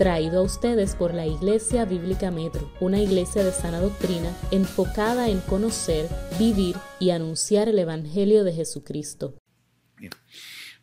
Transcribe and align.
traído 0.00 0.38
a 0.38 0.42
ustedes 0.44 0.96
por 0.96 1.12
la 1.12 1.26
Iglesia 1.26 1.84
Bíblica 1.84 2.30
Metro, 2.30 2.72
una 2.80 2.98
iglesia 2.98 3.44
de 3.44 3.52
sana 3.52 3.80
doctrina 3.80 4.34
enfocada 4.50 5.28
en 5.28 5.40
conocer, 5.40 6.08
vivir 6.38 6.74
y 6.98 7.10
anunciar 7.10 7.68
el 7.68 7.78
Evangelio 7.78 8.42
de 8.42 8.54
Jesucristo. 8.54 9.34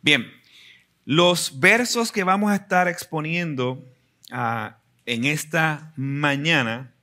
Bien. 0.02 0.24
Los 1.04 1.58
versos 1.58 2.12
que 2.12 2.22
vamos 2.22 2.52
a 2.52 2.54
estar 2.54 2.86
exponiendo 2.86 3.84
ah, 4.30 4.78
en 5.04 5.24
esta 5.24 5.92
mañana 5.96 6.94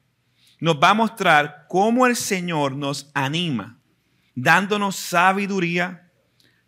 nos 0.61 0.77
va 0.77 0.91
a 0.91 0.93
mostrar 0.93 1.65
cómo 1.67 2.07
el 2.07 2.15
Señor 2.15 2.77
nos 2.77 3.11
anima, 3.13 3.81
dándonos 4.35 4.95
sabiduría, 4.95 6.09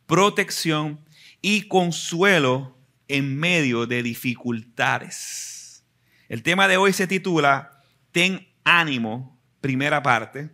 protección 0.07 1.05
y 1.41 1.70
consuelo 1.70 2.76
en 3.07 3.37
medio 3.37 3.85
de 3.85 4.03
dificultades. 4.03 5.85
El 6.29 6.43
tema 6.43 6.67
de 6.67 6.77
hoy 6.77 6.93
se 6.93 7.07
titula 7.07 7.82
Ten 8.11 8.47
ánimo, 8.63 9.39
primera 9.61 10.04
parte. 10.04 10.49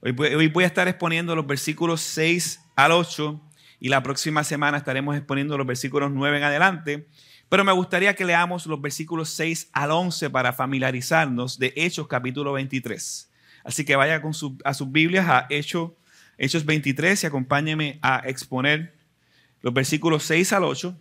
Hoy 0.00 0.12
voy, 0.12 0.64
a 0.64 0.66
estar 0.66 0.86
exponiendo 0.88 1.34
los 1.34 1.46
versículos 1.46 2.00
6 2.02 2.60
al 2.76 2.92
8 2.92 3.40
y 3.80 3.88
la 3.88 4.02
próxima 4.02 4.44
semana 4.44 4.76
estaremos 4.78 5.16
exponiendo 5.16 5.56
los 5.56 5.66
versículos 5.66 6.10
9 6.10 6.38
en 6.38 6.42
adelante. 6.42 7.08
Pero 7.48 7.64
me 7.64 7.72
gustaría 7.72 8.14
que 8.14 8.24
leamos 8.24 8.66
los 8.66 8.80
versículos 8.80 9.30
6 9.30 9.70
al 9.72 9.90
11 9.90 10.30
para 10.30 10.52
familiarizarnos 10.52 11.58
de 11.58 11.72
Hechos 11.76 12.06
capítulo 12.08 12.52
23. 12.52 13.30
Así 13.64 13.84
que 13.84 13.96
vaya 13.96 14.20
con 14.20 14.32
a 14.64 14.74
sus 14.74 14.92
Biblias 14.92 15.26
a 15.28 15.46
Hechos, 15.48 15.92
Hechos 16.36 16.64
23 16.64 17.24
y 17.24 17.26
acompáñeme 17.26 17.98
a 18.02 18.22
exponer 18.26 18.94
los 19.62 19.72
versículos 19.72 20.22
6 20.24 20.52
al 20.52 20.64
8 20.64 20.98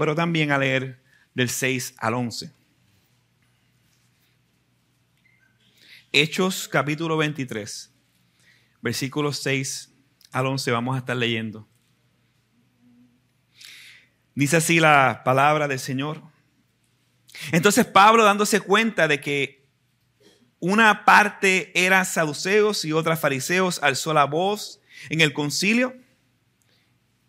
pero 0.00 0.14
también 0.14 0.50
a 0.50 0.56
leer 0.56 0.98
del 1.34 1.50
6 1.50 1.96
al 1.98 2.14
11. 2.14 2.50
Hechos 6.10 6.68
capítulo 6.68 7.18
23, 7.18 7.92
versículos 8.80 9.40
6 9.40 9.92
al 10.32 10.46
11 10.46 10.70
vamos 10.70 10.94
a 10.96 11.00
estar 11.00 11.14
leyendo. 11.14 11.68
Dice 14.34 14.56
así 14.56 14.80
la 14.80 15.20
palabra 15.22 15.68
del 15.68 15.78
Señor. 15.78 16.22
Entonces 17.52 17.84
Pablo 17.84 18.24
dándose 18.24 18.62
cuenta 18.62 19.06
de 19.06 19.20
que 19.20 19.68
una 20.60 21.04
parte 21.04 21.72
era 21.74 22.06
saduceos 22.06 22.86
y 22.86 22.94
otra 22.94 23.18
fariseos, 23.18 23.82
alzó 23.82 24.14
la 24.14 24.24
voz 24.24 24.80
en 25.10 25.20
el 25.20 25.34
concilio. 25.34 25.94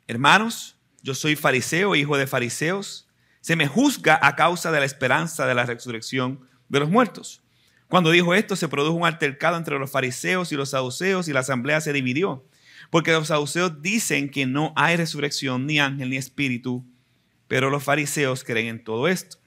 Hermanos, 0.07 0.77
yo 1.03 1.15
soy 1.15 1.35
fariseo, 1.35 1.95
hijo 1.95 2.17
de 2.17 2.27
fariseos, 2.27 3.07
se 3.41 3.55
me 3.55 3.67
juzga 3.67 4.19
a 4.21 4.35
causa 4.35 4.71
de 4.71 4.79
la 4.79 4.85
esperanza 4.85 5.47
de 5.47 5.55
la 5.55 5.65
resurrección 5.65 6.41
de 6.69 6.79
los 6.79 6.89
muertos. 6.89 7.41
Cuando 7.87 8.11
dijo 8.11 8.33
esto, 8.33 8.55
se 8.55 8.69
produjo 8.69 8.95
un 8.95 9.05
altercado 9.05 9.57
entre 9.57 9.77
los 9.77 9.91
fariseos 9.91 10.51
y 10.51 10.55
los 10.55 10.69
saduceos 10.69 11.27
y 11.27 11.33
la 11.33 11.41
asamblea 11.41 11.81
se 11.81 11.91
dividió, 11.91 12.45
porque 12.89 13.11
los 13.11 13.27
saduceos 13.27 13.81
dicen 13.81 14.29
que 14.29 14.45
no 14.45 14.73
hay 14.75 14.95
resurrección, 14.95 15.65
ni 15.65 15.79
ángel, 15.79 16.09
ni 16.09 16.17
espíritu, 16.17 16.85
pero 17.47 17.69
los 17.69 17.83
fariseos 17.83 18.43
creen 18.43 18.67
en 18.67 18.83
todo 18.83 19.07
esto. 19.07 19.37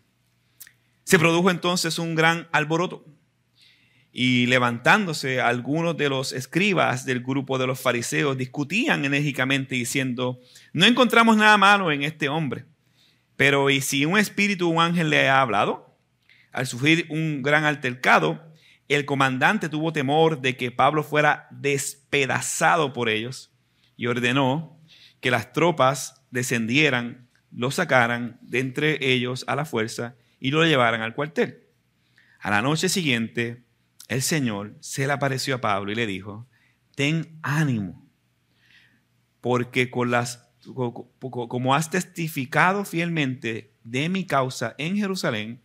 Se 1.05 1.19
produjo 1.19 1.50
entonces 1.50 1.98
un 1.98 2.14
gran 2.14 2.48
alboroto 2.52 3.05
y 4.17 4.47
levantándose 4.47 5.41
algunos 5.41 5.97
de 5.97 6.09
los 6.09 6.33
escribas 6.33 7.05
del 7.05 7.20
grupo 7.20 7.59
de 7.59 7.67
los 7.67 7.81
fariseos 7.81 8.39
discutían 8.39 9.05
enérgicamente 9.05 9.75
diciendo, 9.75 10.39
no 10.73 10.87
encontramos 10.87 11.37
nada 11.37 11.59
malo 11.59 11.91
en 11.91 12.05
este 12.05 12.29
hombre, 12.29 12.65
pero 13.34 13.71
¿y 13.71 13.81
si 13.81 14.05
un 14.05 14.17
espíritu 14.17 14.69
o 14.69 14.71
un 14.71 14.81
ángel 14.81 15.11
le 15.11 15.29
ha 15.29 15.41
hablado? 15.41 15.98
Al 16.53 16.69
sufrir 16.69 17.06
un 17.11 17.43
gran 17.43 17.65
altercado, 17.65 18.41
el 18.87 19.05
comandante 19.05 19.69
tuvo 19.69 19.93
temor 19.93 20.41
de 20.41 20.56
que 20.56 20.71
Pablo 20.71 21.03
fuera 21.03 21.49
despedazado 21.51 22.93
por 22.93 23.09
ellos 23.09 23.50
y 23.97 24.06
ordenó 24.06 24.78
que 25.21 25.33
las 25.33 25.53
tropas 25.53 26.22
descendieran, 26.31 27.28
lo 27.50 27.72
sacaran 27.72 28.38
de 28.43 28.61
entre 28.61 29.12
ellos 29.12 29.44
a 29.49 29.56
la 29.56 29.65
fuerza 29.65 30.15
y 30.38 30.53
lo 30.53 30.65
llevaran 30.65 31.03
al 31.03 31.17
cuartel. 31.17 31.65
A 32.38 32.50
la 32.50 32.62
noche 32.62 32.88
siguiente, 32.88 33.63
el 34.09 34.22
Señor 34.22 34.76
se 34.81 35.06
le 35.06 35.12
apareció 35.12 35.56
a 35.56 35.60
Pablo 35.60 35.92
y 35.92 35.94
le 35.94 36.06
dijo, 36.06 36.47
ten 36.94 37.38
ánimo, 37.42 38.06
porque 39.41 39.91
con 39.91 40.10
las, 40.10 40.48
como 41.20 41.75
has 41.75 41.91
testificado 41.91 42.84
fielmente 42.84 43.75
de 43.82 44.09
mi 44.09 44.26
causa 44.26 44.75
en 44.78 44.97
Jerusalén, 44.97 45.62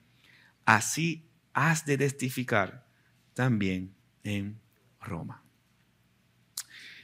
así 0.66 1.28
has 1.54 1.86
de 1.86 1.98
testificar 1.98 2.86
también 3.34 3.94
en 4.24 4.60
Roma. 5.02 5.44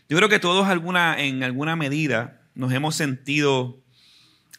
Yo 0.08 0.18
creo 0.18 0.30
que 0.30 0.40
todos 0.40 0.68
en 0.70 1.44
alguna 1.44 1.76
medida 1.76 2.42
nos 2.54 2.72
hemos 2.72 2.96
sentido, 2.96 3.82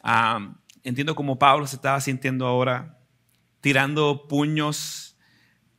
ah, 0.03 0.55
entiendo 0.83 1.15
como 1.15 1.39
Pablo 1.39 1.67
se 1.67 1.77
estaba 1.77 2.01
sintiendo 2.01 2.47
ahora, 2.47 2.99
tirando 3.61 4.27
puños 4.29 5.06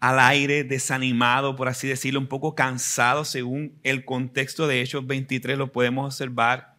al 0.08 0.20
aire, 0.20 0.64
desanimado, 0.64 1.58
por 1.58 1.68
así 1.68 1.86
decirlo, 1.86 2.22
un 2.22 2.28
poco 2.28 2.56
cansado 2.56 3.26
según 3.26 3.78
el 3.84 4.06
contexto 4.06 4.66
de 4.66 4.80
Hechos 4.80 5.06
23 5.06 5.58
lo 5.58 5.74
podemos 5.74 6.06
observar. 6.06 6.76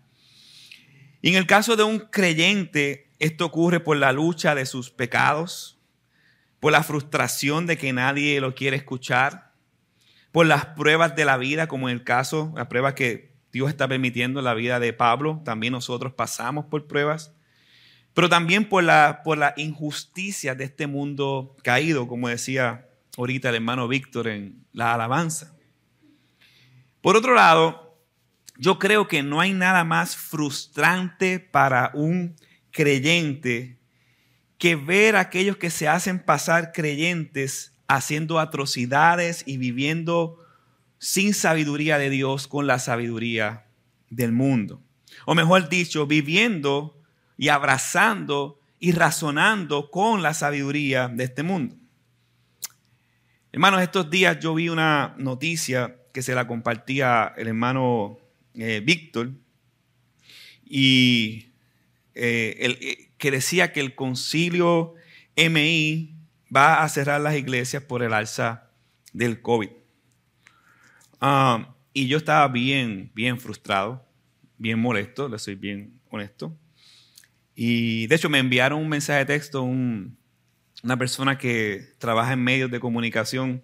Y 1.20 1.28
en 1.28 1.34
el 1.34 1.46
caso 1.46 1.76
de 1.76 1.82
un 1.82 1.98
creyente, 1.98 3.10
esto 3.18 3.44
ocurre 3.44 3.80
por 3.80 3.98
la 3.98 4.12
lucha 4.12 4.54
de 4.54 4.64
sus 4.64 4.90
pecados, 4.90 5.78
por 6.58 6.72
la 6.72 6.82
frustración 6.82 7.66
de 7.66 7.76
que 7.76 7.92
nadie 7.92 8.40
lo 8.40 8.54
quiere 8.54 8.78
escuchar, 8.78 9.52
por 10.32 10.46
las 10.46 10.64
pruebas 10.64 11.14
de 11.14 11.26
la 11.26 11.36
vida, 11.36 11.68
como 11.68 11.90
en 11.90 11.96
el 11.96 12.04
caso, 12.04 12.54
las 12.56 12.68
pruebas 12.68 12.94
que 12.94 13.34
Dios 13.52 13.68
está 13.68 13.86
permitiendo 13.88 14.40
en 14.40 14.46
la 14.46 14.54
vida 14.54 14.80
de 14.80 14.94
Pablo, 14.94 15.42
también 15.44 15.74
nosotros 15.74 16.14
pasamos 16.14 16.64
por 16.64 16.86
pruebas, 16.86 17.34
pero 18.14 18.30
también 18.30 18.66
por 18.70 18.84
la, 18.84 19.20
por 19.22 19.36
la 19.36 19.52
injusticia 19.58 20.54
de 20.54 20.64
este 20.64 20.86
mundo 20.86 21.56
caído, 21.62 22.08
como 22.08 22.28
decía 22.28 22.87
ahorita 23.18 23.48
el 23.48 23.56
hermano 23.56 23.88
Víctor 23.88 24.28
en 24.28 24.64
la 24.72 24.94
alabanza. 24.94 25.56
Por 27.00 27.16
otro 27.16 27.34
lado, 27.34 27.98
yo 28.56 28.78
creo 28.78 29.08
que 29.08 29.22
no 29.22 29.40
hay 29.40 29.52
nada 29.52 29.84
más 29.84 30.16
frustrante 30.16 31.40
para 31.40 31.90
un 31.94 32.36
creyente 32.70 33.78
que 34.56 34.76
ver 34.76 35.16
a 35.16 35.20
aquellos 35.20 35.56
que 35.56 35.70
se 35.70 35.88
hacen 35.88 36.20
pasar 36.20 36.72
creyentes 36.72 37.72
haciendo 37.88 38.38
atrocidades 38.38 39.42
y 39.46 39.56
viviendo 39.56 40.38
sin 40.98 41.34
sabiduría 41.34 41.98
de 41.98 42.10
Dios 42.10 42.46
con 42.46 42.66
la 42.66 42.78
sabiduría 42.78 43.66
del 44.10 44.32
mundo. 44.32 44.82
O 45.26 45.34
mejor 45.34 45.68
dicho, 45.68 46.06
viviendo 46.06 47.00
y 47.36 47.48
abrazando 47.48 48.60
y 48.78 48.92
razonando 48.92 49.90
con 49.90 50.22
la 50.22 50.34
sabiduría 50.34 51.08
de 51.08 51.24
este 51.24 51.42
mundo. 51.42 51.77
Hermanos, 53.50 53.80
estos 53.80 54.10
días 54.10 54.38
yo 54.40 54.54
vi 54.54 54.68
una 54.68 55.14
noticia 55.16 55.96
que 56.12 56.20
se 56.20 56.34
la 56.34 56.46
compartía 56.46 57.32
el 57.38 57.48
hermano 57.48 58.18
eh, 58.54 58.82
Víctor 58.84 59.30
y 60.66 61.52
eh, 62.14 62.56
eh, 62.58 63.10
que 63.16 63.30
decía 63.30 63.72
que 63.72 63.80
el 63.80 63.94
concilio 63.94 64.94
MI 65.34 66.14
va 66.54 66.82
a 66.82 66.88
cerrar 66.90 67.22
las 67.22 67.36
iglesias 67.36 67.82
por 67.82 68.02
el 68.02 68.12
alza 68.12 68.70
del 69.14 69.40
COVID. 69.40 69.70
Ah, 71.22 71.74
y 71.94 72.06
yo 72.06 72.18
estaba 72.18 72.48
bien, 72.48 73.10
bien 73.14 73.40
frustrado, 73.40 74.06
bien 74.58 74.78
molesto, 74.78 75.26
le 75.26 75.38
soy 75.38 75.54
bien 75.54 75.98
honesto. 76.10 76.54
Y 77.54 78.08
de 78.08 78.14
hecho 78.14 78.28
me 78.28 78.40
enviaron 78.40 78.82
un 78.82 78.90
mensaje 78.90 79.20
de 79.20 79.24
texto, 79.24 79.62
un, 79.62 80.18
una 80.82 80.96
persona 80.96 81.38
que 81.38 81.94
trabaja 81.98 82.32
en 82.32 82.42
medios 82.42 82.70
de 82.70 82.80
comunicación, 82.80 83.62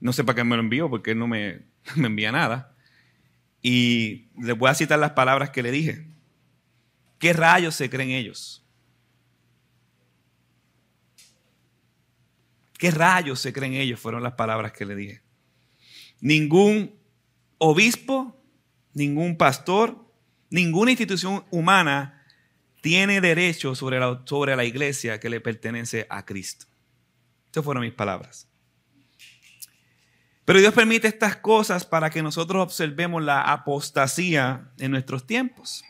no 0.00 0.12
sé 0.12 0.24
para 0.24 0.36
qué 0.36 0.44
me 0.44 0.56
lo 0.56 0.62
envió, 0.62 0.88
porque 0.88 1.12
él 1.12 1.18
no 1.18 1.26
me, 1.26 1.62
me 1.96 2.06
envía 2.06 2.32
nada. 2.32 2.74
Y 3.62 4.28
les 4.38 4.56
voy 4.56 4.70
a 4.70 4.74
citar 4.74 4.98
las 4.98 5.12
palabras 5.12 5.50
que 5.50 5.62
le 5.62 5.70
dije. 5.70 6.06
¿Qué 7.18 7.32
rayos 7.32 7.74
se 7.74 7.88
creen 7.88 8.10
ellos? 8.10 8.62
¿Qué 12.78 12.90
rayos 12.90 13.40
se 13.40 13.52
creen 13.52 13.74
ellos? 13.74 13.98
Fueron 13.98 14.22
las 14.22 14.34
palabras 14.34 14.72
que 14.72 14.84
le 14.84 14.94
dije. 14.94 15.22
Ningún 16.20 16.94
obispo, 17.58 18.42
ningún 18.92 19.38
pastor, 19.38 20.12
ninguna 20.50 20.90
institución 20.90 21.44
humana 21.50 22.23
tiene 22.84 23.22
derecho 23.22 23.74
sobre 23.74 23.98
la, 23.98 24.20
sobre 24.26 24.54
la 24.56 24.64
iglesia 24.66 25.18
que 25.18 25.30
le 25.30 25.40
pertenece 25.40 26.06
a 26.10 26.26
Cristo. 26.26 26.66
Estas 27.46 27.64
fueron 27.64 27.82
mis 27.82 27.94
palabras. 27.94 28.46
Pero 30.44 30.58
Dios 30.58 30.74
permite 30.74 31.08
estas 31.08 31.36
cosas 31.36 31.86
para 31.86 32.10
que 32.10 32.22
nosotros 32.22 32.62
observemos 32.62 33.24
la 33.24 33.40
apostasía 33.40 34.70
en 34.76 34.90
nuestros 34.90 35.26
tiempos. 35.26 35.82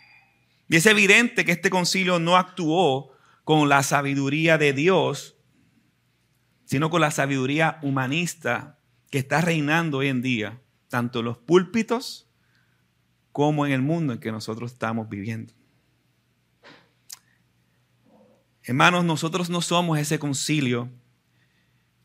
Y 0.69 0.77
es 0.77 0.87
evidente 0.87 1.45
que 1.45 1.51
este 1.51 1.69
concilio 1.69 2.21
no 2.21 2.37
actuó 2.37 3.11
con 3.43 3.69
la 3.69 3.83
sabiduría 3.83 4.57
de 4.57 4.73
Dios 4.73 5.35
sino 6.65 6.91
con 6.91 7.01
la 7.01 7.11
sabiduría 7.11 7.79
humanista 7.83 8.79
que 9.11 9.19
está 9.19 9.41
reinando 9.41 9.99
hoy 9.99 10.09
en 10.09 10.23
día, 10.23 10.63
tanto 10.89 11.19
en 11.19 11.27
los 11.27 11.39
púlpitos 11.39 12.31
como 13.33 13.67
en 13.67 13.73
el 13.73 13.83
mundo 13.83 14.13
en 14.13 14.21
que 14.21 14.33
nosotros 14.33 14.73
estamos 14.73 15.09
viviendo. 15.09 15.53
Hermanos, 18.67 19.05
nosotros 19.05 19.51
no 19.51 19.61
somos 19.61 19.99
ese 19.99 20.19
concilio, 20.19 20.89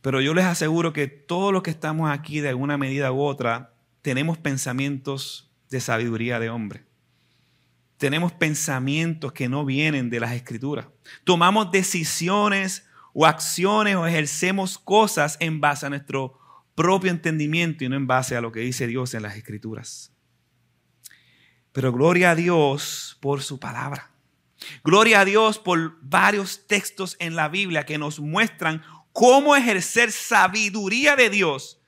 pero 0.01 0.19
yo 0.19 0.33
les 0.33 0.43
aseguro 0.43 0.91
que 0.91 1.07
todos 1.07 1.53
los 1.53 1.63
que 1.63 1.71
estamos 1.71 2.11
aquí 2.11 2.41
de 2.41 2.49
alguna 2.49 2.77
medida 2.77 3.13
u 3.13 3.21
otra 3.21 3.73
tenemos 4.01 4.37
pensamientos 4.37 5.51
de 5.69 5.79
sabiduría 5.79 6.37
de 6.39 6.49
hombre. 6.49 6.83
Tenemos 7.97 8.33
pensamientos 8.33 9.31
que 9.31 9.47
no 9.47 9.63
vienen 9.63 10.09
de 10.09 10.19
las 10.19 10.33
escrituras. 10.33 10.87
Tomamos 11.23 11.71
decisiones 11.71 12.85
o 13.13 13.25
acciones 13.25 13.95
o 13.95 14.05
ejercemos 14.05 14.77
cosas 14.77 15.37
en 15.39 15.61
base 15.61 15.85
a 15.85 15.89
nuestro 15.89 16.39
propio 16.75 17.09
entendimiento 17.09 17.85
y 17.85 17.89
no 17.89 17.95
en 17.95 18.07
base 18.07 18.35
a 18.35 18.41
lo 18.41 18.51
que 18.51 18.61
dice 18.61 18.87
Dios 18.87 19.13
en 19.13 19.23
las 19.23 19.37
escrituras. 19.37 20.13
Pero 21.71 21.93
gloria 21.93 22.31
a 22.31 22.35
Dios 22.35 23.17
por 23.21 23.41
su 23.41 23.59
palabra. 23.59 24.11
Gloria 24.83 25.21
a 25.21 25.25
Dios 25.25 25.59
por 25.59 25.97
varios 26.01 26.67
textos 26.67 27.15
en 27.19 27.35
la 27.35 27.49
Biblia 27.49 27.85
que 27.85 27.97
nos 27.97 28.19
muestran 28.19 28.83
cómo 29.13 29.55
ejercer 29.55 30.11
sabiduría 30.11 31.15
de 31.15 31.29
Dios 31.29 31.79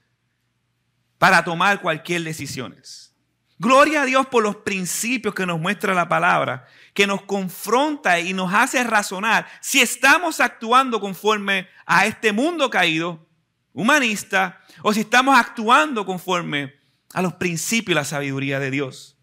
para 1.18 1.44
tomar 1.44 1.82
cualquier 1.82 2.24
decisión. 2.24 2.76
Gloria 3.60 4.02
a 4.02 4.06
Dios 4.06 4.26
por 4.26 4.42
los 4.42 4.56
principios 4.56 5.36
que 5.36 5.46
nos 5.46 5.60
muestra 5.60 5.94
la 5.94 6.10
palabra, 6.10 6.66
que 6.96 7.06
nos 7.06 7.22
confronta 7.22 8.20
y 8.20 8.34
nos 8.34 8.52
hace 8.54 8.84
razonar 8.84 9.48
si 9.62 9.82
estamos 9.82 10.40
actuando 10.40 11.00
conforme 11.00 11.68
a 11.86 12.08
este 12.08 12.32
mundo 12.32 12.72
caído, 12.72 13.30
humanista, 13.72 14.62
o 14.82 14.94
si 14.94 15.02
estamos 15.02 15.38
actuando 15.38 16.08
conforme 16.08 16.74
a 17.14 17.22
los 17.22 17.34
principios 17.34 17.92
y 17.92 17.96
la 17.96 18.06
sabiduría 18.06 18.60
de 18.60 18.72
Dios. 18.72 19.21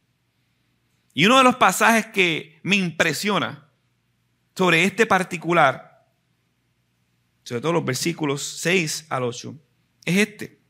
Y 1.18 1.26
uno 1.26 1.38
de 1.38 1.42
los 1.42 1.56
pasajes 1.56 2.06
que 2.06 2.60
me 2.62 2.76
impresiona 2.76 3.68
sobre 4.54 4.84
este 4.84 5.04
particular, 5.04 6.06
sobre 7.42 7.60
todo 7.60 7.72
los 7.72 7.84
versículos 7.84 8.40
6 8.60 9.06
al 9.08 9.24
8, 9.24 9.52
es 10.04 10.16
este. 10.16 10.60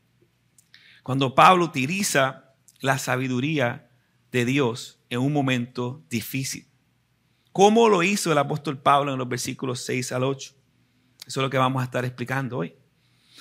Cuando 1.03 1.35
Pablo 1.35 1.65
utiliza 1.65 2.55
la 2.79 2.97
sabiduría 2.97 3.91
de 4.31 4.43
Dios 4.43 4.99
en 5.11 5.19
un 5.19 5.33
momento 5.33 6.03
difícil. 6.09 6.67
¿Cómo 7.51 7.87
lo 7.87 8.01
hizo 8.01 8.31
el 8.31 8.39
apóstol 8.39 8.81
Pablo 8.81 9.11
en 9.11 9.19
los 9.19 9.29
versículos 9.29 9.81
6 9.85 10.13
al 10.13 10.23
8? 10.23 10.55
Eso 11.27 11.39
es 11.39 11.43
lo 11.43 11.51
que 11.51 11.59
vamos 11.59 11.81
a 11.81 11.85
estar 11.85 12.05
explicando 12.05 12.57
hoy. 12.57 12.73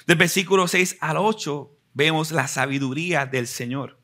Del 0.06 0.19
versículo 0.19 0.69
6 0.69 0.99
al 1.00 1.16
8 1.16 1.75
vemos 1.94 2.32
la 2.32 2.46
sabiduría 2.49 3.25
del 3.25 3.46
Señor. 3.46 3.97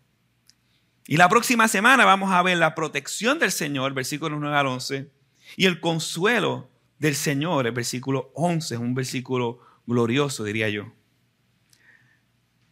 Y 1.06 1.17
la 1.17 1.29
próxima 1.29 1.69
semana 1.69 2.05
vamos 2.05 2.33
a 2.33 2.43
ver 2.43 2.56
la 2.56 2.75
protección 2.75 3.39
del 3.39 3.53
Señor, 3.53 3.93
versículos 3.93 4.39
9 4.41 4.56
al 4.56 4.67
11, 4.67 5.11
y 5.56 5.67
el 5.67 5.81
consuelo 5.81 6.71
del 6.99 7.15
Señor, 7.15 7.67
el 7.67 7.73
versículo 7.73 8.33
11, 8.35 8.79
un 8.79 8.95
versículo 8.95 9.61
glorioso, 9.87 10.45
diría 10.45 10.69
yo. 10.71 10.93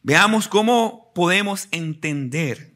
Veamos 0.03 0.49
cómo 0.49 1.13
podemos 1.15 1.69
entender 1.71 2.73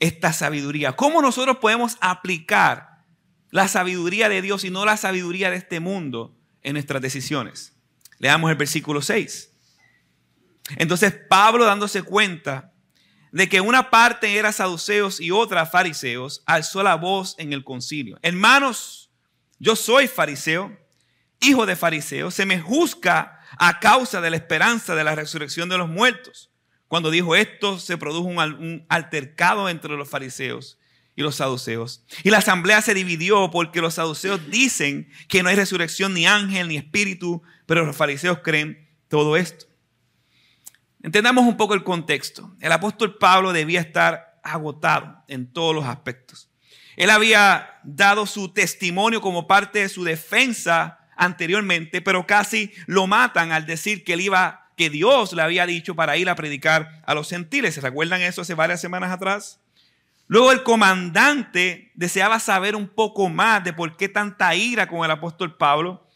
esta 0.00 0.32
sabiduría, 0.32 0.96
cómo 0.96 1.20
nosotros 1.20 1.58
podemos 1.58 1.98
aplicar 2.00 3.04
la 3.50 3.68
sabiduría 3.68 4.28
de 4.28 4.42
Dios 4.42 4.64
y 4.64 4.70
no 4.70 4.84
la 4.84 4.96
sabiduría 4.96 5.50
de 5.50 5.56
este 5.56 5.80
mundo 5.80 6.36
en 6.62 6.74
nuestras 6.74 7.02
decisiones. 7.02 7.74
Leamos 8.18 8.50
el 8.50 8.56
versículo 8.56 9.02
6. 9.02 9.52
Entonces 10.76 11.12
Pablo 11.28 11.64
dándose 11.64 12.02
cuenta 12.02 12.72
de 13.32 13.48
que 13.48 13.60
una 13.60 13.90
parte 13.90 14.36
era 14.36 14.52
saduceos 14.52 15.20
y 15.20 15.30
otra 15.30 15.66
fariseos, 15.66 16.42
alzó 16.46 16.82
la 16.82 16.94
voz 16.94 17.34
en 17.38 17.52
el 17.52 17.64
concilio. 17.64 18.18
Hermanos, 18.22 19.10
yo 19.58 19.76
soy 19.76 20.08
fariseo, 20.08 20.76
hijo 21.40 21.66
de 21.66 21.76
fariseo, 21.76 22.30
se 22.30 22.46
me 22.46 22.60
juzga 22.60 23.40
a 23.58 23.80
causa 23.80 24.20
de 24.20 24.30
la 24.30 24.36
esperanza 24.36 24.94
de 24.94 25.04
la 25.04 25.14
resurrección 25.14 25.68
de 25.68 25.78
los 25.78 25.88
muertos. 25.88 26.50
Cuando 26.86 27.10
dijo 27.10 27.36
esto, 27.36 27.78
se 27.78 27.98
produjo 27.98 28.28
un, 28.28 28.86
altercado 28.88 29.68
entre 29.68 29.96
los 29.96 30.08
fariseos 30.08 30.78
y 31.14 31.22
los 31.22 31.36
saduceos. 31.36 32.04
Y 32.22 32.30
la 32.30 32.38
asamblea 32.38 32.80
se 32.80 32.94
dividió 32.94 33.50
porque 33.50 33.80
los 33.80 33.94
saduceos 33.94 34.50
dicen 34.50 35.10
que 35.28 35.42
no 35.42 35.48
hay 35.48 35.56
resurrección 35.56 36.14
ni 36.14 36.26
ángel 36.26 36.68
ni 36.68 36.76
espíritu, 36.76 37.42
pero 37.66 37.84
los 37.84 37.96
fariseos 37.96 38.38
creen 38.42 38.88
todo 39.08 39.36
esto. 39.36 39.67
Entendamos 41.02 41.44
un 41.44 41.56
poco 41.56 41.74
el 41.74 41.84
contexto. 41.84 42.54
El 42.60 42.72
apóstol 42.72 43.18
Pablo 43.18 43.52
debía 43.52 43.80
estar 43.80 44.40
agotado 44.42 45.24
en 45.28 45.52
todos 45.52 45.74
los 45.74 45.84
aspectos. 45.84 46.50
Él 46.96 47.10
había 47.10 47.78
dado 47.84 48.26
su 48.26 48.52
testimonio 48.52 49.20
como 49.20 49.46
parte 49.46 49.80
de 49.80 49.88
su 49.88 50.02
defensa 50.02 50.98
anteriormente, 51.16 52.02
pero 52.02 52.26
casi 52.26 52.72
lo 52.86 53.06
matan 53.06 53.52
al 53.52 53.66
decir 53.66 54.02
que 54.02 54.14
él 54.14 54.22
iba 54.22 54.72
que 54.76 54.90
Dios 54.90 55.32
le 55.32 55.42
había 55.42 55.66
dicho 55.66 55.94
para 55.94 56.16
ir 56.16 56.28
a 56.28 56.36
predicar 56.36 57.02
a 57.06 57.14
los 57.14 57.28
gentiles. 57.28 57.74
¿Se 57.74 57.80
recuerdan 57.80 58.22
eso 58.22 58.42
hace 58.42 58.54
varias 58.54 58.80
semanas 58.80 59.12
atrás? 59.12 59.60
Luego 60.28 60.52
el 60.52 60.62
comandante 60.62 61.90
deseaba 61.94 62.38
saber 62.38 62.76
un 62.76 62.88
poco 62.88 63.28
más 63.28 63.64
de 63.64 63.72
por 63.72 63.96
qué 63.96 64.08
tanta 64.08 64.54
ira 64.54 64.88
con 64.88 65.04
el 65.04 65.10
apóstol 65.10 65.56
Pablo 65.56 66.06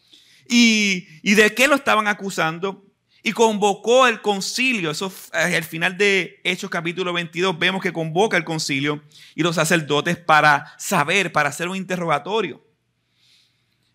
y, 0.47 1.07
y 1.23 1.33
de 1.33 1.53
qué 1.53 1.67
lo 1.67 1.75
estaban 1.75 2.07
acusando. 2.07 2.85
Y 3.23 3.31
convocó 3.31 4.05
el 4.05 4.21
concilio. 4.21 4.91
Eso 4.91 5.11
al 5.31 5.63
final 5.63 5.97
de 5.97 6.41
Hechos 6.43 6.69
capítulo 6.69 7.13
22 7.13 7.57
vemos 7.57 7.81
que 7.81 7.93
convoca 7.93 8.37
el 8.37 8.43
concilio 8.43 9.01
y 9.33 9.43
los 9.43 9.55
sacerdotes 9.55 10.17
para 10.17 10.75
saber, 10.77 11.31
para 11.31 11.49
hacer 11.49 11.69
un 11.69 11.77
interrogatorio. 11.77 12.61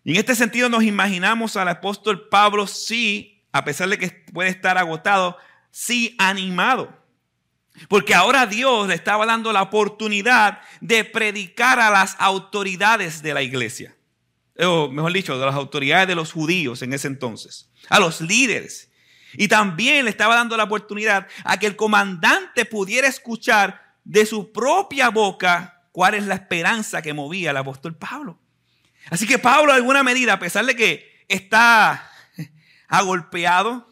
Y 0.03 0.11
en 0.11 0.17
este 0.17 0.33
sentido 0.33 0.67
nos 0.67 0.83
imaginamos 0.83 1.55
al 1.55 1.67
apóstol 1.67 2.27
Pablo 2.29 2.65
sí 2.65 3.39
a 3.51 3.65
pesar 3.65 3.89
de 3.89 3.97
que 3.97 4.09
puede 4.33 4.49
estar 4.49 4.77
agotado, 4.77 5.37
sí 5.71 6.15
animado. 6.17 6.97
Porque 7.87 8.13
ahora 8.13 8.45
Dios 8.45 8.87
le 8.87 8.95
estaba 8.95 9.25
dando 9.25 9.53
la 9.53 9.61
oportunidad 9.61 10.61
de 10.81 11.05
predicar 11.05 11.79
a 11.79 11.89
las 11.89 12.15
autoridades 12.19 13.21
de 13.21 13.33
la 13.33 13.41
iglesia. 13.41 13.95
O 14.59 14.89
mejor 14.89 15.13
dicho, 15.13 15.39
de 15.39 15.45
las 15.45 15.55
autoridades 15.55 16.07
de 16.07 16.15
los 16.15 16.33
judíos 16.33 16.81
en 16.81 16.93
ese 16.93 17.07
entonces. 17.07 17.71
A 17.87 17.99
los 17.99 18.19
líderes. 18.19 18.88
Y 19.33 19.47
también 19.47 20.05
le 20.05 20.11
estaba 20.11 20.35
dando 20.35 20.57
la 20.57 20.63
oportunidad 20.63 21.27
a 21.43 21.57
que 21.57 21.67
el 21.67 21.75
comandante 21.75 22.65
pudiera 22.65 23.07
escuchar 23.07 23.95
de 24.03 24.25
su 24.25 24.51
propia 24.51 25.09
boca 25.09 25.83
cuál 25.91 26.15
es 26.15 26.25
la 26.25 26.35
esperanza 26.35 27.01
que 27.01 27.13
movía 27.13 27.51
el 27.51 27.57
apóstol 27.57 27.95
Pablo. 27.95 28.39
Así 29.09 29.27
que 29.27 29.39
Pablo, 29.39 29.71
de 29.71 29.77
alguna 29.77 30.03
medida, 30.03 30.33
a 30.33 30.39
pesar 30.39 30.65
de 30.65 30.75
que 30.75 31.25
está 31.27 32.09
ha 32.87 33.01
golpeado, 33.01 33.87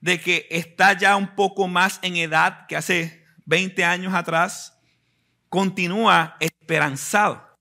de 0.00 0.20
que 0.20 0.46
está 0.50 0.92
ya 0.92 1.16
un 1.16 1.34
poco 1.34 1.68
más 1.68 1.98
en 2.02 2.16
edad 2.16 2.66
que 2.66 2.76
hace 2.76 3.24
20 3.46 3.84
años 3.84 4.14
atrás, 4.14 4.78
continúa 5.48 6.36
esperanzado, 6.40 7.58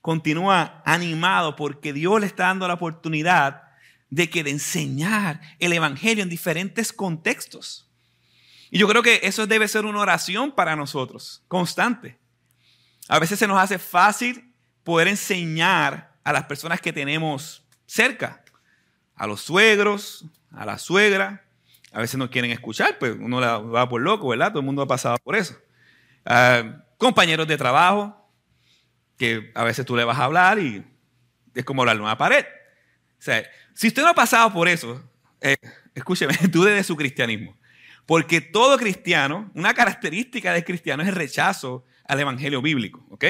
continúa 0.00 0.82
animado 0.84 1.56
porque 1.56 1.92
Dios 1.92 2.20
le 2.20 2.26
está 2.26 2.44
dando 2.44 2.66
la 2.68 2.74
oportunidad 2.74 3.63
de 4.14 4.30
que 4.30 4.44
de 4.44 4.50
enseñar 4.50 5.40
el 5.58 5.72
evangelio 5.72 6.22
en 6.22 6.30
diferentes 6.30 6.92
contextos. 6.92 7.90
Y 8.70 8.78
yo 8.78 8.86
creo 8.88 9.02
que 9.02 9.20
eso 9.24 9.46
debe 9.46 9.66
ser 9.66 9.84
una 9.84 10.00
oración 10.00 10.52
para 10.52 10.76
nosotros, 10.76 11.42
constante. 11.48 12.18
A 13.08 13.18
veces 13.18 13.38
se 13.38 13.46
nos 13.46 13.58
hace 13.58 13.78
fácil 13.78 14.52
poder 14.84 15.08
enseñar 15.08 16.14
a 16.22 16.32
las 16.32 16.44
personas 16.44 16.80
que 16.80 16.92
tenemos 16.92 17.64
cerca 17.86 18.44
a 19.16 19.26
los 19.26 19.40
suegros, 19.40 20.24
a 20.50 20.64
la 20.64 20.78
suegra. 20.78 21.44
A 21.92 22.00
veces 22.00 22.16
no 22.16 22.30
quieren 22.30 22.50
escuchar, 22.50 22.98
pues 22.98 23.16
uno 23.18 23.40
la 23.40 23.58
va 23.58 23.88
por 23.88 24.00
loco, 24.00 24.28
¿verdad? 24.28 24.48
Todo 24.48 24.60
el 24.60 24.66
mundo 24.66 24.82
ha 24.82 24.86
pasado 24.86 25.16
por 25.22 25.36
eso. 25.36 25.56
Ah, 26.24 26.82
compañeros 26.98 27.46
de 27.46 27.56
trabajo, 27.56 28.28
que 29.16 29.52
a 29.54 29.64
veces 29.64 29.86
tú 29.86 29.96
le 29.96 30.04
vas 30.04 30.18
a 30.18 30.24
hablar 30.24 30.58
y 30.58 30.84
es 31.54 31.64
como 31.64 31.82
hablarle 31.82 32.02
a 32.02 32.06
una 32.06 32.18
pared. 32.18 32.44
Sea, 33.24 33.48
si 33.72 33.88
usted 33.88 34.02
no 34.02 34.08
ha 34.08 34.14
pasado 34.14 34.52
por 34.52 34.68
eso, 34.68 35.02
eh, 35.40 35.56
escúcheme, 35.94 36.34
dude 36.50 36.72
de 36.72 36.84
su 36.84 36.96
cristianismo. 36.96 37.56
Porque 38.06 38.42
todo 38.42 38.76
cristiano, 38.76 39.50
una 39.54 39.72
característica 39.72 40.52
del 40.52 40.64
cristiano 40.64 41.02
es 41.02 41.08
el 41.08 41.14
rechazo 41.14 41.86
al 42.06 42.20
evangelio 42.20 42.60
bíblico, 42.60 43.06
¿ok? 43.08 43.24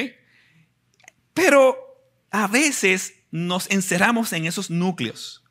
Pero 1.33 1.77
a 2.31 2.49
veces 2.49 3.15
nos 3.31 3.71
encerramos 3.71 4.33
en 4.33 4.47
esos 4.47 4.69
núcleos 4.69 5.45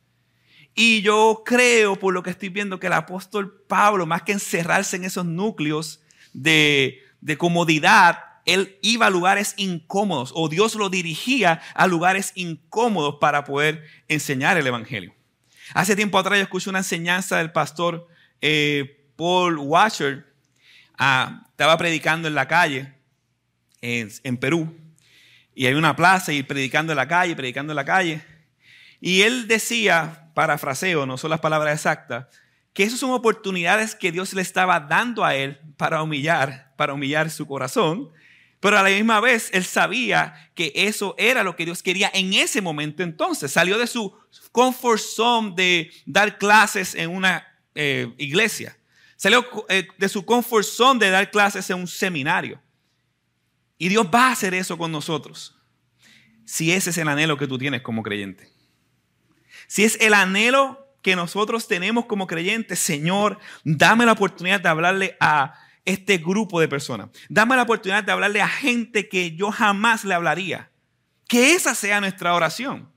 y 0.75 1.01
yo 1.03 1.43
creo, 1.45 1.97
por 1.97 2.13
lo 2.13 2.23
que 2.23 2.31
estoy 2.31 2.49
viendo, 2.49 2.79
que 2.79 2.87
el 2.87 2.93
apóstol 2.93 3.63
Pablo, 3.67 4.05
más 4.05 4.23
que 4.23 4.31
encerrarse 4.31 4.95
en 4.95 5.05
esos 5.05 5.25
núcleos 5.25 6.01
de, 6.33 7.01
comodidad, 7.37 8.19
él 8.45 8.77
iba 8.81 9.07
a 9.07 9.09
lugares 9.09 9.53
incómodos 9.57 10.31
o 10.35 10.49
Dios 10.49 10.75
lo 10.75 10.89
dirigía 10.89 11.61
a 11.75 11.87
lugares 11.87 12.31
incómodos 12.35 13.15
para 13.19 13.43
poder 13.45 13.85
enseñar 14.07 14.57
el 14.57 14.67
Evangelio. 14.67 15.13
Hace 15.73 15.95
tiempo 15.95 16.19
atrás 16.19 16.37
yo 16.37 16.43
escuché 16.43 16.69
una 16.69 16.79
enseñanza 16.79 17.37
del 17.37 17.51
pastor 17.51 18.07
eh, 18.41 19.07
Paul 19.15 19.57
Washer. 19.57 20.25
Ah, 20.97 21.47
estaba 21.49 21.77
predicando 21.77 22.27
en 22.27 22.35
la 22.35 22.47
calle 22.47 22.93
en, 23.81 24.37
Perú. 24.37 24.75
Y 25.55 25.65
hay 25.65 25.73
una 25.73 25.95
plaza 25.95 26.33
y 26.33 26.43
predicando 26.43 26.93
en 26.93 26.97
la 26.97 27.07
calle, 27.07 27.35
predicando 27.35 27.71
en 27.73 27.75
la 27.75 27.85
calle. 27.85 28.21
Y 28.99 29.21
él 29.21 29.47
decía, 29.47 30.31
parafraseo, 30.33 31.05
no 31.05 31.17
son 31.17 31.29
las 31.29 31.39
palabras 31.39 31.75
exactas, 31.75 32.27
que 32.73 32.83
esas 32.83 32.99
son 32.99 33.11
oportunidades 33.11 33.95
que 33.95 34.11
Dios 34.11 34.33
le 34.33 34.41
estaba 34.41 34.79
dando 34.79 35.23
a 35.23 35.35
él 35.35 35.59
para 35.77 36.01
humillar, 36.01 36.73
para 36.75 36.93
humillar 36.93 37.29
su 37.29 37.45
corazón, 37.45 38.11
pero 38.63 38.79
a 38.79 38.83
la 38.83 38.91
misma 38.91 39.19
vez 39.19 39.49
él 39.51 39.65
sabía 39.65 40.49
que 40.55 40.71
eso 40.73 41.15
era 41.17 41.43
lo 41.43 41.53
que 41.53 41.65
Dios 41.65 41.83
quería 41.83 42.09
en 42.13 42.33
ese 42.33 42.61
momento 42.61 43.03
entonces. 43.03 43.51
Salió 43.51 43.77
de 43.77 43.87
su 43.87 44.17
comfort 44.53 45.01
zone 45.01 45.51
de 45.53 45.91
dar 46.05 46.37
clases 46.37 46.95
en 46.95 47.09
una 47.09 47.45
eh, 47.75 48.13
iglesia. 48.17 48.77
Salió 49.17 49.45
eh, 49.67 49.85
de 49.97 50.07
su 50.07 50.23
comfort 50.23 50.63
zone 50.63 51.03
de 51.03 51.11
dar 51.11 51.29
clases 51.29 51.69
en 51.71 51.79
un 51.79 51.87
seminario. 51.89 52.61
Y 53.77 53.89
Dios 53.89 54.07
va 54.07 54.29
a 54.29 54.31
hacer 54.31 54.53
eso 54.53 54.77
con 54.77 54.93
nosotros. 54.93 55.57
Si 56.45 56.71
ese 56.71 56.91
es 56.91 56.97
el 56.97 57.09
anhelo 57.09 57.37
que 57.37 57.47
tú 57.47 57.57
tienes 57.57 57.81
como 57.81 58.01
creyente. 58.01 58.49
Si 59.67 59.83
es 59.83 59.97
el 59.99 60.13
anhelo 60.13 60.87
que 61.01 61.17
nosotros 61.17 61.67
tenemos 61.67 62.05
como 62.05 62.27
creyentes, 62.27 62.79
Señor, 62.79 63.39
dame 63.65 64.05
la 64.05 64.13
oportunidad 64.13 64.61
de 64.61 64.69
hablarle 64.69 65.17
a 65.19 65.53
este 65.85 66.17
grupo 66.17 66.59
de 66.59 66.67
personas. 66.67 67.09
Dame 67.29 67.55
la 67.55 67.63
oportunidad 67.63 68.03
de 68.03 68.11
hablarle 68.11 68.41
a 68.41 68.47
gente 68.47 69.09
que 69.09 69.35
yo 69.35 69.51
jamás 69.51 70.03
le 70.03 70.13
hablaría. 70.13 70.71
Que 71.27 71.53
esa 71.53 71.75
sea 71.75 71.99
nuestra 71.99 72.33
oración. 72.33 72.91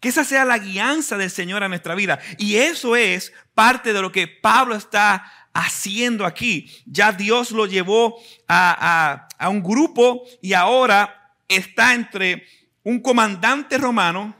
Que 0.00 0.08
esa 0.08 0.24
sea 0.24 0.44
la 0.44 0.58
guianza 0.58 1.16
del 1.16 1.30
Señor 1.30 1.62
a 1.62 1.68
nuestra 1.68 1.94
vida. 1.94 2.18
Y 2.38 2.56
eso 2.56 2.96
es 2.96 3.32
parte 3.54 3.92
de 3.92 4.02
lo 4.02 4.12
que 4.12 4.26
Pablo 4.26 4.74
está 4.74 5.32
haciendo 5.54 6.26
aquí. 6.26 6.70
Ya 6.84 7.12
Dios 7.12 7.52
lo 7.52 7.66
llevó 7.66 8.18
a, 8.48 9.28
a 9.38 9.48
un 9.48 9.62
grupo 9.62 10.24
y 10.42 10.52
ahora 10.52 11.32
está 11.48 11.94
entre 11.94 12.46
un 12.82 13.00
comandante 13.00 13.78
romano 13.78 14.36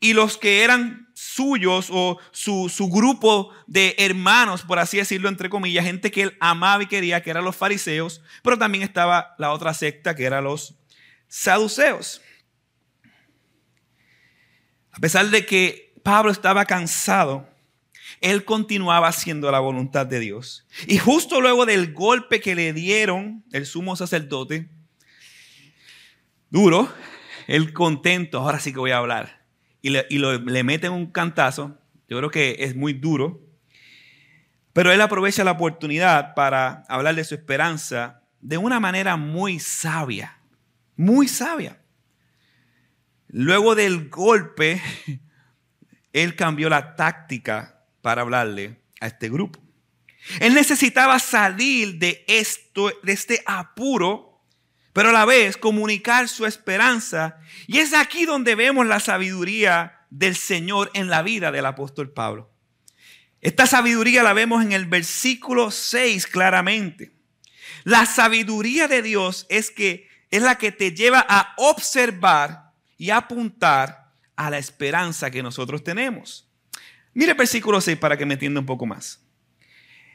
y 0.00 0.12
los 0.14 0.36
que 0.36 0.62
eran 0.62 1.11
suyos 1.34 1.88
o 1.90 2.18
su, 2.30 2.88
grupo 2.90 3.50
de 3.66 3.94
hermanos, 3.98 4.62
por 4.62 4.78
así 4.78 4.98
decirlo, 4.98 5.28
entre 5.28 5.48
comillas, 5.48 5.84
gente 5.84 6.10
que 6.10 6.22
él 6.22 6.36
amaba 6.40 6.82
y 6.82 6.86
quería, 6.86 7.22
que 7.22 7.30
eran 7.30 7.44
los 7.44 7.56
fariseos, 7.56 8.22
pero 8.42 8.58
también 8.58 8.84
estaba 8.84 9.34
la 9.38 9.52
otra 9.52 9.72
secta 9.74 10.14
que 10.14 10.24
eran 10.24 10.44
los 10.44 10.74
saduceos. 11.28 12.20
A 14.92 14.98
pesar 15.00 15.28
de 15.28 15.46
que 15.46 15.94
Pablo 16.02 16.30
estaba 16.30 16.66
cansado, 16.66 17.48
él 18.20 18.44
continuaba 18.44 19.08
haciendo 19.08 19.50
la 19.50 19.58
voluntad 19.58 20.06
de 20.06 20.20
Dios. 20.20 20.66
Y 20.86 20.98
justo 20.98 21.40
luego 21.40 21.64
del 21.64 21.94
golpe 21.94 22.40
que 22.40 22.54
le 22.54 22.72
dieron 22.72 23.44
el 23.52 23.64
sumo 23.64 23.96
sacerdote, 23.96 24.68
duro, 26.50 26.92
él 27.46 27.72
contento, 27.72 28.40
ahora 28.40 28.60
sí 28.60 28.72
que 28.72 28.78
voy 28.78 28.90
a 28.90 28.98
hablar 28.98 29.41
y, 29.82 29.90
le, 29.90 30.06
le 30.08 30.64
meten 30.64 30.92
un 30.92 31.06
cantazo. 31.06 31.78
Yo 32.08 32.18
creo 32.18 32.30
que 32.30 32.56
es 32.60 32.74
muy 32.74 32.92
duro. 32.92 33.40
Pero 34.72 34.90
él 34.90 35.00
aprovecha 35.00 35.44
la 35.44 35.50
oportunidad 35.52 36.34
para 36.34 36.84
hablar 36.88 37.14
de 37.14 37.24
su 37.24 37.34
esperanza 37.34 38.22
de 38.40 38.56
una 38.56 38.80
manera 38.80 39.16
muy 39.16 39.58
sabia, 39.58 40.38
muy 40.96 41.28
sabia. 41.28 41.82
Luego 43.28 43.74
del 43.74 44.08
golpe, 44.08 44.80
él 46.12 46.36
cambió 46.36 46.68
la 46.68 46.96
táctica 46.96 47.84
para 48.00 48.22
hablarle 48.22 48.80
a 49.00 49.08
este 49.08 49.28
grupo. 49.28 49.60
Él 50.40 50.54
necesitaba 50.54 51.18
salir 51.18 51.98
de 51.98 52.24
esto, 52.28 52.92
de 53.02 53.12
este 53.12 53.42
apuro 53.46 54.31
pero 54.92 55.10
a 55.10 55.12
la 55.12 55.24
vez 55.24 55.56
comunicar 55.56 56.28
su 56.28 56.46
esperanza. 56.46 57.38
Y 57.66 57.78
es 57.78 57.94
aquí 57.94 58.26
donde 58.26 58.54
vemos 58.54 58.86
la 58.86 59.00
sabiduría 59.00 60.06
del 60.10 60.36
Señor 60.36 60.90
en 60.94 61.08
la 61.08 61.22
vida 61.22 61.50
del 61.50 61.66
apóstol 61.66 62.10
Pablo. 62.10 62.50
Esta 63.40 63.66
sabiduría 63.66 64.22
la 64.22 64.34
vemos 64.34 64.62
en 64.62 64.72
el 64.72 64.86
versículo 64.86 65.70
6 65.70 66.26
claramente. 66.26 67.12
La 67.84 68.06
sabiduría 68.06 68.86
de 68.86 69.02
Dios 69.02 69.46
es 69.48 69.70
que 69.70 70.08
es 70.30 70.42
la 70.42 70.56
que 70.56 70.70
te 70.70 70.92
lleva 70.92 71.24
a 71.28 71.54
observar 71.56 72.72
y 72.96 73.10
apuntar 73.10 74.12
a 74.36 74.50
la 74.50 74.58
esperanza 74.58 75.30
que 75.30 75.42
nosotros 75.42 75.82
tenemos. 75.82 76.48
Mire 77.14 77.32
el 77.32 77.36
versículo 77.36 77.80
6 77.80 77.98
para 77.98 78.16
que 78.16 78.24
me 78.24 78.34
entienda 78.34 78.60
un 78.60 78.66
poco 78.66 78.86
más. 78.86 79.20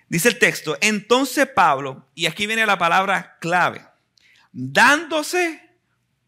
Dice 0.09 0.29
el 0.29 0.39
texto, 0.39 0.77
entonces 0.79 1.47
Pablo, 1.47 2.07
y 2.15 2.27
aquí 2.27 2.47
viene 2.47 2.65
la 2.65 2.77
palabra 2.77 3.37
clave, 3.41 3.85
dándose 4.59 5.61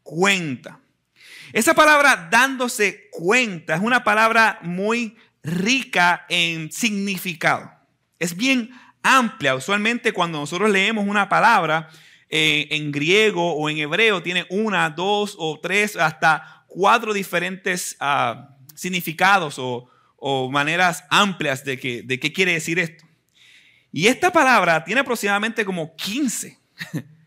cuenta. 0.03 0.79
Esa 1.51 1.74
palabra 1.74 2.27
dándose 2.31 3.09
cuenta 3.09 3.74
es 3.74 3.81
una 3.81 4.03
palabra 4.03 4.59
muy 4.62 5.17
rica 5.41 6.27
en 6.29 6.71
significado. 6.71 7.71
Es 8.19 8.38
bien 8.38 8.69
amplia. 9.01 9.55
Usualmente 9.55 10.13
cuando 10.13 10.38
nosotros 10.39 10.69
leemos 10.69 11.07
una 11.07 11.27
palabra 11.27 11.89
eh, 12.29 12.67
en 12.69 12.91
griego 12.91 13.55
o 13.55 13.67
en 13.67 13.79
hebreo, 13.79 14.21
tiene 14.21 14.45
una, 14.51 14.91
dos 14.91 15.36
o 15.39 15.59
tres, 15.59 15.95
hasta 15.95 16.65
cuatro 16.67 17.13
diferentes 17.13 17.98
ah, 18.00 18.55
significados 18.75 19.55
o, 19.57 19.89
maneras 20.51 21.03
amplias 21.09 21.63
de, 21.63 21.79
que, 21.79 22.03
de 22.03 22.19
qué 22.19 22.31
quiere 22.31 22.53
decir 22.53 22.77
esto. 22.77 23.05
Y 23.91 24.05
esta 24.05 24.31
palabra 24.31 24.83
tiene 24.83 25.01
aproximadamente 25.01 25.65
como 25.65 25.95
15. 25.95 26.59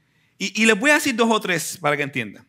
Y, 0.44 0.66
les 0.66 0.76
voy 0.76 0.90
a 0.90 0.94
decir 0.94 1.14
dos 1.14 1.30
o 1.30 1.40
tres 1.40 1.78
para 1.80 1.96
que 1.96 2.02
entiendan. 2.02 2.44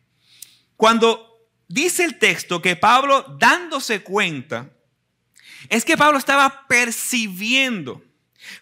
Cuando 0.76 1.46
dice 1.68 2.02
el 2.02 2.18
texto 2.18 2.60
que 2.60 2.74
Pablo 2.74 3.36
dándose 3.38 4.02
cuenta, 4.02 4.68
es 5.68 5.84
que 5.84 5.96
Pablo 5.96 6.18
estaba 6.18 6.66
percibiendo. 6.66 8.02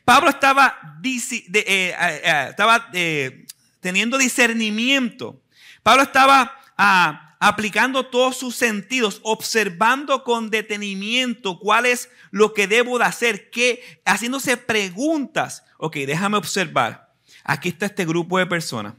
Pablo 0.04 0.28
estaba, 0.28 0.98
eh, 1.02 1.40
eh, 1.54 1.94
eh, 1.98 2.46
estaba 2.50 2.90
teniendo 3.80 4.18
discernimiento. 4.18 5.40
Pablo 5.82 6.02
estaba 6.02 6.54
ah, 6.76 7.34
aplicando 7.40 8.04
todos 8.04 8.36
sus 8.36 8.54
sentidos, 8.54 9.20
observando 9.22 10.24
con 10.24 10.50
detenimiento 10.50 11.58
cuál 11.58 11.86
es 11.86 12.10
lo 12.32 12.52
que 12.52 12.66
debo 12.66 12.98
de 12.98 13.06
hacer, 13.06 13.48
qué, 13.48 13.82
haciéndose 14.04 14.58
preguntas. 14.58 15.64
Ok, 15.78 15.96
déjame 15.96 16.36
observar. 16.36 17.14
Aquí 17.44 17.70
está 17.70 17.86
este 17.86 18.04
grupo 18.04 18.38
de 18.38 18.44
personas 18.44 18.92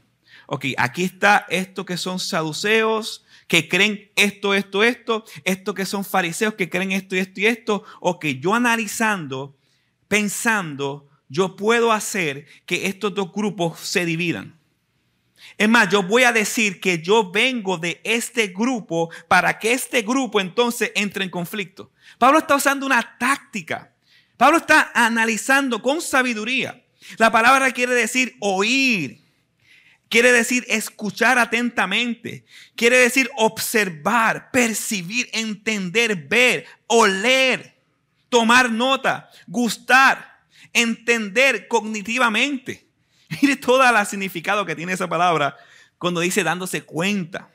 ok, 0.46 0.66
aquí 0.76 1.04
está 1.04 1.46
esto 1.48 1.84
que 1.84 1.96
son 1.96 2.18
saduceos, 2.18 3.24
que 3.46 3.68
creen 3.68 4.10
esto, 4.16 4.54
esto, 4.54 4.82
esto, 4.82 5.24
esto 5.44 5.74
que 5.74 5.86
son 5.86 6.04
fariseos, 6.04 6.54
que 6.54 6.70
creen 6.70 6.92
esto 6.92 7.16
y 7.16 7.18
esto 7.18 7.40
y 7.40 7.46
esto, 7.46 7.84
ok, 8.00 8.26
yo 8.40 8.54
analizando, 8.54 9.56
pensando, 10.08 11.08
yo 11.28 11.56
puedo 11.56 11.92
hacer 11.92 12.46
que 12.66 12.86
estos 12.86 13.14
dos 13.14 13.32
grupos 13.32 13.80
se 13.80 14.04
dividan. 14.04 14.58
Es 15.56 15.68
más, 15.68 15.88
yo 15.88 16.02
voy 16.02 16.24
a 16.24 16.32
decir 16.32 16.80
que 16.80 17.00
yo 17.00 17.30
vengo 17.30 17.78
de 17.78 18.00
este 18.02 18.48
grupo 18.48 19.10
para 19.28 19.58
que 19.58 19.72
este 19.72 20.02
grupo 20.02 20.40
entonces 20.40 20.90
entre 20.94 21.24
en 21.24 21.30
conflicto. 21.30 21.92
Pablo 22.18 22.38
está 22.38 22.56
usando 22.56 22.86
una 22.86 23.16
táctica. 23.18 23.94
Pablo 24.36 24.58
está 24.58 24.90
analizando 24.94 25.80
con 25.80 26.00
sabiduría. 26.00 26.84
La 27.18 27.30
palabra 27.30 27.70
quiere 27.70 27.94
decir 27.94 28.36
oír, 28.40 29.23
Quiere 30.14 30.30
decir 30.30 30.64
escuchar 30.68 31.40
atentamente. 31.40 32.44
Quiere 32.76 32.98
decir 32.98 33.28
observar, 33.34 34.52
percibir, 34.52 35.28
entender, 35.32 36.14
ver, 36.14 36.66
oler, 36.86 37.82
tomar 38.28 38.70
nota, 38.70 39.28
gustar, 39.48 40.38
entender 40.72 41.66
cognitivamente. 41.66 42.86
Mire 43.42 43.56
todo 43.56 43.82
el 43.82 44.06
significado 44.06 44.64
que 44.64 44.76
tiene 44.76 44.92
esa 44.92 45.08
palabra 45.08 45.56
cuando 45.98 46.20
dice 46.20 46.44
dándose 46.44 46.82
cuenta. 46.82 47.50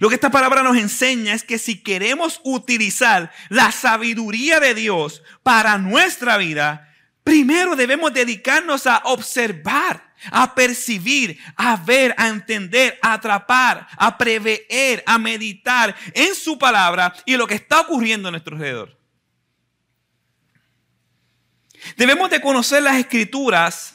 Lo 0.00 0.08
que 0.08 0.16
esta 0.16 0.32
palabra 0.32 0.64
nos 0.64 0.76
enseña 0.76 1.34
es 1.34 1.44
que 1.44 1.58
si 1.58 1.84
queremos 1.84 2.40
utilizar 2.42 3.30
la 3.48 3.70
sabiduría 3.70 4.58
de 4.58 4.74
Dios 4.74 5.22
para 5.44 5.78
nuestra 5.78 6.36
vida, 6.36 6.92
primero 7.22 7.76
debemos 7.76 8.12
dedicarnos 8.12 8.88
a 8.88 9.02
observar 9.04 10.13
a 10.30 10.54
percibir, 10.54 11.38
a 11.56 11.76
ver, 11.76 12.14
a 12.18 12.28
entender, 12.28 12.98
a 13.02 13.14
atrapar, 13.14 13.86
a 13.96 14.16
prever, 14.16 15.02
a 15.06 15.18
meditar 15.18 15.94
en 16.12 16.34
su 16.34 16.58
palabra 16.58 17.14
y 17.24 17.36
lo 17.36 17.46
que 17.46 17.54
está 17.54 17.80
ocurriendo 17.80 18.28
a 18.28 18.30
nuestro 18.30 18.56
alrededor. 18.56 18.98
Debemos 21.96 22.30
de 22.30 22.40
conocer 22.40 22.82
las 22.82 22.96
escrituras, 22.96 23.94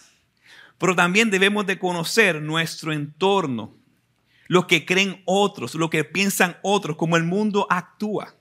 pero 0.77 0.95
también 0.95 1.29
debemos 1.29 1.65
de 1.65 1.79
conocer 1.79 2.41
nuestro 2.41 2.93
entorno, 2.93 3.75
lo 4.47 4.67
que 4.67 4.85
creen 4.85 5.21
otros, 5.25 5.75
lo 5.75 5.89
que 5.89 6.03
piensan 6.03 6.57
otros, 6.61 6.97
cómo 6.97 7.17
el 7.17 7.23
mundo 7.23 7.67
actúa. 7.69 8.35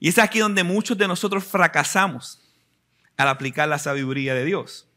Y 0.00 0.08
es 0.08 0.18
aquí 0.18 0.38
donde 0.38 0.64
muchos 0.64 0.98
de 0.98 1.08
nosotros 1.08 1.44
fracasamos 1.44 2.40
al 3.16 3.28
aplicar 3.28 3.68
la 3.68 3.78
sabiduría 3.78 4.34
de 4.34 4.44
Dios. 4.44 4.88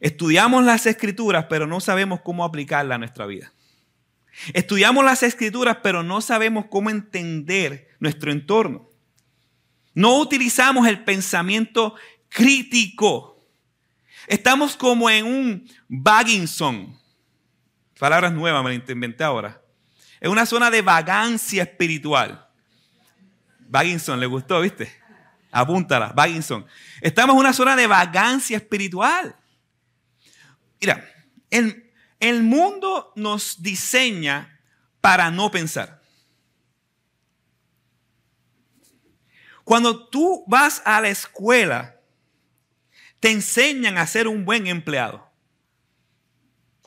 Estudiamos 0.00 0.64
las 0.64 0.86
escrituras, 0.86 1.46
pero 1.48 1.66
no 1.66 1.80
sabemos 1.80 2.20
cómo 2.22 2.44
aplicarla 2.44 2.94
a 2.94 2.98
nuestra 2.98 3.26
vida. 3.26 3.52
Estudiamos 4.54 5.04
las 5.04 5.22
escrituras, 5.22 5.78
pero 5.82 6.02
no 6.02 6.20
sabemos 6.20 6.66
cómo 6.70 6.88
entender 6.88 7.88
nuestro 7.98 8.32
entorno. 8.32 8.88
No 9.94 10.18
utilizamos 10.18 10.86
el 10.88 11.04
pensamiento 11.04 11.94
crítico. 12.28 13.44
Estamos 14.26 14.76
como 14.76 15.10
en 15.10 15.26
un 15.26 15.70
Bagginson. 15.88 16.98
Palabras 17.98 18.32
nuevas, 18.32 18.64
me 18.64 18.78
las 18.78 18.88
inventé 18.88 19.24
ahora. 19.24 19.60
Es 20.20 20.30
una 20.30 20.46
zona 20.46 20.70
de 20.70 20.80
vagancia 20.80 21.64
espiritual. 21.64 22.48
Bagginson, 23.68 24.18
¿le 24.18 24.26
gustó, 24.26 24.60
viste? 24.60 24.90
Apúntala, 25.50 26.12
Bagginson. 26.14 26.64
Estamos 27.00 27.34
en 27.34 27.40
una 27.40 27.52
zona 27.52 27.76
de 27.76 27.86
vagancia 27.86 28.56
espiritual. 28.56 29.36
Mira, 30.80 31.08
el, 31.50 31.92
el 32.18 32.42
mundo 32.42 33.12
nos 33.16 33.62
diseña 33.62 34.60
para 35.00 35.30
no 35.30 35.50
pensar. 35.50 36.00
Cuando 39.64 40.08
tú 40.08 40.44
vas 40.46 40.82
a 40.84 41.00
la 41.00 41.08
escuela, 41.08 42.00
te 43.20 43.30
enseñan 43.30 43.98
a 43.98 44.06
ser 44.06 44.26
un 44.26 44.44
buen 44.44 44.66
empleado. 44.66 45.30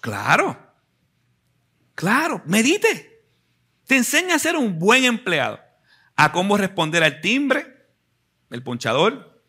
Claro, 0.02 0.60
claro, 1.96 2.42
medite. 2.46 3.24
Te 3.88 3.96
enseña 3.96 4.36
a 4.36 4.40
ser 4.40 4.58
un 4.58 4.80
buen 4.80 5.06
empleado, 5.06 5.62
a 6.16 6.32
cómo 6.32 6.58
responder 6.58 7.04
al 7.04 7.22
timbre, 7.22 7.88
el 8.50 8.64
ponchador, 8.64 9.42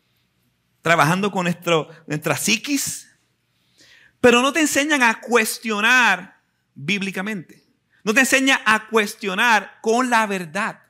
trabajando 0.83 1.33
con 1.33 1.45
nuestro, 1.45 1.89
nuestra 2.07 2.37
psiquis, 2.37 3.14
pero 4.25 4.41
no 4.41 4.55
te 4.55 4.61
enseñan 4.61 5.03
a 5.03 5.21
cuestionar 5.21 6.41
bíblicamente. 6.75 7.63
No 8.03 8.15
te 8.15 8.21
enseñan 8.21 8.59
a 8.65 8.89
cuestionar 8.89 9.81
con 9.83 10.09
la 10.09 10.27
verdad. 10.27 10.83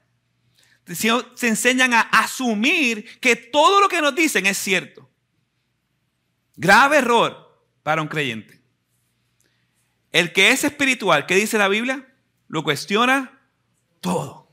Se 0.87 1.49
enseñan 1.49 1.95
a 1.95 2.03
asumir 2.03 3.19
que 3.19 3.35
todo 3.35 3.81
lo 3.81 3.89
que 3.89 4.01
nos 4.01 4.15
dicen 4.15 4.47
es 4.47 4.57
cierto. 4.57 5.11
Grave 6.55 6.99
error 6.99 7.61
para 7.83 8.03
un 8.03 8.07
creyente. 8.07 8.63
El 10.13 10.33
que 10.33 10.53
es 10.53 10.63
espiritual, 10.63 11.27
¿qué 11.27 11.35
dice 11.35 11.59
la 11.59 11.67
Biblia? 11.67 12.07
Lo 12.47 12.63
cuestiona 12.63 13.41
todo. 14.01 14.49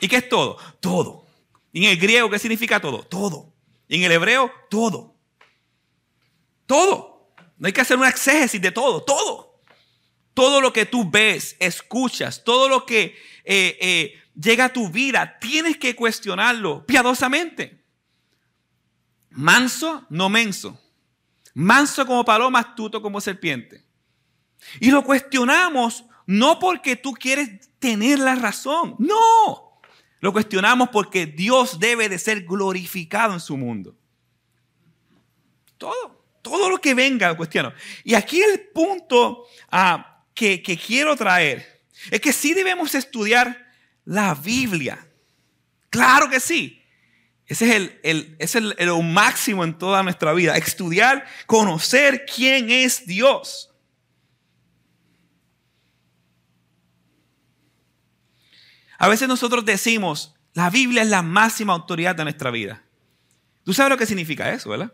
¿Y 0.00 0.08
qué 0.08 0.16
es 0.16 0.28
todo? 0.30 0.56
Todo. 0.80 1.26
¿Y 1.70 1.84
en 1.84 1.90
el 1.90 1.98
griego 1.98 2.30
qué 2.30 2.38
significa 2.38 2.80
todo? 2.80 3.02
Todo. 3.02 3.52
¿Y 3.88 3.96
en 3.96 4.04
el 4.04 4.12
hebreo? 4.12 4.50
Todo. 4.70 5.16
Todo. 6.64 7.11
No 7.62 7.68
hay 7.68 7.72
que 7.72 7.80
hacer 7.80 7.96
una 7.96 8.08
exégesis 8.08 8.60
de 8.60 8.72
todo, 8.72 9.04
todo. 9.04 9.60
Todo 10.34 10.60
lo 10.60 10.72
que 10.72 10.84
tú 10.84 11.08
ves, 11.08 11.54
escuchas, 11.60 12.42
todo 12.42 12.68
lo 12.68 12.84
que 12.84 13.16
eh, 13.44 13.78
eh, 13.80 14.20
llega 14.34 14.64
a 14.64 14.72
tu 14.72 14.88
vida, 14.88 15.38
tienes 15.38 15.76
que 15.76 15.94
cuestionarlo 15.94 16.84
piadosamente. 16.84 17.84
Manso, 19.30 20.04
no 20.10 20.28
menso. 20.28 20.76
Manso 21.54 22.04
como 22.04 22.24
paloma, 22.24 22.58
astuto 22.58 23.00
como 23.00 23.20
serpiente. 23.20 23.84
Y 24.80 24.90
lo 24.90 25.04
cuestionamos 25.04 26.04
no 26.26 26.58
porque 26.58 26.96
tú 26.96 27.12
quieres 27.12 27.70
tener 27.78 28.18
la 28.18 28.34
razón, 28.34 28.96
no. 28.98 29.80
Lo 30.18 30.32
cuestionamos 30.32 30.88
porque 30.88 31.26
Dios 31.26 31.78
debe 31.78 32.08
de 32.08 32.18
ser 32.18 32.42
glorificado 32.42 33.32
en 33.34 33.40
su 33.40 33.56
mundo. 33.56 33.94
Todo. 35.78 36.21
Todo 36.42 36.68
lo 36.68 36.78
que 36.78 36.92
venga, 36.92 37.34
cuestiono. 37.36 37.72
Y 38.02 38.14
aquí 38.14 38.42
el 38.42 38.60
punto 38.74 39.46
ah, 39.70 40.24
que, 40.34 40.60
quiero 40.62 41.16
traer 41.16 41.84
es 42.10 42.20
que 42.20 42.32
sí 42.32 42.52
debemos 42.52 42.94
estudiar 42.96 43.72
la 44.04 44.34
Biblia. 44.34 45.06
Claro 45.88 46.28
que 46.28 46.40
sí. 46.40 46.82
Ese 47.46 47.68
es, 47.68 47.90
el, 48.02 48.36
es 48.38 48.54
el, 48.56 49.02
máximo 49.04 49.62
en 49.62 49.78
toda 49.78 50.02
nuestra 50.02 50.32
vida. 50.32 50.56
Estudiar, 50.56 51.24
conocer 51.46 52.26
quién 52.26 52.70
es 52.70 53.06
Dios. 53.06 53.70
A 58.98 59.08
veces 59.08 59.28
nosotros 59.28 59.64
decimos, 59.64 60.34
la 60.54 60.70
Biblia 60.70 61.02
es 61.02 61.08
la 61.08 61.22
máxima 61.22 61.72
autoridad 61.72 62.16
de 62.16 62.24
nuestra 62.24 62.50
vida. 62.50 62.82
¿Tú 63.64 63.72
sabes 63.72 63.90
lo 63.90 63.98
que 63.98 64.06
significa 64.06 64.52
eso, 64.52 64.70
verdad? 64.70 64.92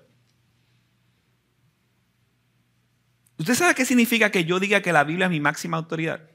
¿Usted 3.38 3.55
sabe 3.55 3.74
qué 3.74 3.85
significa 3.85 4.31
que 4.31 4.44
yo 4.44 4.59
diga 4.59 4.83
que 4.83 4.92
la 4.92 5.05
Biblia 5.05 5.27
es 5.27 5.31
mi 5.31 5.40
máxima 5.40 5.77
autoridad? 5.77 6.29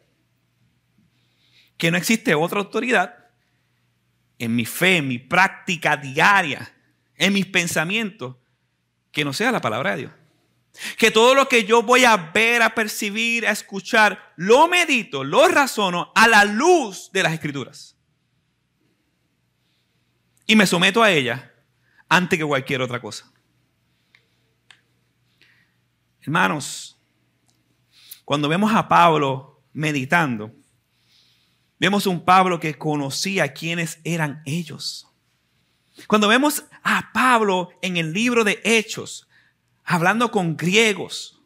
Que 1.78 1.92
no 1.92 1.98
existe 1.98 2.34
otra 2.34 2.60
autoridad 2.60 3.28
en 4.40 4.56
mi 4.56 4.66
fe, 4.66 4.98
en 4.98 5.10
mi 5.10 5.20
práctica 5.20 5.98
diaria, 5.98 6.74
en 7.16 7.34
mis 7.34 7.46
pensamientos, 7.46 8.38
que 9.12 9.26
no 9.26 9.34
sea 9.34 9.52
la 9.52 9.62
palabra 9.62 9.92
de 9.92 9.98
Dios. 9.98 10.12
Que 10.98 11.12
todo 11.12 11.36
lo 11.36 11.48
que 11.48 11.66
yo 11.66 11.84
voy 11.84 12.06
a 12.06 12.16
ver, 12.18 12.62
a 12.62 12.74
percibir, 12.74 13.46
a 13.46 13.52
escuchar, 13.52 14.34
lo 14.38 14.68
medito, 14.68 15.24
lo 15.24 15.48
razono 15.48 16.12
a 16.16 16.28
la 16.28 16.46
luz 16.46 17.12
de 17.12 17.22
las 17.22 17.34
escrituras. 17.34 17.96
Y 20.46 20.56
me 20.56 20.66
someto 20.66 21.04
a 21.04 21.12
ella 21.12 21.54
antes 22.10 22.40
que 22.40 22.46
cualquier 22.46 22.82
otra 22.82 23.02
cosa. 23.02 23.32
Hermanos, 26.22 26.93
cuando 28.26 28.48
vemos 28.48 28.74
a 28.74 28.88
Pablo 28.88 29.62
meditando, 29.74 30.52
vemos 31.80 32.08
un 32.08 32.24
Pablo 32.24 32.60
que 32.60 32.78
conocía 32.78 33.54
quiénes 33.54 34.00
eran 34.04 34.42
ellos. 34.46 35.08
Cuando 36.08 36.28
vemos 36.28 36.64
a 36.84 37.12
Pablo 37.14 37.70
en 37.82 37.98
el 37.98 38.14
libro 38.14 38.44
de 38.44 38.62
Hechos, 38.64 39.28
hablando 39.84 40.32
con 40.32 40.56
griegos, 40.56 41.42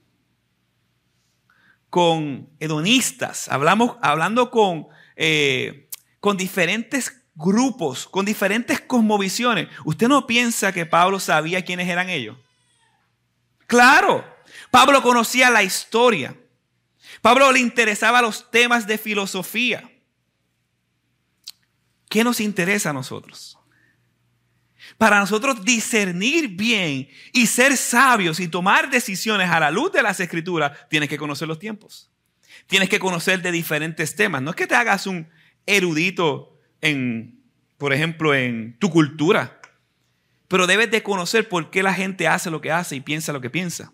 con 1.90 2.50
hedonistas, 2.60 3.50
hablamos, 3.50 3.98
hablando 4.02 4.52
con, 4.52 4.88
eh, 5.16 5.90
con 6.20 6.38
diferentes 6.38 7.24
grupos, 7.36 8.08
con 8.08 8.26
diferentes 8.26 8.82
cosmovisiones. 8.82 9.68
¿Usted 9.86 10.08
no 10.08 10.28
piensa 10.28 10.72
que 10.72 10.86
Pablo 10.86 11.20
sabía 11.20 11.64
quiénes 11.64 11.88
eran 11.88 12.10
ellos? 12.10 12.38
Claro, 13.68 14.26
Pablo 14.72 15.02
conocía 15.02 15.50
la 15.50 15.64
historia. 15.64 16.36
Pablo 17.28 17.52
le 17.52 17.60
interesaba 17.60 18.22
los 18.22 18.50
temas 18.52 18.88
de 18.88 18.98
filosofía. 18.98 19.92
¿Qué 22.08 22.24
nos 22.24 22.40
interesa 22.40 22.92
a 22.92 22.94
nosotros? 22.94 23.60
Para 24.98 25.20
nosotros 25.20 25.62
discernir 25.66 26.48
bien 26.48 27.10
y 27.34 27.48
ser 27.48 27.76
sabios 27.76 28.40
y 28.40 28.48
tomar 28.48 28.90
decisiones 28.90 29.50
a 29.50 29.60
la 29.60 29.72
luz 29.72 29.92
de 29.92 30.04
las 30.04 30.22
escrituras, 30.22 30.72
tienes 30.90 31.10
que 31.10 31.18
conocer 31.18 31.50
los 31.50 31.60
tiempos. 31.60 32.10
Tienes 32.66 32.88
que 32.88 32.98
conocer 32.98 33.42
de 33.42 33.52
diferentes 33.52 34.16
temas. 34.16 34.42
No 34.42 34.52
es 34.52 34.56
que 34.56 34.66
te 34.66 34.76
hagas 34.76 35.06
un 35.06 35.28
erudito 35.66 36.58
en, 36.80 37.44
por 37.78 37.92
ejemplo, 37.92 38.34
en 38.34 38.80
tu 38.80 38.90
cultura, 38.90 39.60
pero 40.48 40.66
debes 40.66 40.92
de 40.92 41.04
conocer 41.04 41.50
por 41.50 41.72
qué 41.72 41.84
la 41.84 41.94
gente 41.94 42.26
hace 42.26 42.50
lo 42.50 42.62
que 42.62 42.72
hace 42.72 42.96
y 42.96 43.02
piensa 43.02 43.34
lo 43.34 43.42
que 43.42 43.50
piensa. 43.50 43.92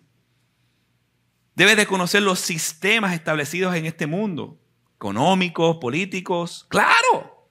Debes 1.54 1.76
de 1.76 1.86
conocer 1.86 2.22
los 2.22 2.40
sistemas 2.40 3.14
establecidos 3.14 3.74
en 3.76 3.86
este 3.86 4.06
mundo, 4.06 4.60
económicos, 4.96 5.76
políticos. 5.76 6.66
Claro. 6.68 7.50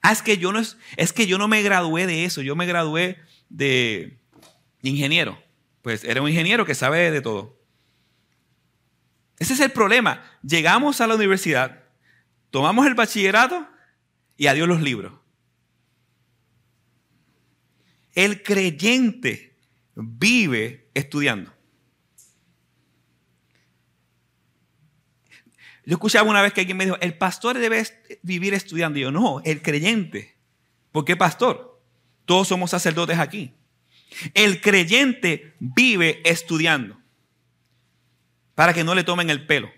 Ah, 0.00 0.12
es 0.12 0.22
que 0.22 0.38
yo 0.38 0.52
no 0.52 0.58
es, 0.58 0.78
es 0.96 1.12
que 1.12 1.26
yo 1.26 1.38
no 1.38 1.46
me 1.46 1.62
gradué 1.62 2.06
de 2.06 2.24
eso, 2.24 2.42
yo 2.42 2.56
me 2.56 2.66
gradué 2.66 3.18
de 3.48 4.18
ingeniero. 4.82 5.42
Pues 5.82 6.04
era 6.04 6.22
un 6.22 6.28
ingeniero 6.28 6.64
que 6.64 6.74
sabe 6.74 7.10
de 7.10 7.20
todo. 7.20 7.60
Ese 9.38 9.54
es 9.54 9.60
el 9.60 9.72
problema. 9.72 10.22
Llegamos 10.42 11.00
a 11.00 11.06
la 11.06 11.16
universidad, 11.16 11.82
tomamos 12.50 12.86
el 12.86 12.94
bachillerato 12.94 13.68
y 14.36 14.46
adiós 14.46 14.68
los 14.68 14.80
libros. 14.80 15.12
El 18.12 18.42
creyente 18.42 19.56
vive 19.94 20.90
estudiando. 20.94 21.52
Yo 25.84 25.94
escuchaba 25.94 26.28
una 26.28 26.42
vez 26.42 26.52
que 26.52 26.60
alguien 26.60 26.76
me 26.76 26.84
dijo, 26.84 26.96
el 27.00 27.18
pastor 27.18 27.58
debe 27.58 27.84
vivir 28.22 28.54
estudiando. 28.54 28.98
Y 28.98 29.02
yo, 29.02 29.10
no, 29.10 29.40
el 29.44 29.62
creyente. 29.62 30.36
¿Por 30.92 31.04
qué 31.04 31.16
pastor? 31.16 31.82
Todos 32.24 32.48
somos 32.48 32.70
sacerdotes 32.70 33.18
aquí. 33.18 33.54
El 34.34 34.60
creyente 34.60 35.54
vive 35.58 36.20
estudiando 36.24 37.00
para 38.54 38.74
que 38.74 38.84
no 38.84 38.94
le 38.94 39.04
tomen 39.04 39.30
el 39.30 39.46
pelo. 39.46 39.70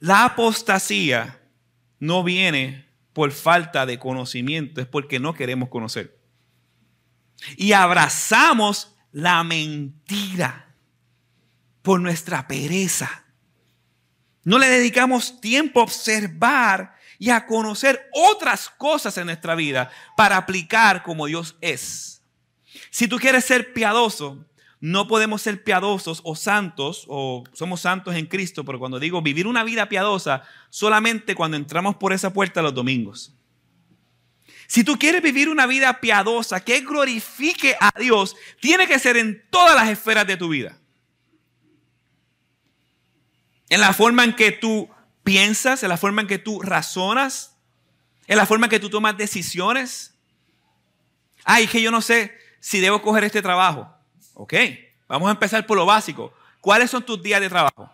La 0.00 0.24
apostasía 0.24 1.40
no 2.00 2.24
viene 2.24 2.86
por 3.12 3.32
falta 3.32 3.84
de 3.84 3.98
conocimiento, 3.98 4.80
es 4.80 4.86
porque 4.86 5.18
no 5.18 5.34
queremos 5.34 5.68
conocer. 5.68 6.18
Y 7.56 7.72
abrazamos 7.72 8.96
la 9.12 9.42
mentira 9.44 10.74
por 11.82 12.00
nuestra 12.00 12.46
pereza. 12.46 13.24
No 14.48 14.58
le 14.58 14.66
dedicamos 14.66 15.42
tiempo 15.42 15.78
a 15.78 15.82
observar 15.82 16.94
y 17.18 17.28
a 17.28 17.44
conocer 17.44 18.08
otras 18.14 18.70
cosas 18.70 19.18
en 19.18 19.26
nuestra 19.26 19.54
vida 19.54 19.90
para 20.16 20.38
aplicar 20.38 21.02
como 21.02 21.26
Dios 21.26 21.56
es. 21.60 22.22
Si 22.88 23.08
tú 23.08 23.18
quieres 23.18 23.44
ser 23.44 23.74
piadoso, 23.74 24.46
no 24.80 25.06
podemos 25.06 25.42
ser 25.42 25.62
piadosos 25.62 26.22
o 26.24 26.34
santos, 26.34 27.04
o 27.08 27.44
somos 27.52 27.82
santos 27.82 28.14
en 28.14 28.24
Cristo, 28.24 28.64
pero 28.64 28.78
cuando 28.78 28.98
digo 28.98 29.20
vivir 29.20 29.46
una 29.46 29.64
vida 29.64 29.90
piadosa, 29.90 30.44
solamente 30.70 31.34
cuando 31.34 31.58
entramos 31.58 31.96
por 31.96 32.14
esa 32.14 32.32
puerta 32.32 32.62
los 32.62 32.72
domingos. 32.72 33.34
Si 34.66 34.82
tú 34.82 34.98
quieres 34.98 35.20
vivir 35.20 35.50
una 35.50 35.66
vida 35.66 36.00
piadosa 36.00 36.64
que 36.64 36.80
glorifique 36.80 37.76
a 37.78 37.92
Dios, 38.00 38.34
tiene 38.62 38.86
que 38.86 38.98
ser 38.98 39.18
en 39.18 39.44
todas 39.50 39.76
las 39.76 39.90
esferas 39.90 40.26
de 40.26 40.38
tu 40.38 40.48
vida. 40.48 40.78
En 43.68 43.80
la 43.80 43.92
forma 43.92 44.24
en 44.24 44.34
que 44.34 44.52
tú 44.52 44.88
piensas, 45.22 45.82
en 45.82 45.88
la 45.88 45.96
forma 45.96 46.22
en 46.22 46.26
que 46.26 46.38
tú 46.38 46.60
razonas, 46.62 47.56
en 48.26 48.36
la 48.36 48.46
forma 48.46 48.66
en 48.66 48.70
que 48.70 48.80
tú 48.80 48.90
tomas 48.90 49.16
decisiones. 49.16 50.14
Ay, 51.44 51.66
que 51.66 51.82
yo 51.82 51.90
no 51.90 52.02
sé 52.02 52.36
si 52.60 52.80
debo 52.80 53.02
coger 53.02 53.24
este 53.24 53.42
trabajo. 53.42 53.92
Ok, 54.34 54.54
vamos 55.08 55.28
a 55.28 55.32
empezar 55.32 55.66
por 55.66 55.76
lo 55.76 55.86
básico. 55.86 56.32
¿Cuáles 56.60 56.90
son 56.90 57.02
tus 57.02 57.22
días 57.22 57.40
de 57.40 57.48
trabajo? 57.48 57.90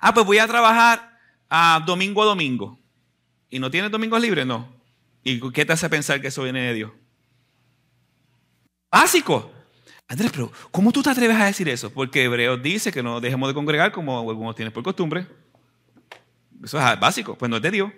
Ah, 0.00 0.14
pues 0.14 0.26
voy 0.26 0.38
a 0.38 0.46
trabajar 0.46 1.18
a 1.48 1.82
domingo 1.84 2.22
a 2.22 2.26
domingo. 2.26 2.78
¿Y 3.48 3.58
no 3.58 3.70
tienes 3.70 3.90
domingos 3.90 4.20
libres? 4.20 4.46
No. 4.46 4.72
¿Y 5.22 5.40
qué 5.50 5.64
te 5.64 5.72
hace 5.72 5.88
pensar 5.88 6.20
que 6.20 6.28
eso 6.28 6.42
viene 6.42 6.62
de 6.62 6.74
Dios? 6.74 6.92
Básico. 8.90 9.52
Andrés, 10.10 10.32
pero 10.32 10.50
¿cómo 10.72 10.90
tú 10.90 11.04
te 11.04 11.10
atreves 11.10 11.36
a 11.36 11.46
decir 11.46 11.68
eso? 11.68 11.92
Porque 11.92 12.24
Hebreos 12.24 12.60
dice 12.60 12.90
que 12.90 13.00
no 13.00 13.20
dejemos 13.20 13.48
de 13.48 13.54
congregar 13.54 13.92
como 13.92 14.18
algunos 14.28 14.56
tienen 14.56 14.72
por 14.72 14.82
costumbre. 14.82 15.24
Eso 16.64 16.80
es 16.80 17.00
básico, 17.00 17.38
pues 17.38 17.48
no 17.48 17.58
es 17.58 17.62
de 17.62 17.70
Dios. 17.70 17.92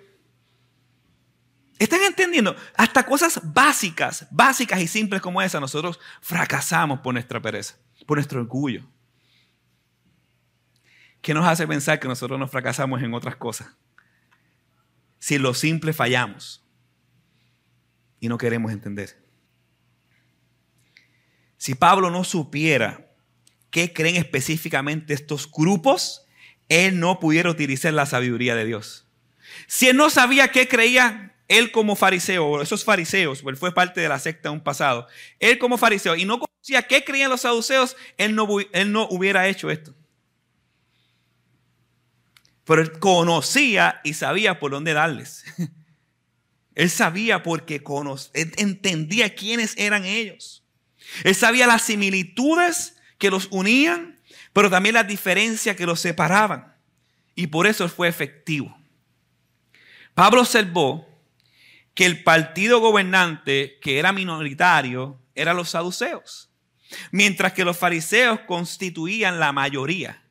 ¿Están 1.79 2.03
entendiendo? 2.03 2.55
Hasta 2.77 3.07
cosas 3.07 3.40
básicas, 3.42 4.27
básicas 4.31 4.83
y 4.83 4.88
simples 4.88 5.22
como 5.22 5.40
esa, 5.40 5.59
nosotros 5.59 5.98
fracasamos 6.20 7.01
por 7.01 7.14
nuestra 7.14 7.40
pereza, 7.40 7.77
por 8.07 8.18
nuestro 8.18 8.42
orgullo. 8.42 8.85
¿Qué 11.22 11.33
nos 11.33 11.46
hace 11.46 11.66
pensar 11.66 11.98
que 11.98 12.09
nosotros 12.09 12.38
nos 12.38 12.51
fracasamos 12.51 13.03
en 13.03 13.14
otras 13.14 13.37
cosas? 13.37 13.68
Si 15.18 15.38
lo 15.38 15.55
simple 15.55 15.94
fallamos 15.94 16.62
y 18.20 18.29
no 18.29 18.37
queremos 18.37 18.70
entender. 18.70 19.21
Si 21.62 21.77
Pablo 21.77 22.11
no 22.11 22.25
supiera 22.25 23.09
qué 23.70 23.92
creen 23.92 24.16
específicamente 24.16 25.14
estos 25.14 25.48
grupos, 25.48 26.27
él 26.68 26.98
no 26.98 27.20
pudiera 27.20 27.51
utilizar 27.51 27.94
la 27.94 28.05
sabiduría 28.05 28.57
de 28.57 28.64
Dios. 28.64 29.07
Si 29.68 29.87
él 29.87 29.96
no 29.96 30.11
sabía 30.11 30.48
qué 30.48 30.66
creía 30.66 31.37
él 31.46 31.70
como 31.70 31.94
fariseo, 31.94 32.61
esos 32.62 32.85
fariseos, 32.85 33.44
él 33.46 33.57
fue 33.57 33.72
parte 33.72 34.01
de 34.01 34.09
la 34.09 34.18
secta 34.18 34.51
un 34.51 34.61
pasado, 34.61 35.07
él 35.38 35.57
como 35.59 35.79
fariseo 35.79 36.16
y 36.16 36.25
no 36.25 36.40
conocía 36.40 36.83
qué 36.83 37.05
creían 37.05 37.31
los 37.31 37.42
saduceos, 37.42 37.96
él 38.16 38.35
no, 38.35 38.48
él 38.72 38.90
no 38.90 39.07
hubiera 39.09 39.46
hecho 39.46 39.70
esto. 39.70 39.94
Pero 42.64 42.83
él 42.83 42.98
conocía 42.98 44.01
y 44.03 44.14
sabía 44.14 44.59
por 44.59 44.72
dónde 44.72 44.94
darles. 44.94 45.44
Él 46.75 46.88
sabía 46.88 47.42
porque 47.42 47.83
entendía 48.33 49.35
quiénes 49.35 49.75
eran 49.77 50.07
ellos. 50.07 50.62
Él 51.25 51.35
sabía 51.35 51.66
las 51.66 51.83
similitudes 51.83 52.96
que 53.18 53.31
los 53.31 53.48
unían, 53.51 54.20
pero 54.53 54.70
también 54.70 54.94
las 54.94 55.07
diferencias 55.07 55.77
que 55.77 55.87
los 55.87 56.01
separaban. 56.01 56.77
Y 57.35 57.48
por 57.48 57.66
eso 57.66 57.88
fue 57.88 58.09
efectivo. 58.09 58.77
Pablo 60.14 60.42
observó 60.42 61.09
que 61.94 62.07
el 62.07 62.22
partido 62.22 62.81
gobernante, 62.81 63.79
que 63.81 63.98
era 63.98 64.12
minoritario, 64.12 65.20
eran 65.35 65.57
los 65.57 65.70
saduceos, 65.70 66.51
mientras 67.11 67.53
que 67.53 67.64
los 67.64 67.77
fariseos 67.77 68.40
constituían 68.40 69.40
la 69.40 69.53
mayoría. 69.53 70.22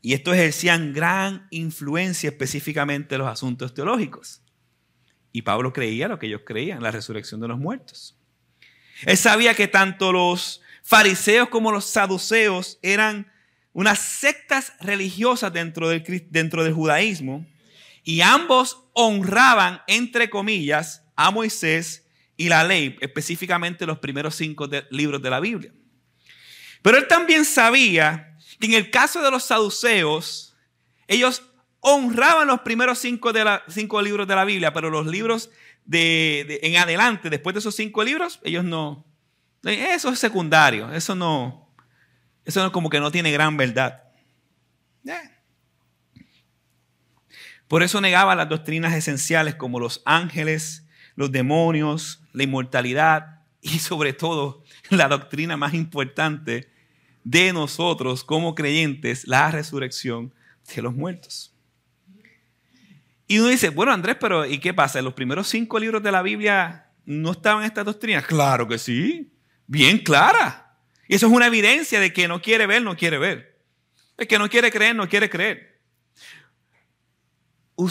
Y 0.00 0.12
estos 0.12 0.34
ejercían 0.34 0.92
gran 0.92 1.46
influencia 1.50 2.28
específicamente 2.28 3.14
en 3.14 3.20
los 3.20 3.30
asuntos 3.30 3.72
teológicos. 3.72 4.42
Y 5.32 5.42
Pablo 5.42 5.72
creía 5.72 6.08
lo 6.08 6.18
que 6.18 6.26
ellos 6.26 6.42
creían, 6.44 6.82
la 6.82 6.90
resurrección 6.90 7.40
de 7.40 7.48
los 7.48 7.58
muertos. 7.58 8.18
Él 9.02 9.16
sabía 9.16 9.54
que 9.54 9.68
tanto 9.68 10.12
los 10.12 10.62
fariseos 10.82 11.48
como 11.48 11.72
los 11.72 11.84
saduceos 11.86 12.78
eran 12.82 13.32
unas 13.72 13.98
sectas 13.98 14.72
religiosas 14.80 15.52
dentro 15.52 15.88
del, 15.88 16.26
dentro 16.30 16.62
del 16.64 16.72
judaísmo 16.72 17.46
y 18.04 18.20
ambos 18.20 18.84
honraban, 18.92 19.82
entre 19.86 20.30
comillas, 20.30 21.02
a 21.16 21.30
Moisés 21.30 22.06
y 22.36 22.48
la 22.48 22.64
ley, 22.64 22.96
específicamente 23.00 23.86
los 23.86 23.98
primeros 23.98 24.34
cinco 24.34 24.68
libros 24.90 25.22
de 25.22 25.30
la 25.30 25.40
Biblia. 25.40 25.72
Pero 26.82 26.98
él 26.98 27.08
también 27.08 27.44
sabía 27.44 28.36
que 28.60 28.66
en 28.66 28.74
el 28.74 28.90
caso 28.90 29.22
de 29.22 29.30
los 29.30 29.44
saduceos, 29.44 30.54
ellos 31.08 31.42
honraban 31.80 32.46
los 32.46 32.60
primeros 32.60 32.98
cinco, 32.98 33.32
de 33.32 33.60
cinco 33.68 34.00
libros 34.02 34.28
de 34.28 34.34
la 34.34 34.44
Biblia, 34.44 34.72
pero 34.72 34.90
los 34.90 35.06
libros 35.06 35.50
de, 35.84 36.60
en 36.62 36.76
adelante, 36.76 37.30
después 37.30 37.54
de 37.54 37.60
esos 37.60 37.74
cinco 37.74 38.02
libros, 38.04 38.40
ellos 38.42 38.64
no. 38.64 39.04
Eso 39.62 40.10
es 40.10 40.18
secundario, 40.18 40.92
eso 40.92 41.14
no. 41.14 41.72
Eso 42.44 42.62
no, 42.62 42.72
como 42.72 42.90
que 42.90 43.00
no 43.00 43.10
tiene 43.10 43.32
gran 43.32 43.56
verdad. 43.56 44.02
Por 47.68 47.82
eso 47.82 48.00
negaba 48.00 48.34
las 48.34 48.48
doctrinas 48.48 48.94
esenciales 48.94 49.54
como 49.54 49.80
los 49.80 50.02
ángeles, 50.04 50.86
los 51.16 51.32
demonios, 51.32 52.22
la 52.32 52.42
inmortalidad 52.42 53.40
y 53.60 53.78
sobre 53.78 54.12
todo 54.12 54.62
la 54.90 55.08
doctrina 55.08 55.56
más 55.56 55.74
importante 55.74 56.70
de 57.24 57.52
nosotros 57.54 58.22
como 58.22 58.54
creyentes, 58.54 59.26
la 59.26 59.50
resurrección 59.50 60.34
de 60.74 60.82
los 60.82 60.94
muertos. 60.94 61.53
Y 63.26 63.38
uno 63.38 63.48
dice, 63.48 63.70
bueno 63.70 63.92
Andrés, 63.92 64.16
pero 64.20 64.44
¿y 64.44 64.58
qué 64.58 64.74
pasa? 64.74 64.98
¿En 64.98 65.04
los 65.04 65.14
primeros 65.14 65.48
cinco 65.48 65.78
libros 65.78 66.02
de 66.02 66.12
la 66.12 66.22
Biblia 66.22 66.90
no 67.04 67.32
estaban 67.32 67.64
estas 67.64 67.84
doctrinas? 67.84 68.26
Claro 68.26 68.68
que 68.68 68.78
sí, 68.78 69.32
bien 69.66 69.98
clara. 69.98 70.76
Y 71.08 71.14
eso 71.14 71.26
es 71.26 71.32
una 71.32 71.46
evidencia 71.46 72.00
de 72.00 72.12
que 72.12 72.28
no 72.28 72.40
quiere 72.42 72.66
ver, 72.66 72.82
no 72.82 72.96
quiere 72.96 73.18
ver. 73.18 73.60
El 74.16 74.26
que 74.26 74.38
no 74.38 74.48
quiere 74.48 74.70
creer, 74.70 74.94
no 74.94 75.08
quiere 75.08 75.28
creer. 75.28 75.80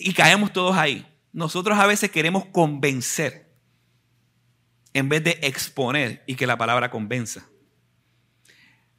y 0.00 0.12
caemos 0.14 0.52
todos 0.52 0.76
ahí. 0.76 1.06
Nosotros 1.32 1.78
a 1.78 1.86
veces 1.86 2.10
queremos 2.10 2.46
convencer 2.46 3.50
en 4.92 5.08
vez 5.08 5.22
de 5.22 5.38
exponer 5.42 6.24
y 6.26 6.34
que 6.34 6.46
la 6.46 6.58
palabra 6.58 6.90
convenza. 6.90 7.46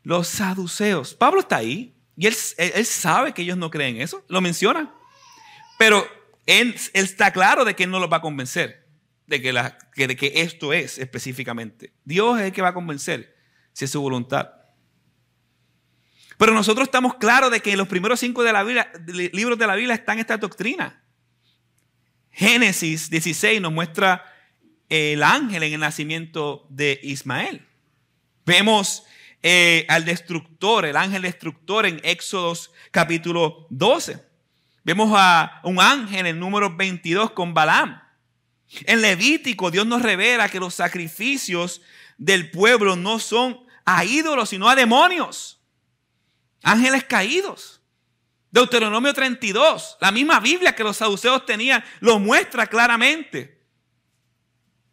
Los 0.04 0.28
saduceos, 0.28 1.14
Pablo 1.14 1.42
está 1.42 1.58
ahí 1.58 1.96
y 2.22 2.28
él, 2.28 2.86
sabe 2.86 3.34
que 3.34 3.42
ellos 3.42 3.58
no 3.58 3.72
creen 3.72 4.00
eso, 4.00 4.24
lo 4.28 4.42
menciona, 4.42 4.94
pero 5.80 6.08
él, 6.46 6.76
está 6.94 7.34
claro 7.34 7.66
de 7.66 7.76
que 7.76 7.86
él 7.86 7.90
no 7.90 8.00
los 8.00 8.12
va 8.12 8.18
a 8.18 8.22
convencer 8.22 8.88
de 9.26 9.42
que, 9.42 9.52
la, 9.52 9.76
de 9.96 10.16
que 10.16 10.32
esto 10.36 10.72
es 10.72 11.00
específicamente. 11.00 11.94
Dios 12.06 12.40
es 12.40 12.46
el 12.46 12.52
que 12.52 12.62
va 12.62 12.68
a 12.68 12.74
convencer 12.76 13.36
si 13.74 13.86
es 13.86 13.92
su 13.92 14.00
voluntad. 14.00 14.52
Pero 16.38 16.54
nosotros 16.54 16.90
estamos 16.90 17.16
claros 17.16 17.50
de 17.50 17.60
que 17.60 17.72
en 17.72 17.80
los 17.80 17.88
primeros 17.88 18.20
cinco 18.20 18.44
de 18.44 18.54
la 18.54 18.64
libros 19.34 19.58
de 19.58 19.66
la 19.66 19.76
Biblia 19.76 19.96
están 19.96 20.20
esta 20.20 20.38
doctrina. 20.38 21.04
Génesis 22.30 23.10
16 23.10 23.62
nos 23.62 23.74
muestra 23.74 24.24
el 24.90 25.24
ángel 25.24 25.64
en 25.64 25.74
el 25.74 25.80
nacimiento 25.80 26.68
de 26.70 27.00
Ismael. 27.02 27.68
Vemos 28.46 29.08
eh, 29.44 29.86
al 29.90 30.06
destructor, 30.06 30.86
el 30.86 30.96
ángel 30.96 31.24
destructor 31.24 31.86
en 31.86 32.00
Éxodos 32.04 32.72
capítulo 32.92 33.68
12. 33.70 34.24
Vemos 34.84 35.12
a 35.16 35.62
un 35.64 35.80
ángel 35.80 36.28
en 36.28 36.40
número 36.40 36.76
22 36.76 37.32
con 37.32 37.54
Balaam. 37.54 38.02
En 38.82 39.02
Levítico 39.02 39.72
Dios 39.72 39.86
nos 39.86 40.02
revela 40.02 40.50
que 40.50 40.60
los 40.60 40.76
sacrificios 40.76 41.82
del 42.18 42.52
pueblo 42.52 42.96
no 42.96 43.20
son 43.20 43.60
a 43.86 44.06
ídolos, 44.06 44.50
sino 44.50 44.70
a 44.70 44.76
demonios. 44.76 45.60
Ángeles 46.64 47.04
caídos. 47.04 47.82
Deuteronomio 48.52 49.14
32, 49.14 49.98
la 50.02 50.12
misma 50.12 50.40
Biblia 50.42 50.76
que 50.76 50.84
los 50.84 50.98
saduceos 50.98 51.46
tenían, 51.46 51.84
lo 52.02 52.20
muestra 52.20 52.68
claramente. 52.68 53.62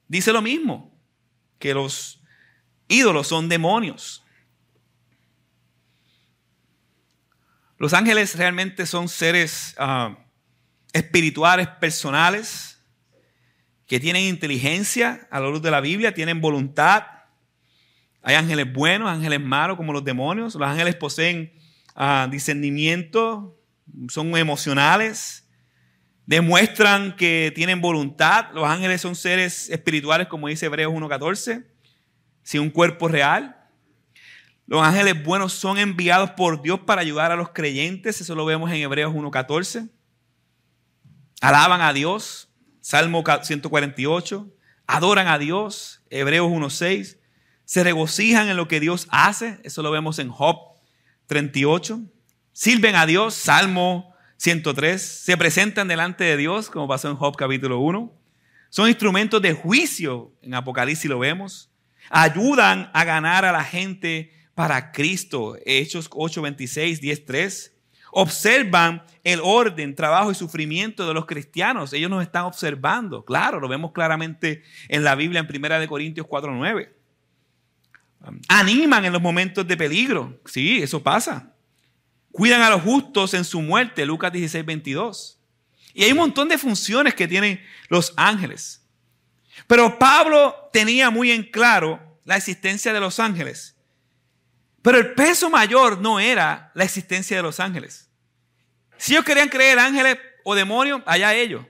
Dice 0.06 0.32
lo 0.32 0.40
mismo, 0.40 0.96
que 1.58 1.74
los 1.74 2.20
ídolos 2.86 3.26
son 3.26 3.48
demonios. 3.48 4.24
Los 7.78 7.94
ángeles 7.94 8.34
realmente 8.36 8.86
son 8.86 9.08
seres 9.08 9.76
ah, 9.78 10.18
espirituales 10.92 11.68
personales 11.68 12.80
que 13.86 14.00
tienen 14.00 14.24
inteligencia 14.24 15.28
a 15.30 15.38
la 15.38 15.48
luz 15.48 15.62
de 15.62 15.70
la 15.70 15.80
Biblia, 15.80 16.12
tienen 16.12 16.40
voluntad. 16.40 17.04
Hay 18.20 18.34
ángeles 18.34 18.72
buenos, 18.72 19.08
ángeles 19.08 19.40
malos 19.40 19.76
como 19.76 19.92
los 19.92 20.04
demonios. 20.04 20.56
Los 20.56 20.68
ángeles 20.68 20.96
poseen 20.96 21.52
ah, 21.94 22.26
discernimiento, 22.28 23.56
son 24.08 24.36
emocionales, 24.36 25.48
demuestran 26.26 27.14
que 27.14 27.52
tienen 27.54 27.80
voluntad. 27.80 28.46
Los 28.54 28.68
ángeles 28.68 29.00
son 29.00 29.14
seres 29.14 29.70
espirituales, 29.70 30.26
como 30.26 30.48
dice 30.48 30.66
Hebreos 30.66 30.92
1.14, 30.92 31.64
sin 32.42 32.60
un 32.60 32.70
cuerpo 32.70 33.06
real. 33.06 33.57
Los 34.68 34.82
ángeles 34.82 35.24
buenos 35.24 35.54
son 35.54 35.78
enviados 35.78 36.32
por 36.32 36.60
Dios 36.60 36.80
para 36.80 37.00
ayudar 37.00 37.32
a 37.32 37.36
los 37.36 37.48
creyentes, 37.52 38.20
eso 38.20 38.34
lo 38.34 38.44
vemos 38.44 38.70
en 38.70 38.76
Hebreos 38.76 39.14
1.14. 39.14 39.88
Alaban 41.40 41.80
a 41.80 41.94
Dios, 41.94 42.50
Salmo 42.82 43.24
148, 43.42 44.54
adoran 44.86 45.26
a 45.26 45.38
Dios, 45.38 46.02
Hebreos 46.10 46.48
1.6. 46.48 47.16
Se 47.64 47.82
regocijan 47.82 48.50
en 48.50 48.58
lo 48.58 48.68
que 48.68 48.78
Dios 48.78 49.08
hace, 49.10 49.58
eso 49.64 49.82
lo 49.82 49.90
vemos 49.90 50.18
en 50.18 50.28
Job 50.28 50.58
38. 51.28 52.02
Sirven 52.52 52.94
a 52.94 53.06
Dios, 53.06 53.32
Salmo 53.32 54.12
103, 54.36 55.00
se 55.00 55.38
presentan 55.38 55.88
delante 55.88 56.24
de 56.24 56.36
Dios, 56.36 56.68
como 56.68 56.86
pasó 56.86 57.08
en 57.08 57.16
Job 57.16 57.36
capítulo 57.36 57.78
1. 57.78 58.12
Son 58.68 58.86
instrumentos 58.86 59.40
de 59.40 59.54
juicio, 59.54 60.36
en 60.42 60.52
Apocalipsis 60.52 61.08
lo 61.08 61.18
vemos. 61.18 61.70
Ayudan 62.10 62.90
a 62.92 63.04
ganar 63.04 63.46
a 63.46 63.52
la 63.52 63.64
gente 63.64 64.36
para 64.58 64.90
Cristo, 64.90 65.56
Hechos 65.64 66.08
8, 66.10 66.42
26, 66.42 67.00
10, 67.00 67.26
3. 67.26 67.76
Observan 68.10 69.04
el 69.22 69.38
orden, 69.40 69.94
trabajo 69.94 70.32
y 70.32 70.34
sufrimiento 70.34 71.06
de 71.06 71.14
los 71.14 71.26
cristianos. 71.26 71.92
Ellos 71.92 72.10
nos 72.10 72.24
están 72.24 72.42
observando. 72.42 73.24
Claro, 73.24 73.60
lo 73.60 73.68
vemos 73.68 73.92
claramente 73.92 74.64
en 74.88 75.04
la 75.04 75.14
Biblia 75.14 75.46
en 75.48 75.64
1 75.64 75.86
Corintios 75.86 76.26
4, 76.26 76.52
9. 76.52 76.92
Animan 78.48 79.04
en 79.04 79.12
los 79.12 79.22
momentos 79.22 79.64
de 79.64 79.76
peligro. 79.76 80.40
Sí, 80.44 80.82
eso 80.82 81.04
pasa. 81.04 81.54
Cuidan 82.32 82.62
a 82.62 82.70
los 82.70 82.82
justos 82.82 83.34
en 83.34 83.44
su 83.44 83.62
muerte, 83.62 84.04
Lucas 84.06 84.32
16, 84.32 84.66
22. 84.66 85.40
Y 85.94 86.02
hay 86.02 86.10
un 86.10 86.18
montón 86.18 86.48
de 86.48 86.58
funciones 86.58 87.14
que 87.14 87.28
tienen 87.28 87.60
los 87.88 88.12
ángeles. 88.16 88.84
Pero 89.68 90.00
Pablo 90.00 90.68
tenía 90.72 91.10
muy 91.10 91.30
en 91.30 91.44
claro 91.44 92.18
la 92.24 92.36
existencia 92.36 92.92
de 92.92 92.98
los 92.98 93.20
ángeles. 93.20 93.77
Pero 94.82 94.98
el 94.98 95.14
peso 95.14 95.50
mayor 95.50 96.00
no 96.00 96.20
era 96.20 96.70
la 96.74 96.84
existencia 96.84 97.36
de 97.36 97.42
los 97.42 97.60
ángeles. 97.60 98.10
Si 98.96 99.12
ellos 99.12 99.24
querían 99.24 99.48
creer 99.48 99.78
ángeles 99.78 100.18
o 100.44 100.54
demonios, 100.54 101.02
allá 101.06 101.34
ellos. 101.34 101.64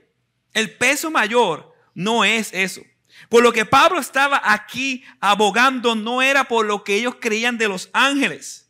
El 0.53 0.71
peso 0.71 1.11
mayor 1.11 1.75
no 1.93 2.23
es 2.23 2.53
eso. 2.53 2.81
Por 3.27 3.43
lo 3.43 3.51
que 3.51 3.65
Pablo 3.65 3.99
estaba 3.99 4.41
aquí 4.43 5.03
abogando 5.19 5.95
no 5.95 6.21
era 6.21 6.45
por 6.45 6.65
lo 6.65 6.83
que 6.83 6.95
ellos 6.95 7.15
creían 7.19 7.57
de 7.57 7.67
los 7.67 7.89
ángeles 7.93 8.69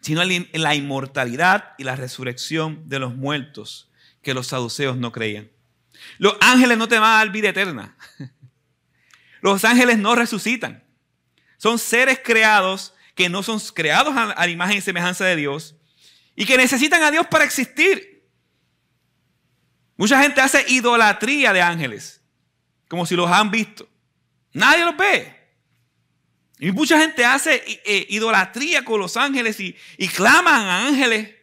sino 0.00 0.22
en 0.22 0.48
la 0.54 0.74
inmortalidad 0.74 1.74
y 1.76 1.84
la 1.84 1.94
resurrección 1.94 2.88
de 2.88 2.98
los 2.98 3.14
muertos 3.14 3.90
que 4.22 4.32
los 4.32 4.46
saduceos 4.46 4.96
no 4.96 5.12
creían. 5.12 5.50
Los 6.16 6.34
ángeles 6.40 6.78
no 6.78 6.88
te 6.88 6.98
van 6.98 7.12
a 7.12 7.16
dar 7.18 7.30
vida 7.30 7.50
eterna. 7.50 7.94
Los 9.42 9.64
ángeles 9.66 9.98
no 9.98 10.14
resucitan. 10.14 10.82
Son 11.58 11.78
seres 11.78 12.20
creados 12.24 12.94
que 13.14 13.28
no 13.28 13.42
son 13.42 13.60
creados 13.74 14.16
a 14.16 14.34
la 14.34 14.48
imagen 14.48 14.78
y 14.78 14.80
semejanza 14.80 15.24
de 15.24 15.36
Dios 15.36 15.74
y 16.34 16.46
que 16.46 16.56
necesitan 16.56 17.02
a 17.02 17.10
Dios 17.10 17.26
para 17.26 17.44
existir. 17.44 18.24
Mucha 19.96 20.22
gente 20.22 20.40
hace 20.40 20.64
idolatría 20.68 21.52
de 21.52 21.60
ángeles, 21.60 22.22
como 22.86 23.04
si 23.04 23.16
los 23.16 23.28
han 23.28 23.50
visto. 23.50 23.88
Nadie 24.52 24.84
los 24.84 24.96
ve. 24.96 25.36
Y 26.60 26.70
mucha 26.70 26.98
gente 27.00 27.24
hace 27.24 27.62
eh, 27.84 28.06
idolatría 28.08 28.84
con 28.84 29.00
los 29.00 29.16
ángeles 29.16 29.58
y, 29.58 29.76
y 29.96 30.06
claman 30.06 30.66
a 30.66 30.86
ángeles. 30.86 31.34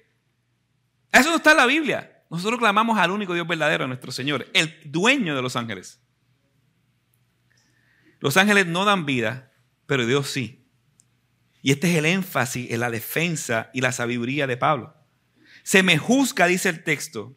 Eso 1.12 1.30
no 1.30 1.36
está 1.36 1.51
en 1.51 1.58
la 1.58 1.65
Biblia. 1.65 2.23
Nosotros 2.30 2.60
clamamos 2.60 2.97
al 2.97 3.12
único 3.12 3.34
Dios 3.34 3.47
verdadero, 3.47 3.88
nuestro 3.88 4.13
Señor, 4.13 4.47
el 4.54 4.80
dueño 4.86 5.36
de 5.36 5.41
los 5.41 5.58
ángeles. 5.58 5.99
Los 8.19 8.38
ángeles 8.38 8.65
no 8.65 8.86
dan 8.86 9.06
vida, 9.06 9.51
pero 9.85 10.05
Dios 10.05 10.29
sí. 10.29 10.65
Y 11.61 11.71
este 11.71 11.91
es 11.91 11.97
el 11.97 12.05
énfasis 12.05 12.71
en 12.71 12.79
la 12.79 12.91
defensa 12.91 13.69
y 13.73 13.81
la 13.81 13.91
sabiduría 13.91 14.47
de 14.47 14.57
Pablo. 14.57 14.95
Se 15.63 15.81
me 15.81 15.97
juzga, 15.97 16.45
dice 16.45 16.69
el 16.69 16.83
texto, 16.83 17.35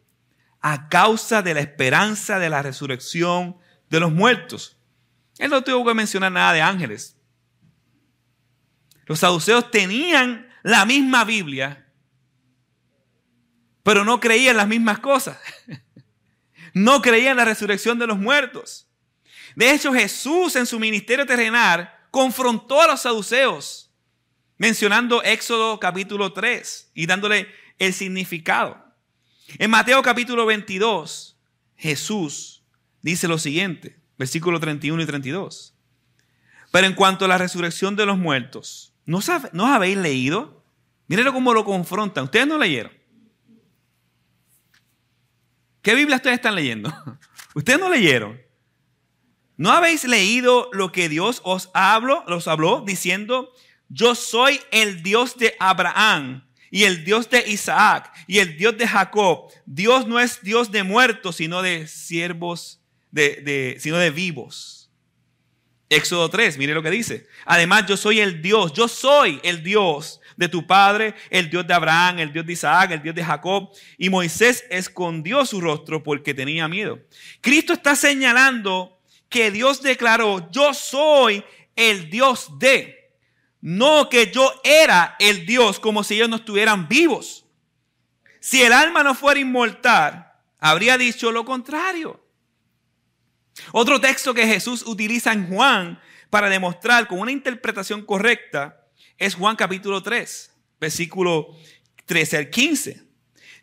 a 0.61 0.87
causa 0.89 1.41
de 1.41 1.53
la 1.53 1.61
esperanza 1.61 2.37
de 2.37 2.49
la 2.49 2.61
resurrección 2.61 3.57
de 3.89 3.99
los 3.99 4.11
muertos. 4.11 4.77
Él 5.39 5.49
no 5.49 5.63
tuvo 5.63 5.85
que 5.85 5.93
mencionar 5.93 6.31
nada 6.31 6.53
de 6.53 6.61
ángeles. 6.61 7.17
Los 9.05 9.19
saduceos 9.19 9.71
tenían 9.71 10.47
la 10.61 10.85
misma 10.85 11.23
Biblia, 11.23 11.87
pero 13.81 14.05
no 14.05 14.19
creían 14.19 14.57
las 14.57 14.67
mismas 14.67 14.99
cosas. 14.99 15.37
No 16.71 17.01
creían 17.01 17.35
la 17.35 17.45
resurrección 17.45 17.97
de 17.97 18.05
los 18.05 18.19
muertos. 18.19 18.87
De 19.55 19.71
hecho, 19.71 19.91
Jesús 19.91 20.55
en 20.55 20.67
su 20.67 20.79
ministerio 20.79 21.25
terrenal 21.25 21.91
confrontó 22.11 22.81
a 22.81 22.87
los 22.87 23.01
saduceos, 23.01 23.91
mencionando 24.57 25.23
Éxodo 25.23 25.79
capítulo 25.79 26.33
3 26.33 26.91
y 26.93 27.05
dándole 27.05 27.47
el 27.77 27.93
significado. 27.93 28.77
En 29.57 29.71
Mateo 29.71 30.01
capítulo 30.01 30.45
22, 30.45 31.37
Jesús 31.75 32.63
dice 33.01 33.27
lo 33.27 33.37
siguiente, 33.37 33.99
versículos 34.17 34.59
31 34.61 35.01
y 35.01 35.05
32. 35.05 35.73
Pero 36.71 36.87
en 36.87 36.93
cuanto 36.93 37.25
a 37.25 37.27
la 37.27 37.37
resurrección 37.37 37.95
de 37.95 38.05
los 38.05 38.17
muertos, 38.17 38.89
¿No, 39.09 39.21
¿No 39.53 39.65
habéis 39.65 39.97
leído? 39.97 40.63
Miren 41.07 41.33
cómo 41.33 41.51
lo 41.51 41.65
confrontan. 41.65 42.25
Ustedes 42.25 42.45
no 42.45 42.59
leyeron. 42.59 42.91
¿Qué 45.81 45.95
Biblia 45.95 46.17
ustedes 46.17 46.35
están 46.35 46.53
leyendo? 46.53 46.93
Ustedes 47.55 47.79
no 47.79 47.89
leyeron. 47.89 48.39
¿No 49.59 49.71
habéis 49.71 50.05
leído 50.05 50.69
lo 50.71 50.93
que 50.93 51.09
Dios 51.09 51.41
os 51.43 51.69
habló, 51.73 52.23
los 52.27 52.47
habló 52.47 52.81
diciendo, 52.87 53.53
yo 53.89 54.15
soy 54.15 54.61
el 54.71 55.03
Dios 55.03 55.35
de 55.35 55.53
Abraham 55.59 56.47
y 56.71 56.85
el 56.85 57.03
Dios 57.03 57.29
de 57.29 57.43
Isaac 57.45 58.09
y 58.25 58.39
el 58.39 58.55
Dios 58.55 58.77
de 58.77 58.87
Jacob? 58.87 59.51
Dios 59.65 60.07
no 60.07 60.17
es 60.17 60.41
Dios 60.41 60.71
de 60.71 60.83
muertos, 60.83 61.35
sino 61.35 61.61
de 61.61 61.87
siervos, 61.87 62.79
de, 63.11 63.75
sino 63.81 63.97
de 63.97 64.11
vivos. 64.11 64.89
Éxodo 65.89 66.29
3, 66.29 66.57
mire 66.57 66.73
lo 66.73 66.81
que 66.81 66.91
dice. 66.91 67.27
Además, 67.43 67.85
yo 67.85 67.97
soy 67.97 68.21
el 68.21 68.41
Dios, 68.41 68.71
yo 68.71 68.87
soy 68.87 69.41
el 69.43 69.61
Dios 69.61 70.21
de 70.37 70.47
tu 70.47 70.65
padre, 70.65 71.15
el 71.29 71.49
Dios 71.49 71.67
de 71.67 71.73
Abraham, 71.73 72.19
el 72.19 72.31
Dios 72.31 72.45
de 72.45 72.53
Isaac, 72.53 72.91
el 72.91 73.01
Dios 73.01 73.13
de 73.13 73.25
Jacob. 73.25 73.71
Y 73.97 74.09
Moisés 74.09 74.63
escondió 74.69 75.45
su 75.45 75.59
rostro 75.59 76.01
porque 76.01 76.33
tenía 76.33 76.69
miedo. 76.69 77.01
Cristo 77.41 77.73
está 77.73 77.97
señalando 77.97 78.98
que 79.29 79.51
Dios 79.51 79.81
declaró, 79.81 80.49
yo 80.51 80.73
soy 80.73 81.43
el 81.75 82.09
Dios 82.09 82.59
de, 82.59 83.13
no 83.61 84.09
que 84.09 84.31
yo 84.31 84.51
era 84.63 85.15
el 85.19 85.45
Dios 85.45 85.79
como 85.79 86.03
si 86.03 86.15
ellos 86.15 86.29
no 86.29 86.37
estuvieran 86.37 86.87
vivos. 86.87 87.45
Si 88.39 88.61
el 88.61 88.73
alma 88.73 89.03
no 89.03 89.15
fuera 89.15 89.39
inmortal, 89.39 90.33
habría 90.59 90.97
dicho 90.97 91.31
lo 91.31 91.45
contrario. 91.45 92.25
Otro 93.71 93.99
texto 93.99 94.33
que 94.33 94.47
Jesús 94.47 94.83
utiliza 94.85 95.33
en 95.33 95.47
Juan 95.47 95.99
para 96.29 96.49
demostrar 96.49 97.07
con 97.07 97.19
una 97.19 97.31
interpretación 97.31 98.05
correcta 98.05 98.87
es 99.17 99.35
Juan 99.35 99.55
capítulo 99.55 100.01
3, 100.01 100.51
versículo 100.79 101.55
13 102.05 102.37
al 102.37 102.49
15. 102.49 103.03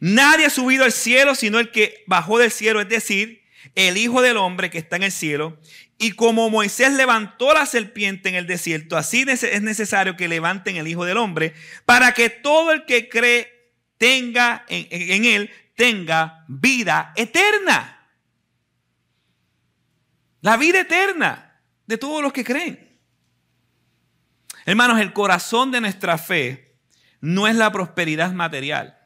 Nadie 0.00 0.46
ha 0.46 0.50
subido 0.50 0.84
al 0.84 0.92
cielo 0.92 1.34
sino 1.34 1.58
el 1.58 1.70
que 1.70 2.04
bajó 2.06 2.38
del 2.38 2.50
cielo, 2.50 2.80
es 2.80 2.88
decir, 2.88 3.45
el 3.74 3.96
Hijo 3.96 4.22
del 4.22 4.36
Hombre 4.36 4.70
que 4.70 4.78
está 4.78 4.96
en 4.96 5.04
el 5.04 5.12
cielo. 5.12 5.58
Y 5.98 6.12
como 6.12 6.50
Moisés 6.50 6.92
levantó 6.92 7.54
la 7.54 7.66
serpiente 7.66 8.28
en 8.28 8.34
el 8.34 8.46
desierto, 8.46 8.96
así 8.96 9.24
es 9.28 9.62
necesario 9.62 10.16
que 10.16 10.28
levanten 10.28 10.76
el 10.76 10.88
Hijo 10.88 11.04
del 11.04 11.16
Hombre 11.16 11.54
para 11.84 12.12
que 12.12 12.30
todo 12.30 12.72
el 12.72 12.84
que 12.84 13.08
cree 13.08 13.72
tenga 13.98 14.64
en, 14.68 14.86
en 14.90 15.24
él 15.24 15.50
tenga 15.74 16.44
vida 16.48 17.12
eterna. 17.16 18.08
La 20.40 20.56
vida 20.56 20.80
eterna 20.80 21.60
de 21.86 21.98
todos 21.98 22.22
los 22.22 22.32
que 22.32 22.44
creen. 22.44 22.98
Hermanos, 24.64 25.00
el 25.00 25.12
corazón 25.12 25.70
de 25.70 25.80
nuestra 25.80 26.18
fe 26.18 26.76
no 27.20 27.46
es 27.46 27.54
la 27.54 27.70
prosperidad 27.70 28.32
material. 28.32 28.98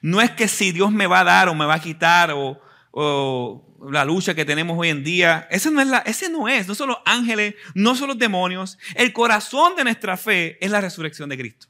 No 0.00 0.20
es 0.20 0.30
que 0.30 0.48
si 0.48 0.72
Dios 0.72 0.92
me 0.92 1.06
va 1.06 1.20
a 1.20 1.24
dar 1.24 1.48
o 1.48 1.54
me 1.54 1.64
va 1.64 1.74
a 1.74 1.80
quitar 1.80 2.30
o, 2.32 2.60
la 2.94 4.04
lucha 4.04 4.34
que 4.34 4.44
tenemos 4.44 4.78
hoy 4.78 4.88
en 4.88 5.02
día. 5.02 5.48
Ese 5.50 5.70
no, 5.70 5.80
es 5.80 5.88
ese 6.06 6.28
no 6.30 6.48
es, 6.48 6.68
no 6.68 6.74
son 6.74 6.90
los 6.90 6.98
ángeles, 7.04 7.54
no 7.74 7.96
son 7.96 8.08
los 8.08 8.18
demonios. 8.18 8.78
El 8.94 9.12
corazón 9.12 9.74
de 9.76 9.84
nuestra 9.84 10.16
fe 10.16 10.58
es 10.64 10.70
la 10.70 10.80
resurrección 10.80 11.28
de 11.28 11.38
Cristo. 11.38 11.66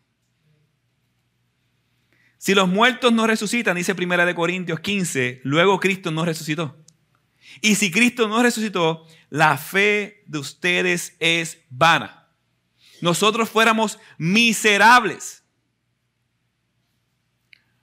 Si 2.37 2.55
los 2.55 2.69
muertos 2.69 3.11
no 3.13 3.27
resucitan, 3.27 3.77
dice 3.77 3.95
Primera 3.95 4.27
de 4.27 4.35
Corintios 4.35 4.81
15, 4.81 5.41
luego 5.45 5.81
Cristo 5.81 6.11
no 6.11 6.27
resucitó. 6.27 6.77
Y 7.63 7.77
si 7.77 7.91
Cristo 7.91 8.29
no 8.29 8.43
resucitó, 8.43 9.07
la 9.31 9.57
fe 9.57 10.25
de 10.27 10.39
ustedes 10.39 11.17
es 11.21 11.59
vana. 11.71 12.29
Nosotros 13.01 13.49
fuéramos 13.49 13.99
miserables. 14.19 15.43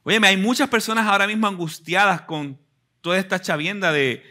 Oye, 0.03 0.19
hay 0.23 0.37
muchas 0.37 0.69
personas 0.69 1.07
ahora 1.07 1.25
mismo 1.25 1.47
angustiadas 1.47 2.21
con 2.21 2.59
toda 3.01 3.17
esta 3.17 3.39
chavienda 3.41 3.91
de, 3.91 4.23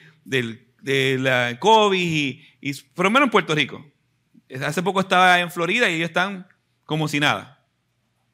COVID 1.58 2.00
y, 2.00 2.42
y, 2.60 2.74
por 2.74 3.04
lo 3.04 3.10
menos 3.10 3.26
en 3.26 3.30
Puerto 3.30 3.54
Rico. 3.54 3.84
Hace 4.64 4.82
poco 4.82 5.00
estaba 5.00 5.40
en 5.40 5.50
Florida 5.50 5.88
y 5.88 5.94
ellos 5.94 6.08
están 6.08 6.46
como 6.84 7.06
si 7.06 7.20
nada. 7.20 7.64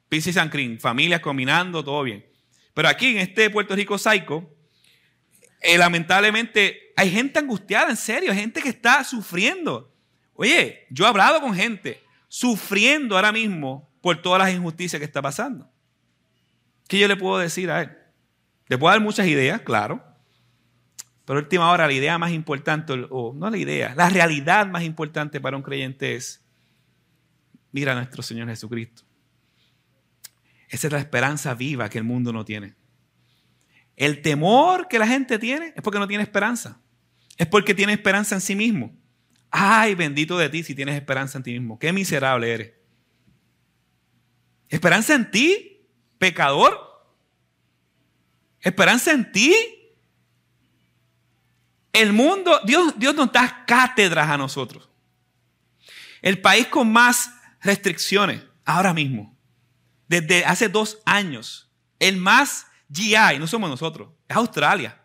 Pisces 0.09 0.37
and 0.37 0.51
cream, 0.51 0.79
familias 0.79 1.20
combinando, 1.20 1.85
todo 1.85 2.03
bien. 2.03 2.25
Pero 2.72 2.88
aquí 2.88 3.09
en 3.09 3.18
este 3.18 3.51
Puerto 3.51 3.75
Rico 3.75 3.99
Psycho, 3.99 4.49
eh, 5.61 5.77
lamentablemente 5.77 6.92
hay 6.96 7.11
gente 7.11 7.38
angustiada, 7.38 7.90
en 7.90 7.96
serio, 7.96 8.33
gente 8.33 8.62
que 8.62 8.68
está 8.68 9.03
sufriendo. 9.05 9.92
Oye, 10.35 10.87
yo 10.90 11.05
he 11.05 11.09
hablado 11.09 11.40
con 11.40 11.55
gente 11.55 12.03
sufriendo 12.29 13.16
ahora 13.16 13.33
mismo 13.33 13.90
por 14.01 14.20
todas 14.20 14.38
las 14.40 14.55
injusticias 14.55 15.01
que 15.01 15.07
está 15.07 15.20
pasando. 15.20 15.70
¿Qué 16.88 16.99
yo 16.99 17.09
le 17.09 17.16
puedo 17.16 17.38
decir 17.38 17.70
a 17.70 17.83
él? 17.83 17.96
Le 18.68 18.79
puedo 18.79 18.92
dar 18.92 19.01
muchas 19.01 19.27
ideas, 19.27 19.61
claro. 19.62 20.05
Pero 21.26 21.40
última 21.40 21.70
hora, 21.72 21.88
la 21.88 21.92
idea 21.92 22.16
más 22.18 22.30
importante, 22.30 22.92
o 23.10 23.34
no 23.34 23.50
la 23.50 23.58
idea, 23.58 23.94
la 23.96 24.08
realidad 24.08 24.66
más 24.68 24.84
importante 24.84 25.40
para 25.40 25.56
un 25.56 25.62
creyente 25.62 26.14
es, 26.14 26.42
mira 27.72 27.92
a 27.92 27.94
nuestro 27.96 28.22
Señor 28.22 28.48
Jesucristo. 28.48 29.02
Esa 30.68 30.86
es 30.86 30.92
la 30.92 31.00
esperanza 31.00 31.54
viva 31.54 31.88
que 31.88 31.98
el 31.98 32.04
mundo 32.04 32.32
no 32.32 32.44
tiene. 32.44 32.74
El 33.96 34.22
temor 34.22 34.86
que 34.88 35.00
la 35.00 35.06
gente 35.08 35.38
tiene 35.38 35.72
es 35.74 35.82
porque 35.82 35.98
no 35.98 36.06
tiene 36.06 36.22
esperanza. 36.22 36.80
Es 37.36 37.48
porque 37.48 37.74
tiene 37.74 37.92
esperanza 37.92 38.36
en 38.36 38.40
sí 38.40 38.54
mismo. 38.54 38.94
Ay, 39.50 39.94
bendito 39.94 40.38
de 40.38 40.48
ti 40.48 40.62
si 40.62 40.74
tienes 40.74 40.94
esperanza 40.94 41.38
en 41.38 41.44
ti 41.44 41.52
mismo. 41.52 41.78
Qué 41.78 41.92
miserable 41.92 42.52
eres. 42.52 42.72
Esperanza 44.68 45.14
en 45.14 45.30
ti, 45.30 45.88
pecador. 46.18 46.78
Esperanza 48.60 49.12
en 49.12 49.32
ti. 49.32 49.54
El 51.96 52.12
mundo, 52.12 52.61
Dios, 52.66 52.92
Dios 52.98 53.14
nos 53.14 53.32
da 53.32 53.64
cátedras 53.64 54.28
a 54.28 54.37
nosotros. 54.37 54.87
El 56.20 56.42
país 56.42 56.66
con 56.66 56.92
más 56.92 57.32
restricciones 57.62 58.42
ahora 58.66 58.92
mismo, 58.92 59.35
desde 60.06 60.44
hace 60.44 60.68
dos 60.68 60.98
años, 61.06 61.72
el 61.98 62.18
más 62.18 62.66
GI, 62.92 63.38
no 63.38 63.46
somos 63.46 63.70
nosotros, 63.70 64.11
es 64.28 64.37
Australia. 64.37 65.00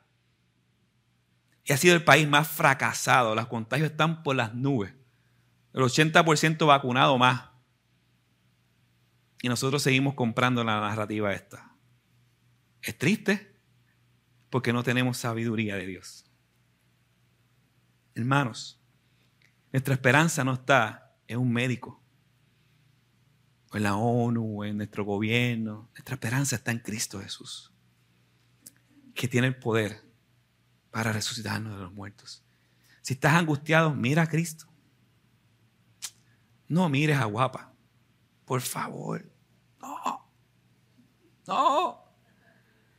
Y 1.64 1.72
ha 1.72 1.78
sido 1.78 1.96
el 1.96 2.04
país 2.04 2.28
más 2.28 2.50
fracasado. 2.50 3.36
Los 3.36 3.48
contagios 3.48 3.92
están 3.92 4.22
por 4.22 4.36
las 4.36 4.54
nubes. 4.54 4.94
El 5.74 5.84
80% 5.84 6.68
vacunado 6.68 7.18
más. 7.18 7.52
Y 9.42 9.48
nosotros 9.48 9.82
seguimos 9.82 10.14
comprando 10.14 10.62
la 10.66 10.82
narrativa 10.82 11.32
esta. 11.32 11.72
Es 12.82 12.98
triste 12.98 13.56
porque 14.50 14.74
no 14.74 14.84
tenemos 14.84 15.16
sabiduría 15.16 15.78
de 15.78 15.86
Dios. 15.86 16.21
Hermanos, 18.16 18.80
nuestra 19.72 19.94
esperanza 19.94 20.44
no 20.44 20.54
está 20.54 21.16
en 21.28 21.40
un 21.40 21.52
médico, 21.52 22.02
o 23.72 23.78
en 23.78 23.84
la 23.84 23.96
ONU, 23.96 24.64
en 24.64 24.78
nuestro 24.78 25.06
gobierno. 25.06 25.90
Nuestra 25.94 26.16
esperanza 26.16 26.56
está 26.58 26.72
en 26.72 26.80
Cristo 26.80 27.22
Jesús, 27.22 27.72
que 29.16 29.28
tiene 29.28 29.48
el 29.48 29.56
poder 29.56 30.04
para 30.92 31.14
resucitarnos 31.14 31.76
de 31.76 31.84
los 31.84 31.94
muertos. 31.94 32.44
Si 33.02 33.14
estás 33.14 33.34
angustiado, 33.34 33.94
mira 33.96 34.24
a 34.24 34.28
Cristo. 34.28 34.68
No 36.68 36.90
mires 36.90 37.18
a 37.18 37.26
guapa. 37.26 37.74
Por 38.46 38.62
favor. 38.62 39.30
No. 39.82 40.32
No. 41.48 42.04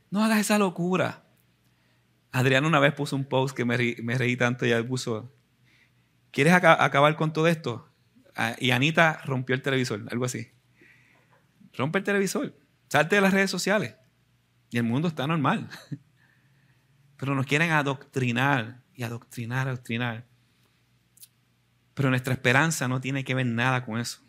No 0.09 0.23
hagas 0.23 0.39
esa 0.39 0.57
locura. 0.57 1.22
Adrián 2.33 2.65
una 2.65 2.79
vez 2.79 2.93
puso 2.93 3.15
un 3.15 3.25
post 3.25 3.55
que 3.55 3.63
me 3.63 3.77
reí, 3.77 4.35
tanto 4.35 4.65
y 4.65 4.71
él 4.71 4.85
puso, 4.85 5.31
¿quieres 6.31 6.51
acabar 6.51 7.15
con 7.15 7.31
todo 7.31 7.47
esto? 7.47 7.87
Ah, 8.35 8.55
y 8.59 8.71
Anita 8.71 9.21
rompió 9.23 9.55
el 9.55 9.61
televisor, 9.61 10.03
algo 10.09 10.25
así. 10.25 10.51
Rompe 11.73 11.99
el 11.99 12.03
televisor, 12.03 12.57
salte 12.89 13.15
de 13.15 13.21
las 13.21 13.33
redes 13.33 13.51
sociales 13.51 13.95
y 14.71 14.77
el 14.77 14.83
mundo 14.83 15.07
está 15.07 15.27
normal. 15.27 15.69
Pero 17.17 17.35
nos 17.35 17.45
quieren 17.45 17.69
adoctrinar 17.69 18.81
y 18.95 19.03
adoctrinar, 19.03 19.67
adoctrinar. 19.67 20.25
Pero 21.93 22.09
nuestra 22.09 22.33
esperanza 22.33 22.87
no 22.87 22.99
tiene 22.99 23.23
que 23.23 23.35
ver 23.35 23.45
nada 23.45 23.85
con 23.85 23.99
eso. 23.99 24.21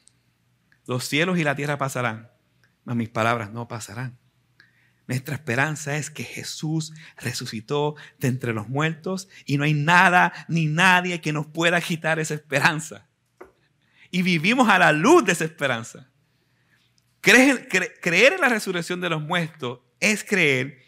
Los 0.86 1.08
cielos 1.08 1.38
y 1.38 1.44
la 1.44 1.56
tierra 1.56 1.78
pasarán, 1.78 2.30
mas 2.84 2.96
mis 2.96 3.08
palabras 3.08 3.50
no 3.50 3.66
pasarán. 3.66 4.18
Nuestra 5.06 5.34
esperanza 5.34 5.96
es 5.96 6.10
que 6.10 6.24
Jesús 6.24 6.92
resucitó 7.18 7.94
de 8.18 8.28
entre 8.28 8.54
los 8.54 8.68
muertos 8.68 9.28
y 9.44 9.58
no 9.58 9.64
hay 9.64 9.74
nada 9.74 10.32
ni 10.48 10.66
nadie 10.66 11.20
que 11.20 11.32
nos 11.32 11.46
pueda 11.46 11.80
quitar 11.80 12.18
esa 12.18 12.34
esperanza. 12.34 13.06
Y 14.10 14.22
vivimos 14.22 14.68
a 14.68 14.78
la 14.78 14.92
luz 14.92 15.24
de 15.24 15.32
esa 15.32 15.44
esperanza. 15.44 16.10
Creer, 17.20 17.68
creer 18.00 18.34
en 18.34 18.40
la 18.40 18.48
resurrección 18.48 19.00
de 19.00 19.10
los 19.10 19.20
muertos 19.20 19.80
es 20.00 20.24
creer 20.24 20.82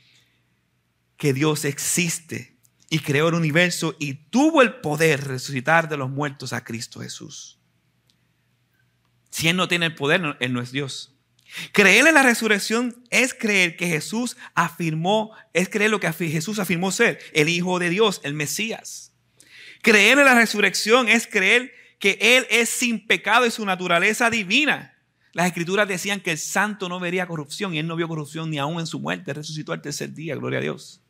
que 1.17 1.33
Dios 1.33 1.65
existe 1.65 2.57
y 2.89 3.01
creó 3.01 3.29
el 3.29 3.35
universo 3.35 3.97
y 3.99 4.15
tuvo 4.15 4.63
el 4.63 4.77
poder 4.77 5.21
de 5.21 5.29
resucitar 5.29 5.89
de 5.89 5.97
los 5.97 6.11
muertos 6.11 6.53
a 6.53 6.63
Cristo 6.63 7.01
Jesús. 7.01 7.59
Si 9.31 9.49
Él 9.49 9.57
no 9.57 9.69
tiene 9.69 9.87
el 9.87 9.95
poder, 9.95 10.37
Él 10.41 10.53
no 10.53 10.61
es 10.61 10.73
Dios. 10.73 11.16
Creer 11.73 12.07
en 12.07 12.15
la 12.15 12.23
resurrección 12.23 13.03
es 13.11 13.33
creer 13.33 13.77
que 13.77 13.87
Jesús 13.87 14.37
afirmó, 14.55 15.33
es 15.53 15.69
creer 15.69 15.91
lo 15.91 16.01
que 16.01 16.13
Jesús 16.13 16.59
afirmó 16.59 16.91
ser, 16.93 17.19
el 17.33 17.49
Hijo 17.49 17.79
de 17.79 17.91
Dios, 17.91 18.21
el 18.25 18.35
Mesías. 18.35 19.15
Creer 19.83 20.19
en 20.19 20.25
la 20.25 20.35
resurrección 20.35 21.09
es 21.09 21.27
creer 21.27 21.73
que 21.99 22.19
Él 22.21 22.47
es 22.51 22.69
sin 22.69 23.07
pecado 23.07 23.47
y 23.47 23.51
su 23.51 23.65
naturaleza 23.65 24.31
divina. 24.31 24.95
Las 25.33 25.47
escrituras 25.47 25.87
decían 25.87 26.21
que 26.21 26.33
el 26.33 26.39
santo 26.39 26.89
no 26.89 26.99
vería 26.99 27.27
corrupción 27.27 27.75
y 27.75 27.79
Él 27.79 27.87
no 27.87 27.97
vio 27.97 28.09
corrupción 28.09 28.51
ni 28.51 28.59
aún 28.59 28.81
en 28.81 28.87
su 28.87 29.01
muerte, 29.01 29.33
resucitó 29.33 29.73
al 29.73 29.83
tercer 29.83 30.13
día, 30.13 30.35
gloria 30.35 30.59
a 30.59 30.63
Dios. 30.63 31.03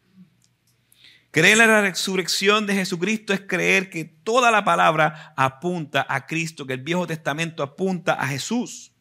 Creer 1.31 1.61
en 1.61 1.68
la 1.68 1.83
resurrección 1.83 2.66
de 2.66 2.75
Jesucristo 2.75 3.33
es 3.35 3.42
creer 3.42 3.90
que 3.90 4.05
toda 4.05 4.51
la 4.51 4.64
palabra 4.64 5.35
apunta 5.37 6.07
a 6.09 6.27
Cristo, 6.27 6.66
que 6.66 6.72
el 6.72 6.83
Viejo 6.83 7.07
Testamento 7.07 7.62
apunta 7.62 8.14
a 8.14 8.27
Jesús. 8.27 8.92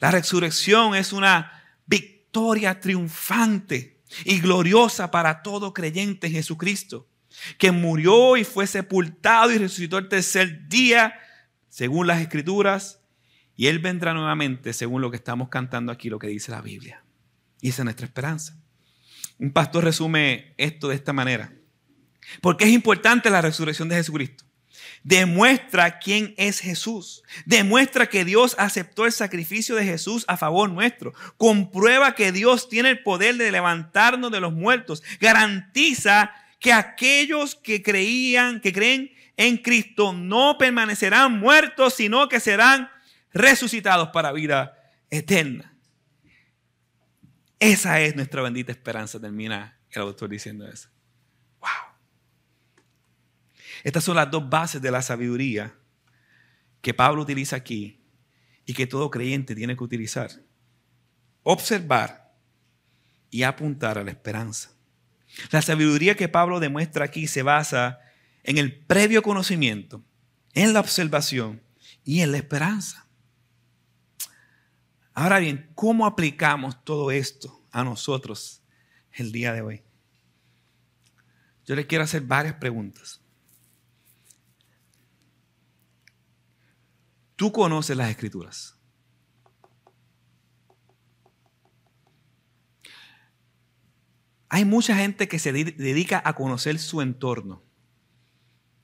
La 0.00 0.10
resurrección 0.10 0.94
es 0.94 1.12
una 1.12 1.52
victoria 1.86 2.80
triunfante 2.80 4.00
y 4.24 4.40
gloriosa 4.40 5.10
para 5.10 5.42
todo 5.42 5.72
creyente 5.72 6.26
en 6.26 6.32
Jesucristo, 6.32 7.06
que 7.58 7.70
murió 7.70 8.36
y 8.36 8.44
fue 8.44 8.66
sepultado 8.66 9.52
y 9.52 9.58
resucitó 9.58 9.98
el 9.98 10.08
tercer 10.08 10.68
día, 10.68 11.14
según 11.68 12.06
las 12.06 12.20
escrituras, 12.20 13.00
y 13.56 13.66
Él 13.66 13.78
vendrá 13.78 14.14
nuevamente, 14.14 14.72
según 14.72 15.02
lo 15.02 15.10
que 15.10 15.18
estamos 15.18 15.50
cantando 15.50 15.92
aquí, 15.92 16.08
lo 16.08 16.18
que 16.18 16.28
dice 16.28 16.50
la 16.50 16.62
Biblia. 16.62 17.04
Y 17.60 17.68
esa 17.68 17.82
es 17.82 17.84
nuestra 17.84 18.06
esperanza. 18.06 18.58
Un 19.38 19.52
pastor 19.52 19.84
resume 19.84 20.54
esto 20.56 20.88
de 20.88 20.94
esta 20.94 21.12
manera. 21.12 21.52
Porque 22.40 22.64
es 22.64 22.70
importante 22.70 23.28
la 23.28 23.42
resurrección 23.42 23.88
de 23.90 23.96
Jesucristo. 23.96 24.44
Demuestra 25.02 25.98
quién 25.98 26.34
es 26.36 26.60
Jesús. 26.60 27.22
Demuestra 27.46 28.08
que 28.08 28.24
Dios 28.24 28.54
aceptó 28.58 29.06
el 29.06 29.12
sacrificio 29.12 29.74
de 29.74 29.84
Jesús 29.84 30.24
a 30.28 30.36
favor 30.36 30.70
nuestro. 30.70 31.14
Comprueba 31.38 32.14
que 32.14 32.32
Dios 32.32 32.68
tiene 32.68 32.90
el 32.90 33.02
poder 33.02 33.36
de 33.36 33.50
levantarnos 33.50 34.30
de 34.30 34.40
los 34.40 34.52
muertos. 34.52 35.02
Garantiza 35.18 36.32
que 36.58 36.72
aquellos 36.74 37.54
que 37.54 37.82
creían, 37.82 38.60
que 38.60 38.72
creen 38.72 39.10
en 39.38 39.56
Cristo, 39.56 40.12
no 40.12 40.58
permanecerán 40.58 41.40
muertos, 41.40 41.94
sino 41.94 42.28
que 42.28 42.40
serán 42.40 42.90
resucitados 43.32 44.10
para 44.10 44.32
vida 44.32 44.76
eterna. 45.08 45.74
Esa 47.58 48.00
es 48.00 48.16
nuestra 48.16 48.42
bendita 48.42 48.72
esperanza, 48.72 49.18
termina 49.18 49.78
el 49.90 50.02
autor 50.02 50.28
diciendo 50.28 50.68
eso. 50.68 50.89
Estas 53.84 54.04
son 54.04 54.16
las 54.16 54.30
dos 54.30 54.48
bases 54.48 54.82
de 54.82 54.90
la 54.90 55.02
sabiduría 55.02 55.74
que 56.80 56.94
Pablo 56.94 57.22
utiliza 57.22 57.56
aquí 57.56 58.00
y 58.64 58.74
que 58.74 58.86
todo 58.86 59.10
creyente 59.10 59.54
tiene 59.54 59.76
que 59.76 59.84
utilizar. 59.84 60.30
Observar 61.42 62.34
y 63.30 63.42
apuntar 63.42 63.98
a 63.98 64.04
la 64.04 64.10
esperanza. 64.10 64.70
La 65.50 65.62
sabiduría 65.62 66.16
que 66.16 66.28
Pablo 66.28 66.60
demuestra 66.60 67.04
aquí 67.04 67.26
se 67.26 67.42
basa 67.42 68.00
en 68.42 68.58
el 68.58 68.84
previo 68.84 69.22
conocimiento, 69.22 70.04
en 70.54 70.72
la 70.72 70.80
observación 70.80 71.62
y 72.04 72.20
en 72.20 72.32
la 72.32 72.38
esperanza. 72.38 73.06
Ahora 75.14 75.38
bien, 75.38 75.70
¿cómo 75.74 76.06
aplicamos 76.06 76.82
todo 76.84 77.10
esto 77.10 77.64
a 77.70 77.84
nosotros 77.84 78.62
el 79.12 79.32
día 79.32 79.52
de 79.52 79.60
hoy? 79.60 79.82
Yo 81.66 81.76
le 81.76 81.86
quiero 81.86 82.04
hacer 82.04 82.22
varias 82.22 82.54
preguntas. 82.54 83.19
Tú 87.40 87.52
conoces 87.52 87.96
las 87.96 88.10
escrituras. 88.10 88.78
Hay 94.50 94.66
mucha 94.66 94.94
gente 94.94 95.26
que 95.26 95.38
se 95.38 95.50
dedica 95.50 96.20
a 96.22 96.34
conocer 96.34 96.78
su 96.78 97.00
entorno. 97.00 97.62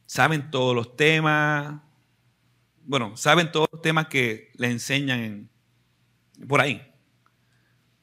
Saben 0.07 0.51
todos 0.51 0.75
los 0.75 0.97
temas, 0.97 1.83
bueno, 2.87 3.15
saben 3.19 3.53
todos 3.53 3.69
los 3.71 3.83
temas 3.83 4.07
que 4.07 4.53
le 4.55 4.71
enseñan 4.71 5.51
por 6.49 6.63
ahí. 6.63 6.81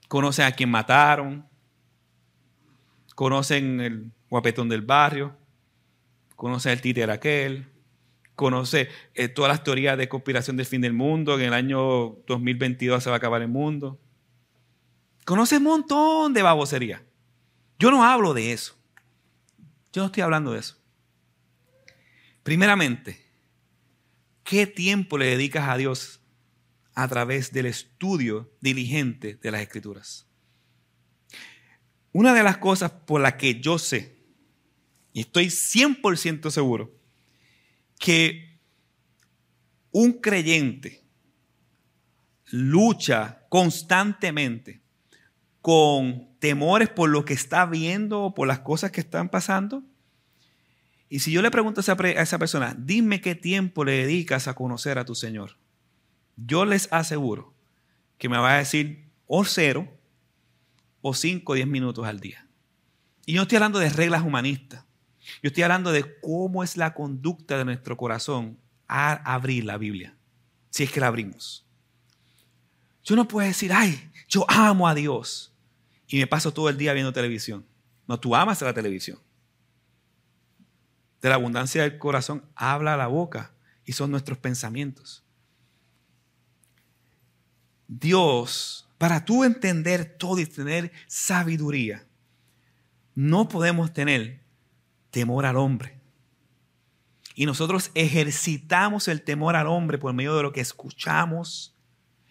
Conocen 0.08 0.46
a 0.46 0.52
quien 0.52 0.70
mataron, 0.70 1.50
conocen 3.16 3.82
el 3.82 4.12
guapetón 4.30 4.70
del 4.70 4.84
barrio, 4.84 5.36
conocen 6.36 6.74
el 6.74 6.82
títer 6.82 7.10
aquel, 7.10 7.73
conoce 8.36 8.90
eh, 9.14 9.28
todas 9.28 9.50
las 9.50 9.64
teorías 9.64 9.98
de 9.98 10.10
conspiración 10.10 10.58
del 10.58 10.66
fin 10.66 10.82
del 10.82 10.94
mundo, 10.94 11.38
que 11.38 11.44
en 11.44 11.50
el 11.50 11.54
año 11.54 12.18
2022 12.28 13.04
se 13.04 13.10
va 13.10 13.16
a 13.16 13.18
acabar 13.18 13.42
el 13.42 13.48
mundo. 13.48 14.00
Conoce 15.26 15.58
un 15.58 15.64
montón 15.64 16.34
de 16.34 16.42
babosería. 16.42 17.04
Yo 17.80 17.92
no 17.92 18.04
hablo 18.04 18.34
de 18.34 18.54
eso. 18.54 18.76
Yo 19.92 20.02
no 20.02 20.08
estoy 20.08 20.24
hablando 20.24 20.52
de 20.54 20.60
eso. 20.60 20.78
Primeramente, 22.44 23.24
¿qué 24.44 24.68
tiempo 24.68 25.18
le 25.18 25.26
dedicas 25.28 25.70
a 25.70 25.78
Dios 25.78 26.20
a 26.94 27.08
través 27.08 27.52
del 27.54 27.68
estudio 27.68 28.52
diligente 28.60 29.36
de 29.36 29.52
las 29.52 29.62
escrituras? 29.62 30.28
Una 32.12 32.34
de 32.34 32.44
las 32.44 32.58
cosas 32.58 32.92
por 32.92 33.22
las 33.22 33.36
que 33.36 33.60
yo 33.60 33.80
sé, 33.80 34.18
y 35.14 35.22
estoy 35.22 35.46
100% 35.48 36.52
seguro, 36.52 36.92
que 38.04 38.60
un 39.94 40.12
creyente 40.20 41.06
lucha 42.52 43.46
constantemente 43.48 44.82
con 45.62 46.38
temores 46.40 46.90
por 46.90 47.10
lo 47.10 47.24
que 47.24 47.34
está 47.34 47.66
viendo 47.66 48.24
o 48.24 48.34
por 48.34 48.46
las 48.46 48.60
cosas 48.60 48.92
que 48.92 49.00
están 49.00 49.30
pasando. 49.30 49.84
Y 51.08 51.20
si 51.20 51.32
yo 51.32 51.42
le 51.42 51.50
pregunto 51.50 51.80
a 51.80 51.84
esa, 52.10 52.38
persona, 52.38 52.76
dime 52.78 53.22
qué 53.22 53.36
tiempo 53.36 53.86
le 53.86 53.94
dedicas 53.94 54.50
a 54.50 54.54
conocer 54.54 55.00
a 55.00 55.06
tu 55.06 55.16
Señor, 55.16 55.56
yo 56.36 56.66
les 56.66 56.92
aseguro 56.92 57.54
que 58.18 58.28
me 58.28 58.38
va 58.38 58.56
a 58.56 58.58
decir 58.58 59.14
o 59.28 59.46
cero 59.46 59.88
o 61.02 61.14
cinco 61.14 61.54
o 61.54 61.56
diez 61.56 61.68
minutos 61.68 62.06
al 62.06 62.20
día. 62.20 62.50
Y 63.26 63.36
no 63.36 63.44
estoy 63.44 63.56
hablando 63.56 63.80
de 63.80 63.88
reglas 63.88 64.24
humanistas. 64.24 64.84
Yo 65.44 65.50
estoy 65.50 65.64
hablando 65.64 65.92
de 65.92 66.20
cómo 66.22 66.64
es 66.64 66.78
la 66.78 66.94
conducta 66.94 67.58
de 67.58 67.66
nuestro 67.66 67.98
corazón 67.98 68.58
a 68.88 69.12
abrir 69.34 69.66
la 69.66 69.78
Biblia, 69.78 70.16
si 70.70 70.84
es 70.84 70.92
que 70.92 71.02
la 71.02 71.08
abrimos. 71.08 71.66
Yo 73.04 73.18
no 73.18 73.28
puedo 73.28 73.46
decir, 73.46 73.74
ay, 73.74 74.10
yo 74.30 74.46
amo 74.50 74.88
a 74.88 74.96
Dios 74.96 75.54
y 76.08 76.18
me 76.18 76.28
paso 76.28 76.54
todo 76.54 76.70
el 76.70 76.78
día 76.78 76.94
viendo 76.94 77.12
televisión. 77.12 77.66
No, 78.08 78.18
tú 78.18 78.34
amas 78.38 78.62
la 78.62 78.74
televisión. 78.74 79.20
De 81.22 81.28
la 81.28 81.36
abundancia 81.36 81.82
del 81.82 81.98
corazón 81.98 82.46
habla 82.56 82.96
la 82.96 83.08
boca 83.08 83.52
y 83.84 83.92
son 83.92 84.12
nuestros 84.12 84.38
pensamientos. 84.38 85.26
Dios, 87.90 88.88
para 88.98 89.26
tú 89.26 89.44
entender 89.44 90.16
todo 90.18 90.40
y 90.40 90.46
tener 90.46 90.94
sabiduría, 91.08 92.06
no 93.14 93.50
podemos 93.50 93.92
tener 93.92 94.43
temor 95.14 95.46
al 95.46 95.58
hombre. 95.58 96.02
Y 97.36 97.46
nosotros 97.46 97.92
ejercitamos 97.94 99.08
el 99.08 99.22
temor 99.22 99.56
al 99.56 99.68
hombre 99.68 100.00
por 100.00 100.12
medio 100.12 100.36
de 100.36 100.42
lo 100.42 100.52
que 100.52 100.62
escuchamos 100.62 101.78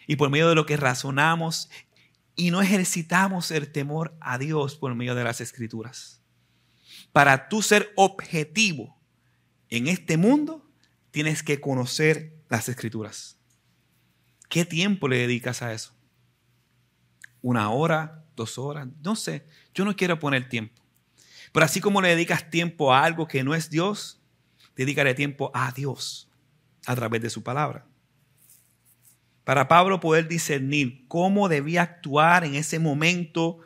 y 0.08 0.16
por 0.16 0.30
medio 0.30 0.48
de 0.48 0.56
lo 0.56 0.66
que 0.66 0.76
razonamos 0.76 1.70
y 2.34 2.50
no 2.50 2.60
ejercitamos 2.60 3.52
el 3.52 3.70
temor 3.70 4.16
a 4.20 4.36
Dios 4.36 4.74
por 4.74 4.94
medio 4.96 5.14
de 5.14 5.22
las 5.22 5.40
escrituras. 5.40 6.22
Para 7.12 7.48
tú 7.48 7.62
ser 7.62 7.92
objetivo 7.94 9.00
en 9.70 9.86
este 9.86 10.16
mundo, 10.16 10.68
tienes 11.12 11.44
que 11.44 11.60
conocer 11.60 12.34
las 12.48 12.68
escrituras. 12.68 13.38
¿Qué 14.48 14.64
tiempo 14.64 15.06
le 15.06 15.18
dedicas 15.18 15.62
a 15.62 15.72
eso? 15.72 15.94
¿Una 17.42 17.70
hora? 17.70 18.24
¿Dos 18.34 18.58
horas? 18.58 18.88
No 19.02 19.14
sé. 19.14 19.46
Yo 19.72 19.84
no 19.84 19.94
quiero 19.94 20.18
poner 20.18 20.48
tiempo. 20.48 20.81
Pero 21.52 21.66
así 21.66 21.80
como 21.80 22.00
le 22.00 22.08
dedicas 22.08 22.50
tiempo 22.50 22.92
a 22.92 23.04
algo 23.04 23.28
que 23.28 23.44
no 23.44 23.54
es 23.54 23.70
Dios, 23.70 24.20
dedícale 24.74 25.14
tiempo 25.14 25.50
a 25.54 25.70
Dios 25.72 26.30
a 26.86 26.96
través 26.96 27.20
de 27.22 27.30
su 27.30 27.42
palabra. 27.42 27.86
Para 29.44 29.68
Pablo 29.68 30.00
poder 30.00 30.28
discernir 30.28 31.04
cómo 31.08 31.48
debía 31.48 31.82
actuar 31.82 32.44
en 32.44 32.54
ese 32.54 32.78
momento, 32.78 33.58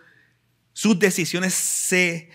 sus 0.72 0.98
decisiones 0.98 1.54
se, 1.54 2.30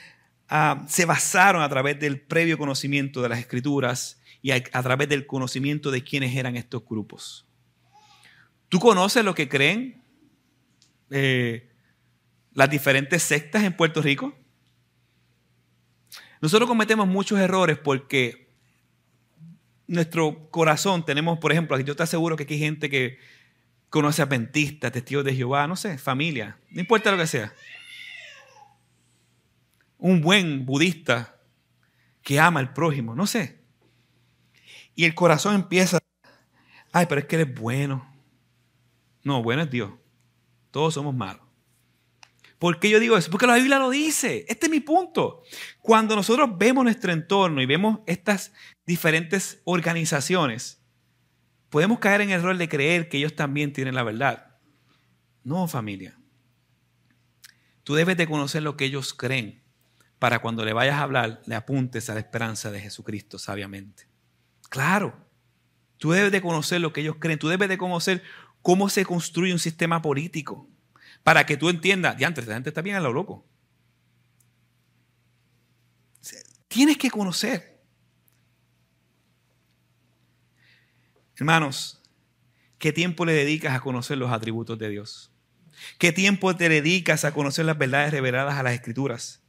ah, 0.47 0.85
se 0.87 1.05
basaron 1.05 1.61
a 1.61 1.69
través 1.69 1.99
del 1.99 2.21
previo 2.21 2.57
conocimiento 2.57 3.21
de 3.21 3.29
las 3.29 3.39
escrituras 3.39 4.21
y 4.41 4.51
a, 4.51 4.61
través 4.63 5.09
del 5.09 5.27
conocimiento 5.27 5.91
de 5.91 6.03
quiénes 6.03 6.35
eran 6.35 6.55
estos 6.55 6.83
grupos. 6.85 7.45
¿Tú 8.69 8.79
conoces 8.79 9.23
lo 9.23 9.35
que 9.35 9.49
creen 9.49 10.01
eh, 11.09 11.69
las 12.53 12.69
diferentes 12.69 13.21
sectas 13.21 13.63
en 13.63 13.73
Puerto 13.73 14.01
Rico? 14.01 14.35
Nosotros 16.41 16.67
cometemos 16.67 17.07
muchos 17.07 17.39
errores 17.39 17.77
porque 17.77 18.49
nuestro 19.85 20.49
corazón 20.49 21.05
tenemos, 21.05 21.37
por 21.37 21.51
ejemplo, 21.51 21.79
yo 21.79 21.95
te 21.95 22.03
aseguro 22.03 22.35
que 22.35 22.43
aquí 22.43 22.55
hay 22.55 22.59
gente 22.59 22.89
que 22.89 23.19
conoce 23.89 24.21
a 24.21 24.25
adventistas, 24.25 24.91
testigos 24.91 25.23
de 25.23 25.35
Jehová, 25.35 25.67
no 25.67 25.75
sé, 25.75 25.97
familia, 25.97 26.57
no 26.71 26.79
importa 26.79 27.11
lo 27.11 27.17
que 27.17 27.27
sea. 27.27 27.53
Un 29.99 30.21
buen 30.21 30.65
budista 30.65 31.35
que 32.23 32.39
ama 32.39 32.59
al 32.59 32.73
prójimo, 32.73 33.13
no 33.15 33.27
sé. 33.27 33.59
Y 34.95 35.05
el 35.05 35.13
corazón 35.13 35.55
empieza, 35.55 35.99
ay, 36.91 37.05
pero 37.07 37.21
es 37.21 37.27
que 37.27 37.35
eres 37.35 37.53
bueno. 37.53 38.11
No, 39.23 39.43
bueno 39.43 39.61
es 39.61 39.69
Dios. 39.69 39.91
Todos 40.71 40.95
somos 40.95 41.13
malos. 41.13 41.50
¿Por 42.61 42.79
qué 42.79 42.91
yo 42.91 42.99
digo 42.99 43.17
eso? 43.17 43.31
Porque 43.31 43.47
la 43.47 43.55
Biblia 43.55 43.79
lo 43.79 43.89
dice. 43.89 44.45
Este 44.47 44.67
es 44.67 44.69
mi 44.69 44.81
punto. 44.81 45.41
Cuando 45.79 46.15
nosotros 46.15 46.47
vemos 46.59 46.83
nuestro 46.83 47.11
entorno 47.11 47.59
y 47.59 47.65
vemos 47.65 48.01
estas 48.05 48.53
diferentes 48.85 49.63
organizaciones, 49.63 50.79
podemos 51.71 51.97
caer 51.97 52.21
en 52.21 52.29
el 52.29 52.39
error 52.39 52.55
de 52.55 52.69
creer 52.69 53.09
que 53.09 53.17
ellos 53.17 53.35
también 53.35 53.73
tienen 53.73 53.95
la 53.95 54.03
verdad. 54.03 54.59
No, 55.43 55.67
familia. 55.67 56.19
Tú 57.81 57.95
debes 57.95 58.15
de 58.15 58.27
conocer 58.27 58.61
lo 58.61 58.77
que 58.77 58.85
ellos 58.85 59.15
creen 59.15 59.63
para 60.19 60.37
cuando 60.37 60.63
le 60.63 60.73
vayas 60.73 60.97
a 60.97 61.01
hablar, 61.01 61.41
le 61.47 61.55
apuntes 61.55 62.11
a 62.11 62.13
la 62.13 62.19
esperanza 62.19 62.69
de 62.69 62.79
Jesucristo 62.79 63.39
sabiamente. 63.39 64.07
Claro, 64.69 65.27
tú 65.97 66.11
debes 66.11 66.31
de 66.31 66.43
conocer 66.43 66.79
lo 66.79 66.93
que 66.93 67.01
ellos 67.01 67.15
creen, 67.19 67.39
tú 67.39 67.47
debes 67.47 67.69
de 67.69 67.79
conocer 67.79 68.21
cómo 68.61 68.87
se 68.87 69.03
construye 69.03 69.51
un 69.51 69.57
sistema 69.57 70.03
político, 70.03 70.70
para 71.23 71.45
que 71.45 71.57
tú 71.57 71.69
entiendas, 71.69 72.17
diantre, 72.17 72.43
esta 72.43 72.53
gente 72.53 72.69
está 72.69 72.81
bien 72.81 72.95
a 72.95 72.99
lo 72.99 73.13
loco. 73.13 73.45
Tienes 76.67 76.97
que 76.97 77.11
conocer. 77.11 77.81
Hermanos, 81.35 82.01
¿qué 82.77 82.93
tiempo 82.93 83.25
le 83.25 83.33
dedicas 83.33 83.75
a 83.75 83.81
conocer 83.81 84.17
los 84.17 84.31
atributos 84.31 84.79
de 84.79 84.89
Dios? 84.89 85.31
¿Qué 85.97 86.11
tiempo 86.11 86.55
te 86.55 86.69
dedicas 86.69 87.25
a 87.25 87.33
conocer 87.33 87.65
las 87.65 87.77
verdades 87.77 88.11
reveladas 88.11 88.55
a 88.55 88.63
las 88.63 88.73
escrituras? 88.73 89.41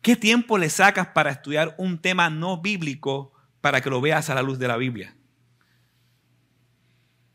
¿Qué 0.00 0.16
tiempo 0.16 0.58
le 0.58 0.70
sacas 0.70 1.08
para 1.08 1.30
estudiar 1.30 1.74
un 1.78 2.00
tema 2.00 2.30
no 2.30 2.60
bíblico 2.60 3.32
para 3.60 3.80
que 3.80 3.90
lo 3.90 4.00
veas 4.00 4.30
a 4.30 4.34
la 4.34 4.42
luz 4.42 4.58
de 4.58 4.68
la 4.68 4.76
Biblia? 4.76 5.16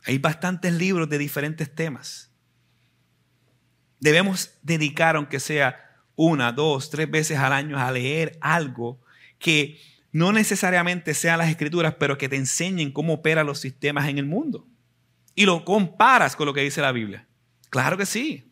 Hay 0.05 0.17
bastantes 0.17 0.73
libros 0.73 1.09
de 1.09 1.17
diferentes 1.17 1.73
temas. 1.73 2.31
Debemos 3.99 4.51
dedicar, 4.61 5.15
aunque 5.15 5.39
sea 5.39 5.83
una, 6.15 6.51
dos, 6.51 6.89
tres 6.89 7.09
veces 7.09 7.37
al 7.37 7.53
año, 7.53 7.77
a 7.77 7.91
leer 7.91 8.37
algo 8.41 8.99
que 9.39 9.79
no 10.11 10.31
necesariamente 10.31 11.13
sean 11.13 11.37
las 11.37 11.49
escrituras, 11.49 11.95
pero 11.99 12.17
que 12.17 12.29
te 12.29 12.35
enseñen 12.35 12.91
cómo 12.91 13.13
operan 13.13 13.45
los 13.45 13.59
sistemas 13.59 14.07
en 14.09 14.17
el 14.17 14.25
mundo. 14.25 14.67
Y 15.35 15.45
lo 15.45 15.63
comparas 15.63 16.35
con 16.35 16.47
lo 16.47 16.53
que 16.53 16.61
dice 16.61 16.81
la 16.81 16.91
Biblia. 16.91 17.27
Claro 17.69 17.97
que 17.97 18.05
sí. 18.05 18.51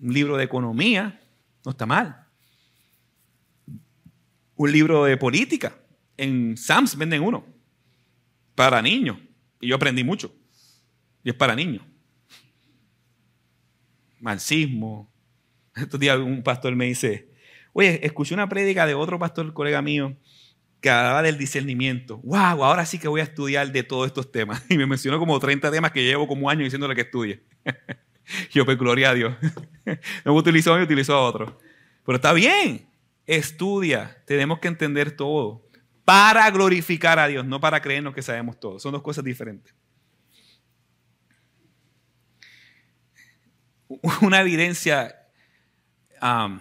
Un 0.00 0.12
libro 0.12 0.36
de 0.36 0.44
economía 0.44 1.20
no 1.64 1.70
está 1.70 1.86
mal. 1.86 2.26
Un 4.56 4.70
libro 4.70 5.04
de 5.04 5.16
política. 5.16 5.74
En 6.16 6.56
Sams 6.56 6.96
venden 6.96 7.22
uno. 7.22 7.46
Para 8.54 8.82
niños. 8.82 9.16
Y 9.60 9.68
yo 9.68 9.76
aprendí 9.76 10.04
mucho. 10.04 10.34
Y 11.24 11.30
es 11.30 11.34
para 11.34 11.54
niños. 11.54 11.82
Marxismo. 14.22 15.12
Estos 15.74 16.00
días 16.00 16.18
un 16.18 16.42
pastor 16.42 16.74
me 16.74 16.86
dice, 16.86 17.28
oye, 17.72 18.04
escuché 18.06 18.34
una 18.34 18.48
prédica 18.48 18.86
de 18.86 18.94
otro 18.94 19.18
pastor, 19.18 19.52
colega 19.52 19.82
mío, 19.82 20.16
que 20.80 20.90
hablaba 20.90 21.22
del 21.22 21.38
discernimiento. 21.38 22.18
¡Wow! 22.18 22.64
Ahora 22.64 22.86
sí 22.86 22.98
que 22.98 23.08
voy 23.08 23.20
a 23.20 23.24
estudiar 23.24 23.70
de 23.70 23.82
todos 23.82 24.06
estos 24.06 24.32
temas. 24.32 24.64
Y 24.70 24.78
me 24.78 24.86
mencionó 24.86 25.18
como 25.18 25.38
30 25.38 25.70
temas 25.70 25.92
que 25.92 26.04
llevo 26.04 26.26
como 26.26 26.48
años 26.48 26.64
diciéndole 26.64 26.94
que 26.94 27.02
estudie. 27.02 27.42
Yo, 28.52 28.64
pues 28.64 28.78
gloria 28.78 29.10
a 29.10 29.14
Dios. 29.14 29.34
No 30.24 30.34
utilizó 30.34 30.72
a 30.74 30.78
mí, 30.78 30.84
utilizó 30.84 31.14
a 31.14 31.22
otro. 31.22 31.58
Pero 32.06 32.16
está 32.16 32.32
bien. 32.32 32.86
Estudia. 33.26 34.22
Tenemos 34.26 34.60
que 34.60 34.68
entender 34.68 35.10
todo. 35.10 35.68
Para 36.04 36.48
glorificar 36.50 37.18
a 37.18 37.26
Dios, 37.26 37.44
no 37.44 37.60
para 37.60 37.80
creernos 37.80 38.14
que 38.14 38.22
sabemos 38.22 38.58
todo. 38.58 38.78
Son 38.78 38.92
dos 38.92 39.02
cosas 39.02 39.24
diferentes. 39.24 39.74
Una 44.22 44.40
evidencia. 44.40 45.28
Um, 46.20 46.60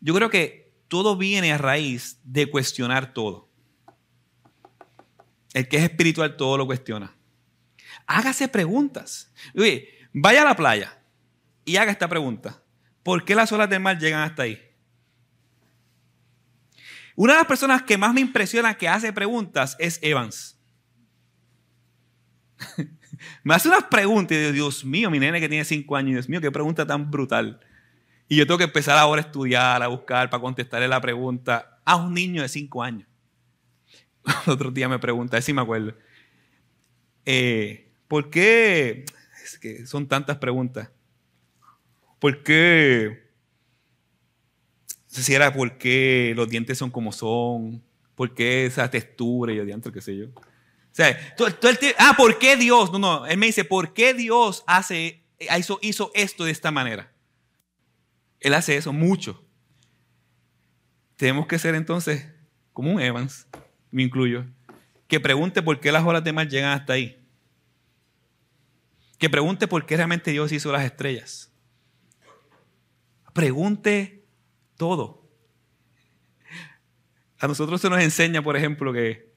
yo 0.00 0.14
creo 0.14 0.30
que 0.30 0.72
todo 0.88 1.16
viene 1.16 1.52
a 1.52 1.58
raíz 1.58 2.20
de 2.22 2.50
cuestionar 2.50 3.12
todo. 3.12 3.48
El 5.52 5.68
que 5.68 5.78
es 5.78 5.84
espiritual 5.84 6.36
todo 6.36 6.58
lo 6.58 6.66
cuestiona. 6.66 7.16
Hágase 8.06 8.46
preguntas. 8.48 9.32
vaya 10.12 10.42
a 10.42 10.44
la 10.44 10.56
playa 10.56 10.98
y 11.64 11.76
haga 11.76 11.90
esta 11.90 12.08
pregunta. 12.08 12.62
¿Por 13.02 13.24
qué 13.24 13.34
las 13.34 13.50
olas 13.52 13.70
del 13.70 13.80
mar 13.80 13.98
llegan 13.98 14.20
hasta 14.22 14.42
ahí? 14.42 14.62
Una 17.14 17.32
de 17.32 17.38
las 17.38 17.46
personas 17.46 17.82
que 17.82 17.96
más 17.96 18.12
me 18.12 18.20
impresiona 18.20 18.76
que 18.76 18.88
hace 18.88 19.12
preguntas 19.12 19.76
es 19.78 19.98
Evans. 20.02 20.58
me 23.42 23.54
hace 23.54 23.68
unas 23.68 23.84
preguntas 23.84 24.36
y 24.36 24.40
digo, 24.40 24.52
Dios 24.52 24.84
mío, 24.84 25.10
mi 25.10 25.18
nene 25.18 25.40
que 25.40 25.48
tiene 25.48 25.64
cinco 25.64 25.96
años, 25.96 26.12
Dios 26.12 26.28
mío, 26.28 26.40
qué 26.40 26.50
pregunta 26.50 26.86
tan 26.86 27.10
brutal. 27.10 27.60
Y 28.28 28.36
yo 28.36 28.46
tengo 28.46 28.58
que 28.58 28.64
empezar 28.64 28.98
ahora 28.98 29.22
a 29.22 29.24
estudiar, 29.24 29.82
a 29.82 29.86
buscar, 29.86 30.30
para 30.30 30.40
contestarle 30.40 30.88
la 30.88 31.00
pregunta 31.00 31.80
a 31.84 31.96
un 31.96 32.14
niño 32.14 32.42
de 32.42 32.48
cinco 32.48 32.82
años. 32.82 33.08
otro 34.46 34.70
día 34.70 34.88
me 34.88 34.98
pregunta, 34.98 35.40
si 35.40 35.52
me 35.52 35.62
acuerdo. 35.62 35.94
Eh, 37.24 37.88
¿Por 38.08 38.30
qué? 38.30 39.04
Es 39.44 39.58
que 39.58 39.86
son 39.86 40.06
tantas 40.06 40.38
preguntas. 40.38 40.90
¿Por 42.18 42.42
qué? 42.42 43.26
Si 45.06 45.34
era 45.34 45.52
por 45.52 45.78
qué 45.78 46.34
los 46.36 46.48
dientes 46.48 46.78
son 46.78 46.90
como 46.90 47.12
son, 47.12 47.82
por 48.14 48.34
qué 48.34 48.66
esa 48.66 48.90
textura 48.90 49.52
y 49.52 49.60
adiante, 49.60 49.92
qué 49.92 50.00
sé 50.00 50.16
yo. 50.16 50.26
Sea, 50.96 51.36
ah, 51.98 52.14
¿por 52.16 52.38
qué 52.38 52.56
Dios? 52.56 52.90
No, 52.90 52.98
no, 52.98 53.26
él 53.26 53.36
me 53.36 53.44
dice, 53.44 53.66
¿por 53.66 53.92
qué 53.92 54.14
Dios 54.14 54.64
hace, 54.66 55.22
hizo, 55.38 55.78
hizo 55.82 56.10
esto 56.14 56.46
de 56.46 56.50
esta 56.50 56.70
manera? 56.70 57.12
Él 58.40 58.54
hace 58.54 58.78
eso 58.78 58.94
mucho. 58.94 59.44
Tenemos 61.16 61.46
que 61.48 61.58
ser 61.58 61.74
entonces 61.74 62.26
como 62.72 62.92
un 62.92 63.02
Evans, 63.02 63.46
me 63.90 64.04
incluyo, 64.04 64.46
que 65.06 65.20
pregunte 65.20 65.62
por 65.62 65.80
qué 65.80 65.92
las 65.92 66.02
olas 66.02 66.24
de 66.24 66.32
mar 66.32 66.48
llegan 66.48 66.70
hasta 66.70 66.94
ahí. 66.94 67.22
Que 69.18 69.28
pregunte 69.28 69.68
por 69.68 69.84
qué 69.84 69.98
realmente 69.98 70.30
Dios 70.30 70.50
hizo 70.50 70.72
las 70.72 70.82
estrellas. 70.86 71.52
Pregunte 73.34 74.24
todo. 74.78 75.28
A 77.38 77.46
nosotros 77.46 77.82
se 77.82 77.90
nos 77.90 78.00
enseña, 78.00 78.40
por 78.40 78.56
ejemplo, 78.56 78.94
que, 78.94 79.30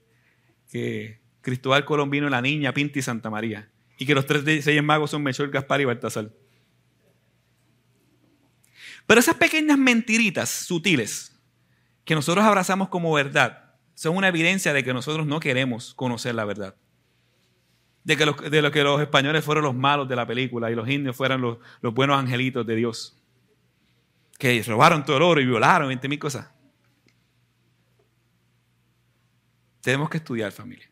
que 0.71 1.18
Cristóbal 1.41 1.85
Colombino, 1.85 2.29
la 2.29 2.41
niña, 2.41 2.73
Pinta 2.73 2.99
y 2.99 3.01
Santa 3.01 3.29
María. 3.29 3.69
Y 3.97 4.05
que 4.05 4.15
los 4.15 4.25
tres 4.25 4.63
seis 4.63 4.83
magos 4.83 5.11
son 5.11 5.23
Melchor, 5.23 5.49
Gaspar 5.49 5.81
y 5.81 5.85
Baltasar. 5.85 6.29
Pero 9.05 9.19
esas 9.19 9.35
pequeñas 9.35 9.77
mentiritas 9.77 10.49
sutiles 10.49 11.35
que 12.05 12.15
nosotros 12.15 12.45
abrazamos 12.45 12.89
como 12.89 13.11
verdad 13.13 13.75
son 13.95 14.15
una 14.15 14.29
evidencia 14.29 14.73
de 14.73 14.83
que 14.83 14.93
nosotros 14.93 15.27
no 15.27 15.39
queremos 15.39 15.93
conocer 15.93 16.35
la 16.35 16.45
verdad. 16.45 16.75
De 18.03 18.15
que, 18.15 18.25
los, 18.25 18.39
de 18.49 18.61
lo 18.61 18.71
que 18.71 18.83
los 18.83 19.01
españoles 19.01 19.43
fueron 19.43 19.63
los 19.63 19.75
malos 19.75 20.07
de 20.07 20.15
la 20.15 20.25
película 20.25 20.71
y 20.71 20.75
los 20.75 20.87
indios 20.87 21.15
fueran 21.15 21.41
los, 21.41 21.57
los 21.81 21.93
buenos 21.93 22.17
angelitos 22.17 22.65
de 22.65 22.75
Dios. 22.75 23.21
Que 24.37 24.63
robaron 24.63 25.03
todo 25.03 25.17
el 25.17 25.23
oro 25.23 25.41
y 25.41 25.45
violaron 25.45 25.89
20 25.89 26.07
mil 26.07 26.17
cosas. 26.17 26.49
Tenemos 29.81 30.09
que 30.09 30.17
estudiar, 30.17 30.51
familia. 30.51 30.88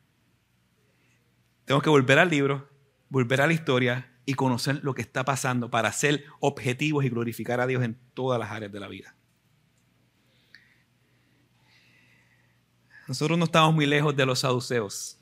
Tenemos 1.68 1.84
que 1.84 1.90
volver 1.90 2.18
al 2.18 2.30
libro, 2.30 2.70
volver 3.10 3.42
a 3.42 3.48
la 3.48 3.52
historia 3.52 4.10
y 4.26 4.36
conocer 4.36 4.80
lo 4.84 4.96
que 4.96 5.02
está 5.02 5.26
pasando 5.26 5.70
para 5.70 5.92
ser 5.92 6.24
objetivos 6.40 7.04
y 7.04 7.10
glorificar 7.10 7.60
a 7.60 7.68
Dios 7.68 7.84
en 7.84 8.00
todas 8.14 8.40
las 8.40 8.52
áreas 8.52 8.72
de 8.72 8.80
la 8.80 8.88
vida. 8.88 9.14
Nosotros 13.06 13.38
no 13.38 13.44
estamos 13.44 13.76
muy 13.76 13.86
lejos 13.86 14.16
de 14.16 14.26
los 14.26 14.40
saduceos. 14.40 15.20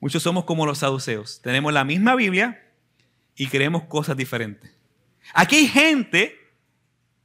Muchos 0.00 0.22
somos 0.22 0.44
como 0.44 0.66
los 0.66 0.80
saduceos. 0.80 1.40
Tenemos 1.40 1.72
la 1.72 1.84
misma 1.84 2.14
Biblia 2.14 2.62
y 3.34 3.46
creemos 3.46 3.84
cosas 3.84 4.18
diferentes. 4.18 4.70
Aquí 5.32 5.56
hay 5.56 5.66
gente, 5.66 6.38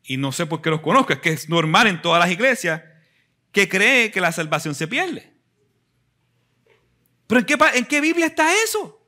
y 0.04 0.16
no 0.16 0.32
sé 0.32 0.46
por 0.46 0.62
qué 0.62 0.70
los 0.70 0.80
conozco, 0.80 1.12
es 1.12 1.20
que 1.20 1.32
es 1.32 1.50
normal 1.50 1.88
en 1.88 2.02
todas 2.02 2.22
las 2.22 2.32
iglesias, 2.32 2.84
que 3.52 3.68
cree 3.68 4.12
que 4.12 4.22
la 4.22 4.32
salvación 4.32 4.76
se 4.76 4.88
pierde. 4.88 5.29
¿Pero 7.30 7.42
en 7.42 7.46
qué, 7.46 7.58
en 7.76 7.86
qué 7.86 8.02
Biblia 8.02 8.26
está 8.26 8.52
eso? 8.64 8.82
O 8.82 9.04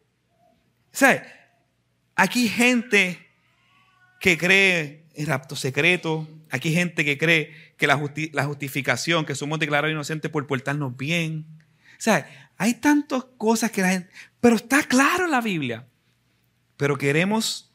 sea, 0.92 1.26
aquí 2.16 2.48
gente 2.48 3.18
que 4.20 4.38
cree 4.38 5.08
en 5.16 5.26
rapto 5.26 5.56
secreto, 5.56 6.30
aquí 6.52 6.72
gente 6.72 7.04
que 7.04 7.18
cree 7.18 7.74
que 7.78 7.88
la, 7.88 7.98
justificación, 8.46 9.26
que 9.26 9.34
somos 9.34 9.58
declarados 9.58 9.92
inocentes 9.92 10.30
por 10.30 10.46
portarnos 10.46 10.96
bien. 10.96 11.48
O 11.94 11.96
sea, 11.98 12.52
hay 12.58 12.76
tantas 12.76 13.24
cosas 13.38 13.72
que 13.72 13.82
la 13.82 13.90
gente... 13.90 14.12
Pero 14.40 14.58
está 14.58 14.84
claro 14.84 15.26
en 15.26 15.32
la 15.32 15.42
Biblia. 15.42 15.88
Pero 16.78 17.00
queremos 17.00 17.74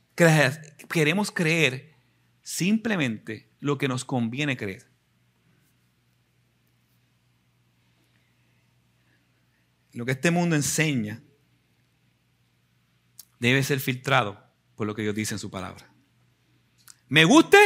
queremos 0.88 1.32
creer 1.32 1.92
simplemente 2.42 3.48
lo 3.58 3.78
que 3.78 3.88
nos 3.88 4.04
conviene 4.04 4.56
creer. 4.56 4.86
Lo 9.96 10.04
que 10.04 10.12
este 10.12 10.30
mundo 10.30 10.54
enseña 10.54 11.22
debe 13.40 13.62
ser 13.62 13.80
filtrado 13.80 14.38
por 14.74 14.86
lo 14.86 14.94
que 14.94 15.00
Dios 15.00 15.14
dice 15.14 15.34
en 15.34 15.38
su 15.38 15.50
palabra. 15.50 15.90
¿Me 17.08 17.24
guste 17.24 17.56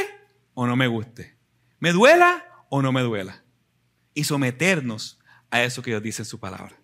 o 0.55 0.65
no 0.65 0.77
me 0.77 0.87
guste? 0.87 1.37
¿Me 1.81 1.91
duela 1.91 2.65
o 2.69 2.83
no 2.83 2.93
me 2.93 3.01
duela? 3.01 3.43
Y 4.15 4.23
someternos 4.23 5.19
a 5.51 5.65
eso 5.65 5.83
que 5.83 5.91
Dios 5.91 6.05
dice 6.05 6.23
en 6.23 6.27
su 6.27 6.39
palabra. 6.39 6.81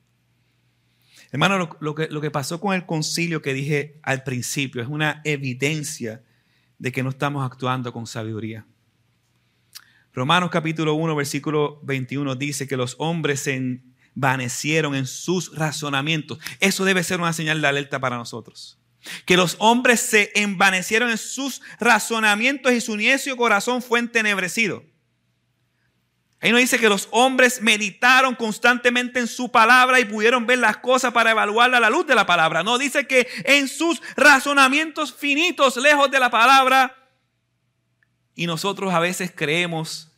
Hermano, 1.31 1.79
lo, 1.79 1.95
que, 1.95 2.09
que 2.09 2.31
pasó 2.33 2.61
con 2.61 2.75
el 2.75 2.85
concilio 2.85 3.41
que 3.41 3.55
dije 3.55 4.01
al 4.03 4.25
principio 4.25 4.83
es 4.83 4.89
una 4.89 5.21
evidencia 5.25 6.25
de 6.77 6.91
que 6.91 7.05
no 7.05 7.11
estamos 7.11 7.47
actuando 7.47 7.93
con 7.93 8.09
sabiduría. 8.09 8.67
Romanos 10.13 10.51
capítulo 10.51 10.95
1, 10.95 11.15
versículo 11.15 11.81
21 11.85 12.35
dice 12.35 12.67
que 12.67 12.77
los 12.77 12.97
hombres 12.99 13.39
se 13.39 13.55
envanecieron 14.17 14.95
en 14.95 15.07
sus 15.07 15.55
razonamientos. 15.55 16.39
Eso 16.59 16.85
debe 16.85 17.05
ser 17.05 17.21
una 17.21 17.35
señal 17.35 17.61
de 17.61 17.69
alerta 17.69 18.01
para 18.01 18.17
nosotros. 18.17 18.79
Que 19.25 19.37
los 19.37 19.57
hombres 19.59 20.01
se 20.01 20.33
envanecieron 20.35 21.11
en 21.11 21.19
sus 21.19 21.61
razonamientos 21.79 22.73
y 22.73 22.81
su 22.81 22.97
necio 22.97 23.37
corazón 23.37 23.83
fue 23.83 24.01
entenebrecido. 24.01 24.83
Ahí 26.41 26.51
nos 26.51 26.61
dice 26.61 26.79
que 26.79 26.89
los 26.89 27.09
hombres 27.12 27.62
meditaron 27.62 28.35
constantemente 28.35 29.21
en 29.21 29.27
su 29.27 29.51
palabra 29.51 30.01
y 30.01 30.05
pudieron 30.05 30.47
ver 30.47 30.59
las 30.59 30.79
cosas 30.79 31.12
para 31.12 31.31
evaluarla 31.31 31.77
a 31.77 31.81
la 31.81 31.91
luz 31.91 32.07
de 32.07 32.14
la 32.14 32.27
palabra. 32.27 32.62
No 32.62 32.79
dice 32.79 33.07
que 33.07 33.29
en 33.45 33.69
sus 33.69 34.03
razonamientos 34.17 35.14
finitos, 35.14 35.77
lejos 35.77 36.11
de 36.11 36.21
la 36.21 36.31
palabra, 36.31 36.95
y 38.35 38.47
nosotros 38.47 38.93
a 38.93 39.01
veces 39.01 39.33
creemos 39.35 40.11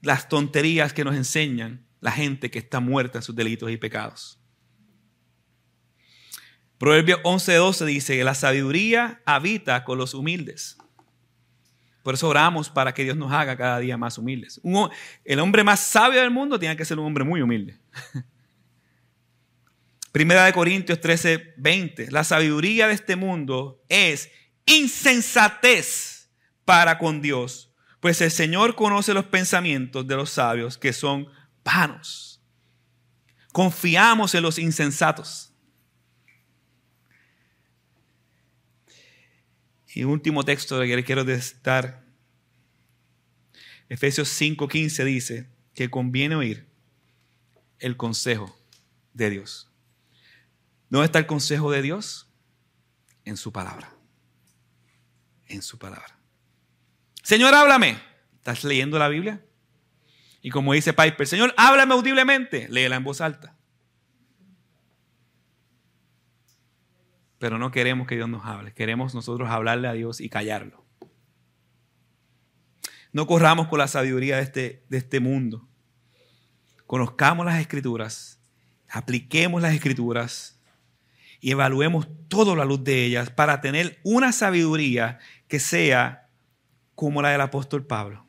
las 0.00 0.28
tonterías 0.28 0.92
que 0.92 1.04
nos 1.04 1.14
enseñan 1.14 1.87
la 2.00 2.12
gente 2.12 2.50
que 2.50 2.58
está 2.58 2.80
muerta 2.80 3.18
en 3.18 3.22
sus 3.22 3.34
delitos 3.34 3.70
y 3.70 3.76
pecados. 3.76 4.38
Proverbio 6.78 7.20
11:12 7.24 7.84
dice 7.86 8.16
que 8.16 8.24
la 8.24 8.34
sabiduría 8.34 9.20
habita 9.24 9.84
con 9.84 9.98
los 9.98 10.14
humildes. 10.14 10.78
Por 12.02 12.14
eso 12.14 12.28
oramos 12.28 12.70
para 12.70 12.94
que 12.94 13.04
Dios 13.04 13.16
nos 13.16 13.32
haga 13.32 13.56
cada 13.56 13.80
día 13.80 13.98
más 13.98 14.16
humildes. 14.16 14.60
el 15.24 15.40
hombre 15.40 15.64
más 15.64 15.80
sabio 15.80 16.20
del 16.20 16.30
mundo 16.30 16.58
tiene 16.58 16.76
que 16.76 16.84
ser 16.84 16.98
un 16.98 17.06
hombre 17.06 17.24
muy 17.24 17.42
humilde. 17.42 17.78
Primera 20.12 20.44
de 20.44 20.52
Corintios 20.52 21.00
13:20. 21.00 22.10
La 22.10 22.24
sabiduría 22.24 22.86
de 22.86 22.94
este 22.94 23.16
mundo 23.16 23.82
es 23.88 24.30
insensatez 24.64 26.30
para 26.64 26.98
con 26.98 27.20
Dios, 27.20 27.72
pues 28.00 28.20
el 28.20 28.30
Señor 28.30 28.74
conoce 28.74 29.14
los 29.14 29.24
pensamientos 29.24 30.06
de 30.06 30.16
los 30.16 30.30
sabios 30.30 30.78
que 30.78 30.92
son 30.92 31.26
vanos. 31.68 32.40
Confiamos 33.52 34.34
en 34.34 34.42
los 34.42 34.58
insensatos. 34.58 35.52
Y 39.94 40.04
último 40.04 40.44
texto 40.44 40.80
que 40.80 40.96
le 40.96 41.04
quiero 41.04 41.24
dar, 41.62 42.04
Efesios 43.88 44.28
5:15 44.28 45.04
dice 45.04 45.50
que 45.74 45.90
conviene 45.90 46.36
oír 46.36 46.68
el 47.78 47.96
consejo 47.96 48.56
de 49.12 49.30
Dios. 49.30 49.70
¿Dónde 50.88 51.06
está 51.06 51.18
el 51.18 51.26
consejo 51.26 51.70
de 51.70 51.82
Dios? 51.82 52.30
En 53.24 53.36
su 53.36 53.52
palabra. 53.52 53.92
En 55.46 55.62
su 55.62 55.78
palabra. 55.78 56.18
Señor, 57.22 57.54
háblame. 57.54 58.00
¿Estás 58.36 58.64
leyendo 58.64 58.98
la 58.98 59.08
Biblia? 59.08 59.44
Y 60.40 60.50
como 60.50 60.72
dice 60.72 60.92
Piper, 60.92 61.26
Señor, 61.26 61.54
háblame 61.56 61.94
audiblemente. 61.94 62.68
Léela 62.68 62.96
en 62.96 63.04
voz 63.04 63.20
alta. 63.20 63.56
Pero 67.38 67.58
no 67.58 67.70
queremos 67.70 68.06
que 68.06 68.16
Dios 68.16 68.28
nos 68.28 68.44
hable. 68.44 68.72
Queremos 68.72 69.14
nosotros 69.14 69.48
hablarle 69.48 69.88
a 69.88 69.92
Dios 69.92 70.20
y 70.20 70.28
callarlo. 70.28 70.84
No 73.12 73.26
corramos 73.26 73.68
con 73.68 73.78
la 73.78 73.88
sabiduría 73.88 74.36
de 74.36 74.42
este, 74.42 74.84
de 74.88 74.98
este 74.98 75.20
mundo. 75.20 75.68
Conozcamos 76.86 77.44
las 77.46 77.60
escrituras, 77.60 78.40
apliquemos 78.88 79.60
las 79.60 79.74
escrituras 79.74 80.60
y 81.40 81.50
evaluemos 81.50 82.08
toda 82.28 82.56
la 82.56 82.64
luz 82.64 82.82
de 82.82 83.04
ellas 83.04 83.30
para 83.30 83.60
tener 83.60 83.98
una 84.04 84.32
sabiduría 84.32 85.18
que 85.48 85.60
sea 85.60 86.28
como 86.94 87.22
la 87.22 87.30
del 87.30 87.40
apóstol 87.40 87.86
Pablo, 87.86 88.26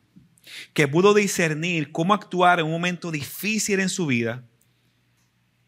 que 0.72 0.88
pudo 0.88 1.14
discernir 1.14 1.92
cómo 1.92 2.14
actuar 2.14 2.60
en 2.60 2.66
un 2.66 2.72
momento 2.72 3.10
difícil 3.10 3.80
en 3.80 3.88
su 3.88 4.06
vida 4.06 4.44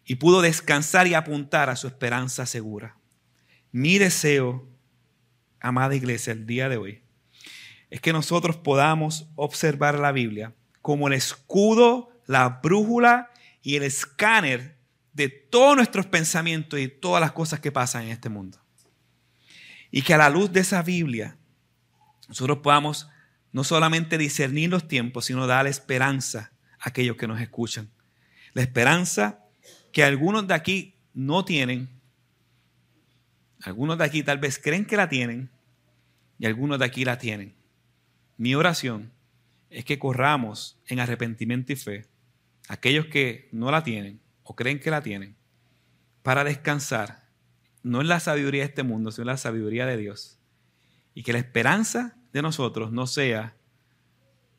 y 0.04 0.16
pudo 0.16 0.42
descansar 0.42 1.06
y 1.06 1.14
apuntar 1.14 1.70
a 1.70 1.76
su 1.76 1.86
esperanza 1.86 2.46
segura. 2.46 2.96
Mi 3.70 3.98
deseo, 3.98 4.68
amada 5.60 5.94
iglesia, 5.94 6.32
el 6.32 6.46
día 6.46 6.68
de 6.68 6.76
hoy, 6.76 7.02
es 7.90 8.00
que 8.00 8.12
nosotros 8.12 8.56
podamos 8.56 9.28
observar 9.36 9.98
la 9.98 10.12
Biblia 10.12 10.54
como 10.80 11.08
el 11.08 11.14
escudo, 11.14 12.10
la 12.26 12.60
brújula 12.62 13.30
y 13.62 13.76
el 13.76 13.82
escáner 13.84 14.78
de 15.12 15.28
todos 15.28 15.76
nuestros 15.76 16.06
pensamientos 16.06 16.80
y 16.80 16.88
todas 16.88 17.20
las 17.20 17.32
cosas 17.32 17.60
que 17.60 17.70
pasan 17.70 18.04
en 18.04 18.08
este 18.08 18.28
mundo. 18.28 18.58
Y 19.90 20.02
que 20.02 20.14
a 20.14 20.18
la 20.18 20.30
luz 20.30 20.52
de 20.52 20.60
esa 20.60 20.82
Biblia 20.82 21.36
nosotros 22.28 22.58
podamos 22.58 23.08
no 23.52 23.64
solamente 23.64 24.18
discernir 24.18 24.70
los 24.70 24.88
tiempos, 24.88 25.26
sino 25.26 25.46
dar 25.46 25.66
esperanza 25.66 26.52
a 26.78 26.88
aquellos 26.88 27.16
que 27.16 27.28
nos 27.28 27.40
escuchan. 27.40 27.90
La 28.54 28.62
esperanza 28.62 29.44
que 29.92 30.02
algunos 30.02 30.46
de 30.46 30.54
aquí 30.54 30.94
no 31.14 31.44
tienen, 31.44 31.88
algunos 33.62 33.98
de 33.98 34.04
aquí 34.04 34.22
tal 34.22 34.38
vez 34.38 34.58
creen 34.58 34.86
que 34.86 34.96
la 34.96 35.08
tienen 35.08 35.50
y 36.38 36.46
algunos 36.46 36.78
de 36.78 36.86
aquí 36.86 37.04
la 37.04 37.18
tienen. 37.18 37.54
Mi 38.36 38.54
oración 38.54 39.12
es 39.70 39.84
que 39.84 39.98
corramos 39.98 40.78
en 40.86 41.00
arrepentimiento 41.00 41.72
y 41.72 41.76
fe 41.76 42.06
aquellos 42.68 43.06
que 43.06 43.48
no 43.52 43.70
la 43.70 43.84
tienen 43.84 44.20
o 44.42 44.56
creen 44.56 44.80
que 44.80 44.90
la 44.90 45.02
tienen 45.02 45.36
para 46.22 46.44
descansar 46.44 47.22
no 47.82 48.00
en 48.00 48.08
la 48.08 48.20
sabiduría 48.20 48.62
de 48.62 48.68
este 48.68 48.82
mundo, 48.82 49.10
sino 49.10 49.22
en 49.22 49.28
la 49.28 49.36
sabiduría 49.36 49.86
de 49.86 49.96
Dios. 49.96 50.38
Y 51.14 51.22
que 51.22 51.32
la 51.32 51.40
esperanza 51.40 52.16
de 52.32 52.42
nosotros 52.42 52.92
no 52.92 53.06
sea 53.06 53.54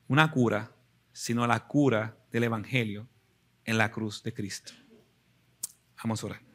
una 0.07 0.32
cura, 0.32 0.71
sino 1.11 1.47
la 1.47 1.67
cura 1.67 2.17
del 2.32 2.43
Evangelio 2.43 3.07
en 3.65 3.78
la 3.78 3.91
cruz 3.91 4.24
de 4.24 4.34
Cristo. 4.34 4.74
Vamos 6.03 6.24
a 6.24 6.28
orar. 6.28 6.52